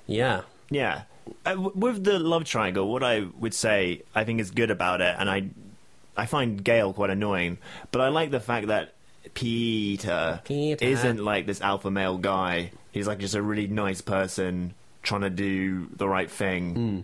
Yeah. 0.06 0.42
Yeah. 0.70 1.04
Uh, 1.46 1.56
with 1.74 2.04
the 2.04 2.20
love 2.20 2.44
triangle, 2.46 2.92
what 2.92 3.02
I 3.04 3.26
would 3.40 3.56
say 3.56 4.04
I 4.14 4.24
think 4.26 4.40
is 4.40 4.52
good 4.52 4.70
about 4.70 5.02
it, 5.02 5.16
and 5.18 5.28
I 5.28 5.50
I 6.16 6.28
find 6.28 6.64
Gale 6.64 6.94
quite 6.94 7.10
annoying, 7.10 7.58
but 7.92 8.00
I 8.02 8.10
like 8.10 8.30
the 8.30 8.40
fact 8.40 8.68
that 8.68 8.94
Peeta, 9.34 10.44
Peeta. 10.46 10.82
isn't 10.82 11.24
like 11.24 11.46
this 11.48 11.62
alpha 11.62 11.90
male 11.92 12.18
guy. 12.20 12.72
He's 12.92 13.08
like 13.08 13.20
just 13.20 13.34
a 13.36 13.42
really 13.42 13.68
nice 13.68 14.02
person 14.02 14.74
trying 15.04 15.22
to 15.22 15.30
do 15.32 15.88
the 15.96 16.08
right 16.08 16.30
thing. 16.30 16.74
Hmm. 16.76 17.00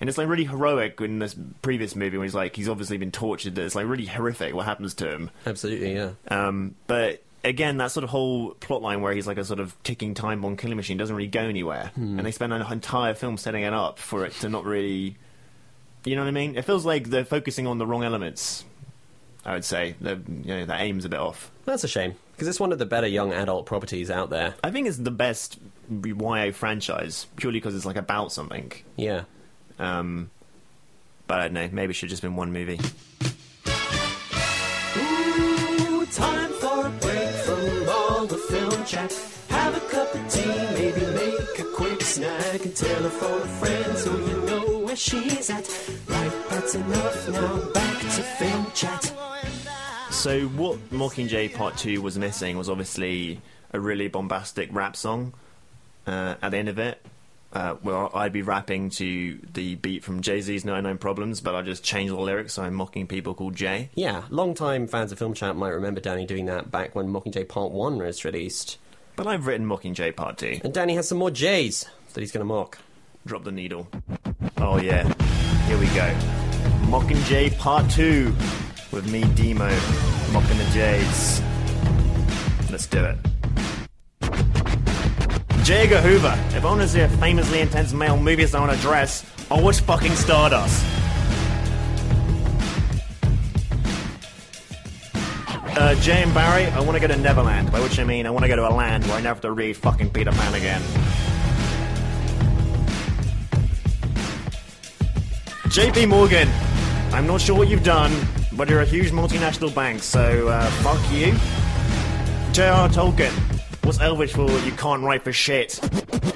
And 0.00 0.08
it's 0.08 0.18
like 0.18 0.28
really 0.28 0.44
heroic 0.44 1.00
in 1.00 1.18
this 1.20 1.36
previous 1.62 1.94
movie 1.94 2.18
when 2.18 2.26
he's 2.26 2.34
like 2.34 2.56
he's 2.56 2.68
obviously 2.68 2.98
been 2.98 3.12
tortured. 3.12 3.56
It's 3.58 3.74
like 3.74 3.86
really 3.86 4.06
horrific 4.06 4.54
what 4.54 4.66
happens 4.66 4.94
to 4.94 5.10
him. 5.10 5.30
Absolutely, 5.46 5.94
yeah. 5.94 6.10
Um, 6.28 6.74
but 6.86 7.22
again, 7.44 7.76
that 7.76 7.90
sort 7.90 8.04
of 8.04 8.10
whole 8.10 8.52
plot 8.54 8.82
line 8.82 9.02
where 9.02 9.12
he's 9.12 9.26
like 9.26 9.38
a 9.38 9.44
sort 9.44 9.60
of 9.60 9.80
ticking 9.82 10.14
time 10.14 10.40
bomb 10.40 10.56
killing 10.56 10.76
machine 10.76 10.96
doesn't 10.96 11.14
really 11.14 11.28
go 11.28 11.42
anywhere. 11.42 11.92
Hmm. 11.94 12.18
And 12.18 12.26
they 12.26 12.32
spend 12.32 12.52
an 12.52 12.62
entire 12.70 13.14
film 13.14 13.36
setting 13.36 13.62
it 13.62 13.72
up 13.72 13.98
for 13.98 14.24
it 14.24 14.32
to 14.40 14.48
not 14.48 14.64
really. 14.64 15.16
You 16.04 16.16
know 16.16 16.22
what 16.22 16.28
I 16.28 16.32
mean? 16.32 16.56
It 16.56 16.66
feels 16.66 16.84
like 16.84 17.08
they're 17.08 17.24
focusing 17.24 17.66
on 17.66 17.78
the 17.78 17.86
wrong 17.86 18.04
elements. 18.04 18.64
I 19.46 19.54
would 19.54 19.64
say 19.64 19.94
the 20.00 20.20
you 20.28 20.54
know 20.54 20.66
the 20.66 20.74
aim's 20.74 21.04
a 21.04 21.08
bit 21.08 21.20
off. 21.20 21.50
That's 21.64 21.84
a 21.84 21.88
shame. 21.88 22.14
Because 22.32 22.48
it's 22.48 22.58
one 22.58 22.72
of 22.72 22.78
the 22.78 22.86
better 22.86 23.06
young 23.06 23.32
adult 23.32 23.66
properties 23.66 24.10
out 24.10 24.30
there. 24.30 24.54
I 24.64 24.70
think 24.70 24.88
it's 24.88 24.96
the 24.96 25.10
best 25.10 25.58
YA 25.90 26.50
franchise 26.52 27.26
purely 27.36 27.60
because 27.60 27.76
it's 27.76 27.86
like 27.86 27.96
about 27.96 28.32
something. 28.32 28.72
Yeah. 28.96 29.24
Um, 29.78 30.30
but 31.26 31.40
I 31.40 31.44
don't 31.44 31.54
know. 31.54 31.68
Maybe 31.72 31.90
it 31.90 31.94
should 31.94 32.06
have 32.08 32.10
just 32.10 32.22
been 32.22 32.36
one 32.36 32.52
movie. 32.52 32.78
Ooh, 34.96 36.06
time 36.06 36.52
for 36.52 36.86
a 36.86 36.90
break 36.90 37.30
from 37.30 37.88
all 37.88 38.26
the 38.26 38.36
film 38.36 38.84
chat. 38.84 39.12
Have 39.48 39.76
a 39.76 39.80
cup 39.88 40.14
of 40.14 40.28
tea, 40.28 40.46
maybe 40.74 41.00
make 41.14 41.58
a 41.58 41.64
quick 41.74 42.02
snack 42.02 42.64
and 42.64 42.76
telephone 42.76 43.42
a 43.42 43.46
friend 43.46 43.96
so 43.98 44.16
you 44.16 44.40
know 44.46 44.78
where 44.80 44.96
she's 44.96 45.50
at. 45.50 45.68
Right, 46.08 46.32
that's 46.50 46.74
enough 46.74 47.28
now. 47.28 47.70
Back 47.72 48.00
to 48.00 48.22
film 48.22 48.66
chat. 48.74 49.12
So 50.10 50.42
what 50.48 50.78
Mockingjay 50.90 51.54
Part 51.54 51.76
Two 51.76 52.00
was 52.02 52.18
missing 52.18 52.56
was 52.56 52.68
obviously 52.68 53.40
a 53.72 53.80
really 53.80 54.08
bombastic 54.08 54.68
rap 54.72 54.94
song 54.96 55.34
uh, 56.06 56.36
at 56.40 56.50
the 56.50 56.58
end 56.58 56.68
of 56.68 56.78
it. 56.78 57.04
Uh, 57.54 57.74
where 57.74 58.16
I'd 58.16 58.32
be 58.32 58.42
rapping 58.42 58.90
to 58.90 59.38
the 59.52 59.76
beat 59.76 60.02
from 60.02 60.22
Jay 60.22 60.40
Z's 60.40 60.64
99 60.64 60.98
Problems, 60.98 61.40
but 61.40 61.54
I 61.54 61.62
just 61.62 61.84
changed 61.84 62.12
the 62.12 62.18
lyrics 62.18 62.54
so 62.54 62.64
I'm 62.64 62.74
mocking 62.74 63.06
people 63.06 63.32
called 63.32 63.54
Jay. 63.54 63.90
Yeah, 63.94 64.24
long-time 64.28 64.88
fans 64.88 65.12
of 65.12 65.18
Film 65.20 65.34
Chat 65.34 65.54
might 65.54 65.68
remember 65.68 66.00
Danny 66.00 66.26
doing 66.26 66.46
that 66.46 66.72
back 66.72 66.96
when 66.96 67.06
Mockingjay 67.06 67.48
Part 67.48 67.70
1 67.70 67.98
was 67.98 68.24
released. 68.24 68.78
But 69.14 69.28
I've 69.28 69.46
written 69.46 69.68
Mockingjay 69.68 70.16
Part 70.16 70.38
2. 70.38 70.62
And 70.64 70.74
Danny 70.74 70.96
has 70.96 71.08
some 71.08 71.18
more 71.18 71.30
Jays 71.30 71.86
that 72.12 72.20
he's 72.20 72.32
going 72.32 72.40
to 72.40 72.52
mock. 72.52 72.78
Drop 73.24 73.44
the 73.44 73.52
needle. 73.52 73.86
Oh 74.58 74.80
yeah, 74.80 75.04
here 75.68 75.78
we 75.78 75.86
go. 75.86 76.12
Mockingjay 76.90 77.56
Part 77.58 77.88
2 77.90 78.34
with 78.90 79.10
me, 79.10 79.22
Demo, 79.34 79.68
mocking 80.32 80.58
the 80.58 80.68
Jays. 80.72 81.40
Let's 82.70 82.86
do 82.86 83.04
it. 83.04 83.16
J. 85.64 85.84
Edgar 85.84 86.02
Hoover. 86.02 86.38
If 86.54 86.62
I 86.62 86.66
want 86.66 86.82
to 86.82 86.88
see 86.88 87.00
a 87.00 87.08
famously 87.08 87.60
intense 87.60 87.94
male 87.94 88.18
movie 88.18 88.46
star 88.46 88.60
on 88.60 88.68
a 88.68 88.76
dress, 88.82 89.24
I 89.50 89.58
watch 89.58 89.80
fucking 89.80 90.14
Stardust. 90.14 90.84
Uh, 95.74 95.94
J.M. 96.02 96.34
Barrie, 96.34 96.66
I 96.66 96.80
want 96.80 96.96
to 96.96 97.00
go 97.00 97.06
to 97.06 97.16
Neverland, 97.16 97.72
by 97.72 97.80
which 97.80 97.98
I 97.98 98.04
mean 98.04 98.26
I 98.26 98.30
want 98.30 98.44
to 98.44 98.48
go 98.48 98.56
to 98.56 98.68
a 98.68 98.74
land 98.74 99.04
where 99.04 99.14
I 99.14 99.22
never 99.22 99.28
have 99.28 99.40
to 99.40 99.52
read 99.52 99.74
fucking 99.78 100.10
Peter 100.10 100.32
Pan 100.32 100.52
again. 100.52 100.82
JP 105.70 106.10
Morgan, 106.10 106.50
I'm 107.14 107.26
not 107.26 107.40
sure 107.40 107.56
what 107.56 107.68
you've 107.68 107.82
done, 107.82 108.14
but 108.52 108.68
you're 108.68 108.82
a 108.82 108.86
huge 108.86 109.12
multinational 109.12 109.74
bank, 109.74 110.02
so 110.02 110.48
uh, 110.48 110.70
fuck 110.82 111.00
you. 111.10 111.32
J.R. 112.52 112.90
Tolkien, 112.90 113.32
what's 113.84 114.00
Elvish 114.00 114.32
for 114.32 114.50
you 114.60 114.72
can't 114.72 115.02
write 115.02 115.22
for 115.22 115.32
shit? 115.32 115.78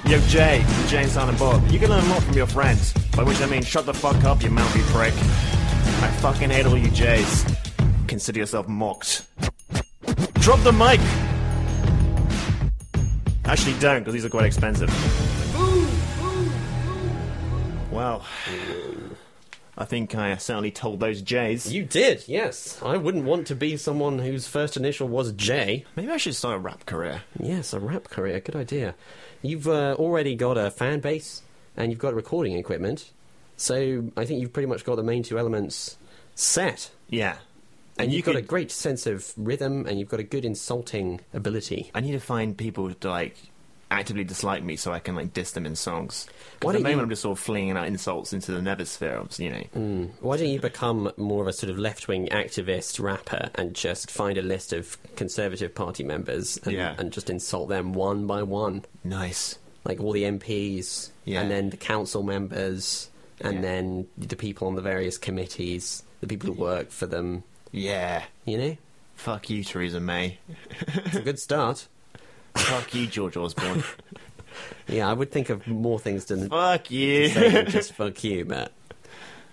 Yo, 0.05 0.19
Jay, 0.27 0.63
from 0.63 0.87
Jay 0.87 1.03
and 1.03 1.39
Bob, 1.39 1.67
you 1.69 1.79
can 1.79 1.89
learn 1.89 2.03
a 2.03 2.09
lot 2.09 2.23
from 2.23 2.35
your 2.35 2.47
friends, 2.47 2.93
by 3.15 3.23
which 3.23 3.41
I 3.41 3.45
mean 3.47 3.63
shut 3.63 3.85
the 3.85 3.93
fuck 3.93 4.23
up, 4.23 4.43
you 4.43 4.49
mouthy 4.49 4.81
prick. 4.93 5.13
I 5.13 6.11
fucking 6.21 6.49
hate 6.49 6.65
all 6.65 6.77
you 6.77 6.89
Jays. 6.91 7.45
Consider 8.07 8.39
yourself 8.39 8.67
mocked. 8.67 9.27
Drop 10.35 10.59
the 10.61 10.71
mic! 10.71 10.99
Actually, 13.45 13.77
don't, 13.79 13.99
because 13.99 14.13
these 14.13 14.25
are 14.25 14.29
quite 14.29 14.45
expensive. 14.45 14.89
Well, 17.91 18.23
I 19.79 19.85
think 19.85 20.13
I 20.13 20.35
certainly 20.35 20.71
told 20.71 20.99
those 20.99 21.21
J's. 21.21 21.73
You 21.73 21.85
did, 21.85 22.25
yes. 22.27 22.77
I 22.83 22.97
wouldn't 22.97 23.23
want 23.23 23.47
to 23.47 23.55
be 23.55 23.77
someone 23.77 24.19
whose 24.19 24.45
first 24.45 24.75
initial 24.75 25.07
was 25.07 25.31
J. 25.31 25.85
Maybe 25.95 26.11
I 26.11 26.17
should 26.17 26.35
start 26.35 26.57
a 26.57 26.59
rap 26.59 26.85
career. 26.85 27.23
Yes, 27.39 27.71
a 27.71 27.79
rap 27.79 28.09
career. 28.09 28.41
Good 28.41 28.57
idea. 28.57 28.93
You've 29.41 29.69
uh, 29.69 29.95
already 29.97 30.35
got 30.35 30.57
a 30.57 30.69
fan 30.69 30.99
base 30.99 31.43
and 31.77 31.91
you've 31.91 31.99
got 31.99 32.13
recording 32.13 32.57
equipment. 32.57 33.11
So 33.55 34.11
I 34.17 34.25
think 34.25 34.41
you've 34.41 34.51
pretty 34.51 34.67
much 34.67 34.83
got 34.83 34.95
the 34.95 35.03
main 35.03 35.23
two 35.23 35.39
elements 35.39 35.97
set. 36.35 36.91
Yeah. 37.09 37.37
And, 37.97 38.05
And 38.05 38.11
you 38.11 38.17
you've 38.17 38.25
got 38.25 38.35
a 38.35 38.41
great 38.41 38.71
sense 38.71 39.05
of 39.07 39.33
rhythm 39.37 39.85
and 39.85 39.97
you've 39.97 40.09
got 40.09 40.19
a 40.19 40.23
good 40.23 40.43
insulting 40.43 41.21
ability. 41.33 41.89
I 41.95 42.01
need 42.01 42.11
to 42.13 42.19
find 42.19 42.57
people 42.57 42.93
to 42.93 43.09
like 43.09 43.37
actively 43.91 44.23
dislike 44.23 44.63
me 44.63 44.75
so 44.75 44.91
I 44.91 44.99
can 44.99 45.15
like 45.15 45.33
diss 45.33 45.51
them 45.51 45.65
in 45.65 45.75
songs. 45.75 46.27
Why 46.61 46.71
at 46.71 46.73
the 46.73 46.79
moment 46.79 46.97
you- 46.97 47.03
I'm 47.03 47.09
just 47.09 47.21
sort 47.23 47.37
of 47.37 47.43
flinging 47.43 47.75
out 47.77 47.87
insults 47.87 48.33
into 48.33 48.51
the 48.51 48.59
neversphere, 48.59 49.39
you 49.39 49.49
know. 49.49 49.63
Mm. 49.75 50.09
Why 50.21 50.37
don't 50.37 50.47
you 50.49 50.59
become 50.59 51.11
more 51.17 51.41
of 51.41 51.47
a 51.47 51.53
sort 51.53 51.71
of 51.71 51.79
left 51.79 52.07
wing 52.07 52.27
activist 52.31 52.99
rapper 52.99 53.49
and 53.55 53.73
just 53.73 54.11
find 54.11 54.37
a 54.37 54.41
list 54.41 54.73
of 54.73 54.97
Conservative 55.15 55.73
Party 55.73 56.03
members 56.03 56.57
and, 56.63 56.73
Yeah. 56.73 56.95
and 56.99 57.11
just 57.11 57.29
insult 57.29 57.69
them 57.69 57.93
one 57.93 58.27
by 58.27 58.43
one? 58.43 58.85
Nice. 59.03 59.57
Like 59.85 59.99
all 59.99 60.11
the 60.11 60.23
MPs, 60.25 61.09
Yeah. 61.25 61.41
and 61.41 61.49
then 61.49 61.69
the 61.71 61.77
council 61.77 62.21
members, 62.21 63.09
and 63.41 63.55
Yeah. 63.55 63.61
then 63.61 64.07
the 64.17 64.35
people 64.35 64.67
on 64.67 64.75
the 64.75 64.81
various 64.81 65.17
committees, 65.17 66.03
the 66.21 66.27
people 66.27 66.53
who 66.53 66.59
work 66.59 66.91
for 66.91 67.07
them. 67.07 67.43
Yeah. 67.71 68.23
You 68.45 68.57
know? 68.57 68.77
Fuck 69.15 69.49
you, 69.49 69.63
Theresa 69.63 69.99
May. 69.99 70.37
It's 70.87 71.15
a 71.15 71.21
good 71.21 71.39
start. 71.39 71.87
Fuck 72.55 72.93
you, 72.93 73.07
George 73.07 73.37
Osborne. 73.37 73.83
Yeah, 74.87 75.07
I 75.07 75.13
would 75.13 75.31
think 75.31 75.49
of 75.51 75.67
more 75.67 75.99
things 75.99 76.25
than 76.25 76.49
Fuck 76.49 76.89
you. 76.89 77.29
than 77.29 77.69
just 77.69 77.93
fuck 77.93 78.23
you, 78.23 78.43
Matt. 78.45 78.71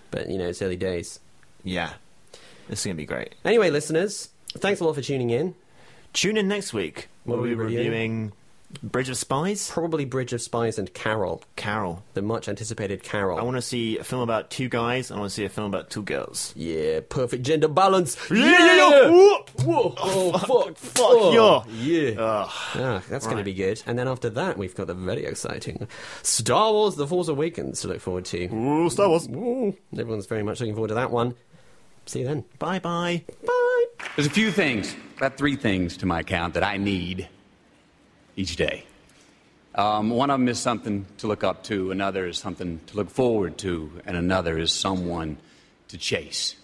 But, 0.09 0.29
you 0.29 0.37
know, 0.39 0.47
it's 0.47 0.61
early 0.63 0.75
days. 0.75 1.19
yeah. 1.63 1.93
This 2.67 2.79
is 2.79 2.85
going 2.85 2.97
to 2.97 3.01
be 3.01 3.05
great. 3.05 3.35
Anyway, 3.45 3.69
listeners, 3.69 4.29
thanks 4.57 4.81
a 4.81 4.83
lot 4.83 4.95
for 4.95 5.01
tuning 5.03 5.29
in. 5.29 5.53
Tune 6.13 6.35
in 6.37 6.47
next 6.47 6.73
week. 6.73 7.07
What 7.23 7.35
We'll 7.35 7.45
are 7.45 7.49
be 7.49 7.55
reviewing? 7.55 7.85
reviewing 7.87 8.31
Bridge 8.83 9.07
of 9.09 9.17
Spies. 9.17 9.69
Probably 9.71 10.03
Bridge 10.03 10.33
of 10.33 10.41
Spies 10.41 10.77
and 10.77 10.93
Carol, 10.93 11.41
Carol. 11.55 12.03
the 12.15 12.21
much 12.21 12.49
anticipated 12.49 13.01
Carol. 13.01 13.37
I 13.39 13.43
want 13.43 13.55
to 13.55 13.61
see 13.61 13.97
a 13.97 14.03
film 14.03 14.21
about 14.21 14.49
two 14.49 14.67
guys. 14.67 15.09
I 15.09 15.17
want 15.17 15.29
to 15.29 15.33
see 15.33 15.45
a 15.45 15.49
film 15.49 15.67
about 15.67 15.89
two 15.89 16.03
girls. 16.03 16.53
Yeah, 16.55 16.99
perfect 17.07 17.43
gender 17.43 17.69
balance. 17.69 18.17
Yeah, 18.29 19.09
Whoa! 19.09 19.45
Whoa! 19.63 19.95
Oh, 19.97 20.37
fuck! 20.37 20.77
Fuck 20.77 20.95
Oh, 20.99 21.63
yeah. 21.71 22.11
Yeah. 22.11 22.19
Ugh. 22.21 22.49
Ah, 22.51 23.03
that's 23.09 23.25
going 23.25 23.37
to 23.37 23.43
be 23.43 23.53
good. 23.53 23.81
And 23.87 23.97
then 23.97 24.07
after 24.07 24.29
that, 24.31 24.57
we've 24.57 24.75
got 24.75 24.87
the 24.87 24.93
very 24.93 25.25
exciting 25.25 25.87
Star 26.21 26.71
Wars: 26.73 26.95
The 26.95 27.07
Force 27.07 27.29
Awakens 27.29 27.81
to 27.81 27.87
look 27.87 28.01
forward 28.01 28.25
to. 28.25 28.47
Ooh, 28.53 28.89
Star 28.89 29.07
Wars. 29.07 29.27
Ooh, 29.29 29.75
everyone's 29.97 30.25
very 30.25 30.43
much 30.43 30.59
looking 30.59 30.75
forward 30.75 30.89
to 30.89 30.95
that 30.95 31.11
one. 31.11 31.35
See 32.05 32.19
you 32.19 32.25
then. 32.25 32.43
Bye 32.59 32.79
bye. 32.79 33.23
Bye. 33.45 33.85
There's 34.15 34.27
a 34.27 34.31
few 34.31 34.51
things, 34.51 34.95
about 35.17 35.37
three 35.37 35.55
things 35.55 35.97
to 35.97 36.05
my 36.05 36.19
account, 36.19 36.53
that 36.53 36.63
I 36.63 36.77
need 36.77 37.27
each 38.37 38.55
day. 38.55 38.85
Um, 39.75 40.09
one 40.09 40.29
of 40.29 40.39
them 40.39 40.47
is 40.47 40.59
something 40.59 41.05
to 41.17 41.27
look 41.27 41.43
up 41.43 41.63
to, 41.65 41.91
another 41.91 42.25
is 42.25 42.37
something 42.37 42.79
to 42.87 42.95
look 42.95 43.09
forward 43.09 43.57
to, 43.59 43.91
and 44.05 44.15
another 44.15 44.57
is 44.57 44.71
someone 44.71 45.37
to 45.89 45.97
chase. 45.97 46.55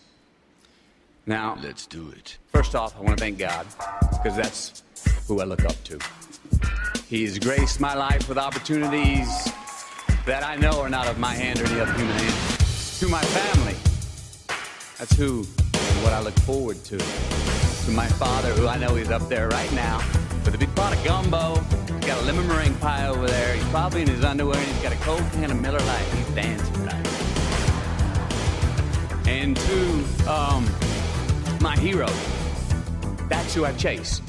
Now, 1.26 1.58
Let's 1.62 1.86
do 1.86 2.10
it. 2.16 2.38
first 2.52 2.76
off, 2.76 2.96
I 2.98 3.02
want 3.02 3.18
to 3.18 3.24
thank 3.24 3.38
God, 3.38 3.66
because 4.12 4.36
that's 4.36 4.84
who 5.28 5.42
I 5.42 5.44
look 5.46 5.64
up 5.66 5.82
to. 5.86 6.00
He's 7.08 7.38
graced 7.38 7.80
my 7.80 7.94
life 7.94 8.28
with 8.28 8.38
opportunities 8.38 9.28
that 10.26 10.44
I 10.44 10.56
know 10.56 10.82
are 10.82 10.90
not 10.90 11.08
of 11.08 11.20
my 11.20 11.34
hand 11.34 11.62
or 11.62 11.66
any 11.66 11.80
other 11.80 11.94
human 11.94 12.16
hand. 12.16 12.60
To 13.00 13.08
my 13.10 13.22
family, 13.22 13.76
that's 14.98 15.16
who 15.16 15.40
and 15.40 16.04
what 16.04 16.14
I 16.14 16.22
look 16.22 16.38
forward 16.42 16.84
to. 16.86 16.98
To 16.98 17.92
my 17.92 18.08
father, 18.08 18.50
who 18.54 18.68
I 18.68 18.78
know 18.78 18.96
is 18.96 19.10
up 19.12 19.28
there 19.30 19.50
right 19.50 19.72
now 19.74 20.02
with 20.46 20.56
a 20.56 20.58
big 20.58 20.74
pot 20.76 20.96
of 20.96 21.04
gumbo. 21.04 21.56
He's 21.96 22.06
got 22.06 22.22
a 22.22 22.26
lemon 22.26 22.48
meringue 22.48 22.76
pie 22.76 23.08
over 23.08 23.28
there. 23.28 23.56
He's 23.56 23.64
probably 23.66 24.02
in 24.02 24.08
his 24.08 24.24
underwear 24.24 24.58
and 24.58 24.68
he's 24.68 24.82
got 24.82 24.94
a 24.94 24.98
cold 24.98 25.24
can 25.34 25.52
of 25.52 25.62
Miller 25.62 25.80
Lite. 25.80 26.06
He's 26.16 26.30
dancing 26.30 26.86
right. 26.86 27.08
And 29.28 29.56
to 29.56 30.32
um, 30.32 30.70
my 31.62 31.78
hero, 31.78 32.08
that's 33.30 33.54
who 33.54 33.66
I 33.66 33.74
chase. 33.74 34.22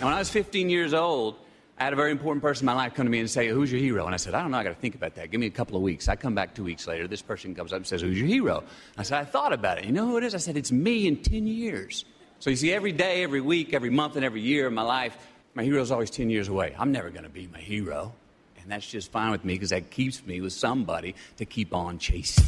Now, 0.00 0.06
when 0.06 0.14
I 0.14 0.18
was 0.18 0.28
15 0.30 0.68
years 0.68 0.92
old, 0.94 1.36
I 1.78 1.84
had 1.84 1.92
a 1.92 1.96
very 1.96 2.10
important 2.10 2.42
person 2.42 2.64
in 2.64 2.66
my 2.66 2.74
life 2.74 2.94
come 2.94 3.06
to 3.06 3.10
me 3.10 3.18
and 3.18 3.30
say, 3.30 3.48
Who's 3.48 3.72
your 3.72 3.80
hero? 3.80 4.04
And 4.06 4.14
I 4.14 4.18
said, 4.18 4.34
I 4.34 4.42
don't 4.42 4.50
know, 4.50 4.58
I 4.58 4.62
got 4.62 4.70
to 4.70 4.80
think 4.80 4.94
about 4.94 5.14
that. 5.14 5.30
Give 5.30 5.40
me 5.40 5.46
a 5.46 5.50
couple 5.50 5.74
of 5.74 5.82
weeks. 5.82 6.06
I 6.08 6.16
come 6.16 6.34
back 6.34 6.54
two 6.54 6.64
weeks 6.64 6.86
later. 6.86 7.08
This 7.08 7.22
person 7.22 7.54
comes 7.54 7.72
up 7.72 7.78
and 7.78 7.86
says, 7.86 8.02
Who's 8.02 8.18
your 8.18 8.28
hero? 8.28 8.62
I 8.98 9.02
said, 9.02 9.18
I 9.18 9.24
thought 9.24 9.52
about 9.52 9.78
it. 9.78 9.84
You 9.84 9.92
know 9.92 10.06
who 10.06 10.16
it 10.18 10.24
is? 10.24 10.34
I 10.34 10.38
said, 10.38 10.56
It's 10.56 10.70
me 10.70 11.06
in 11.06 11.16
10 11.22 11.46
years. 11.46 12.04
So 12.38 12.50
you 12.50 12.56
see, 12.56 12.72
every 12.72 12.92
day, 12.92 13.22
every 13.22 13.40
week, 13.40 13.72
every 13.72 13.90
month, 13.90 14.16
and 14.16 14.24
every 14.24 14.40
year 14.40 14.66
of 14.66 14.72
my 14.72 14.82
life, 14.82 15.16
my 15.54 15.64
hero's 15.64 15.90
always 15.90 16.10
10 16.10 16.30
years 16.30 16.48
away. 16.48 16.74
I'm 16.78 16.92
never 16.92 17.10
going 17.10 17.24
to 17.24 17.28
be 17.28 17.48
my 17.52 17.58
hero. 17.60 18.14
And 18.60 18.70
that's 18.70 18.88
just 18.88 19.10
fine 19.10 19.32
with 19.32 19.44
me 19.44 19.54
because 19.54 19.70
that 19.70 19.90
keeps 19.90 20.24
me 20.24 20.40
with 20.40 20.52
somebody 20.52 21.14
to 21.36 21.44
keep 21.44 21.74
on 21.74 21.98
chasing. 21.98 22.44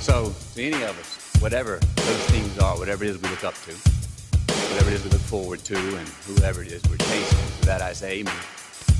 So, 0.00 0.32
to 0.54 0.62
any 0.62 0.82
of 0.84 0.98
us, 0.98 1.40
whatever 1.40 1.80
those 1.96 2.24
things 2.26 2.58
are, 2.58 2.78
whatever 2.78 3.04
it 3.04 3.10
is 3.10 3.22
we 3.22 3.28
look 3.30 3.42
up 3.42 3.54
to, 3.54 3.72
whatever 3.72 4.90
it 4.90 4.94
is 4.94 5.04
we 5.04 5.10
look 5.10 5.20
forward 5.20 5.60
to, 5.64 5.76
and 5.76 6.08
whoever 6.26 6.62
it 6.62 6.70
is 6.70 6.82
we're 6.88 6.98
chasing, 6.98 7.60
to 7.60 7.66
that 7.66 7.82
I 7.82 7.92
say 7.94 8.20
amen. 8.20 8.34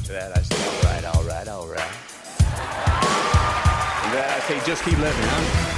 To 0.05 0.12
that 0.12 0.36
I 0.36 0.42
say, 0.42 0.57
all 0.66 0.92
right, 0.92 1.05
all 1.05 1.24
right, 1.24 1.49
all 1.49 1.68
right. 1.68 1.92
And 4.03 4.12
to 4.12 4.16
that 4.16 4.42
I 4.42 4.49
say, 4.49 4.66
just 4.66 4.82
keep 4.82 4.99
living, 4.99 5.22
huh? 5.24 5.78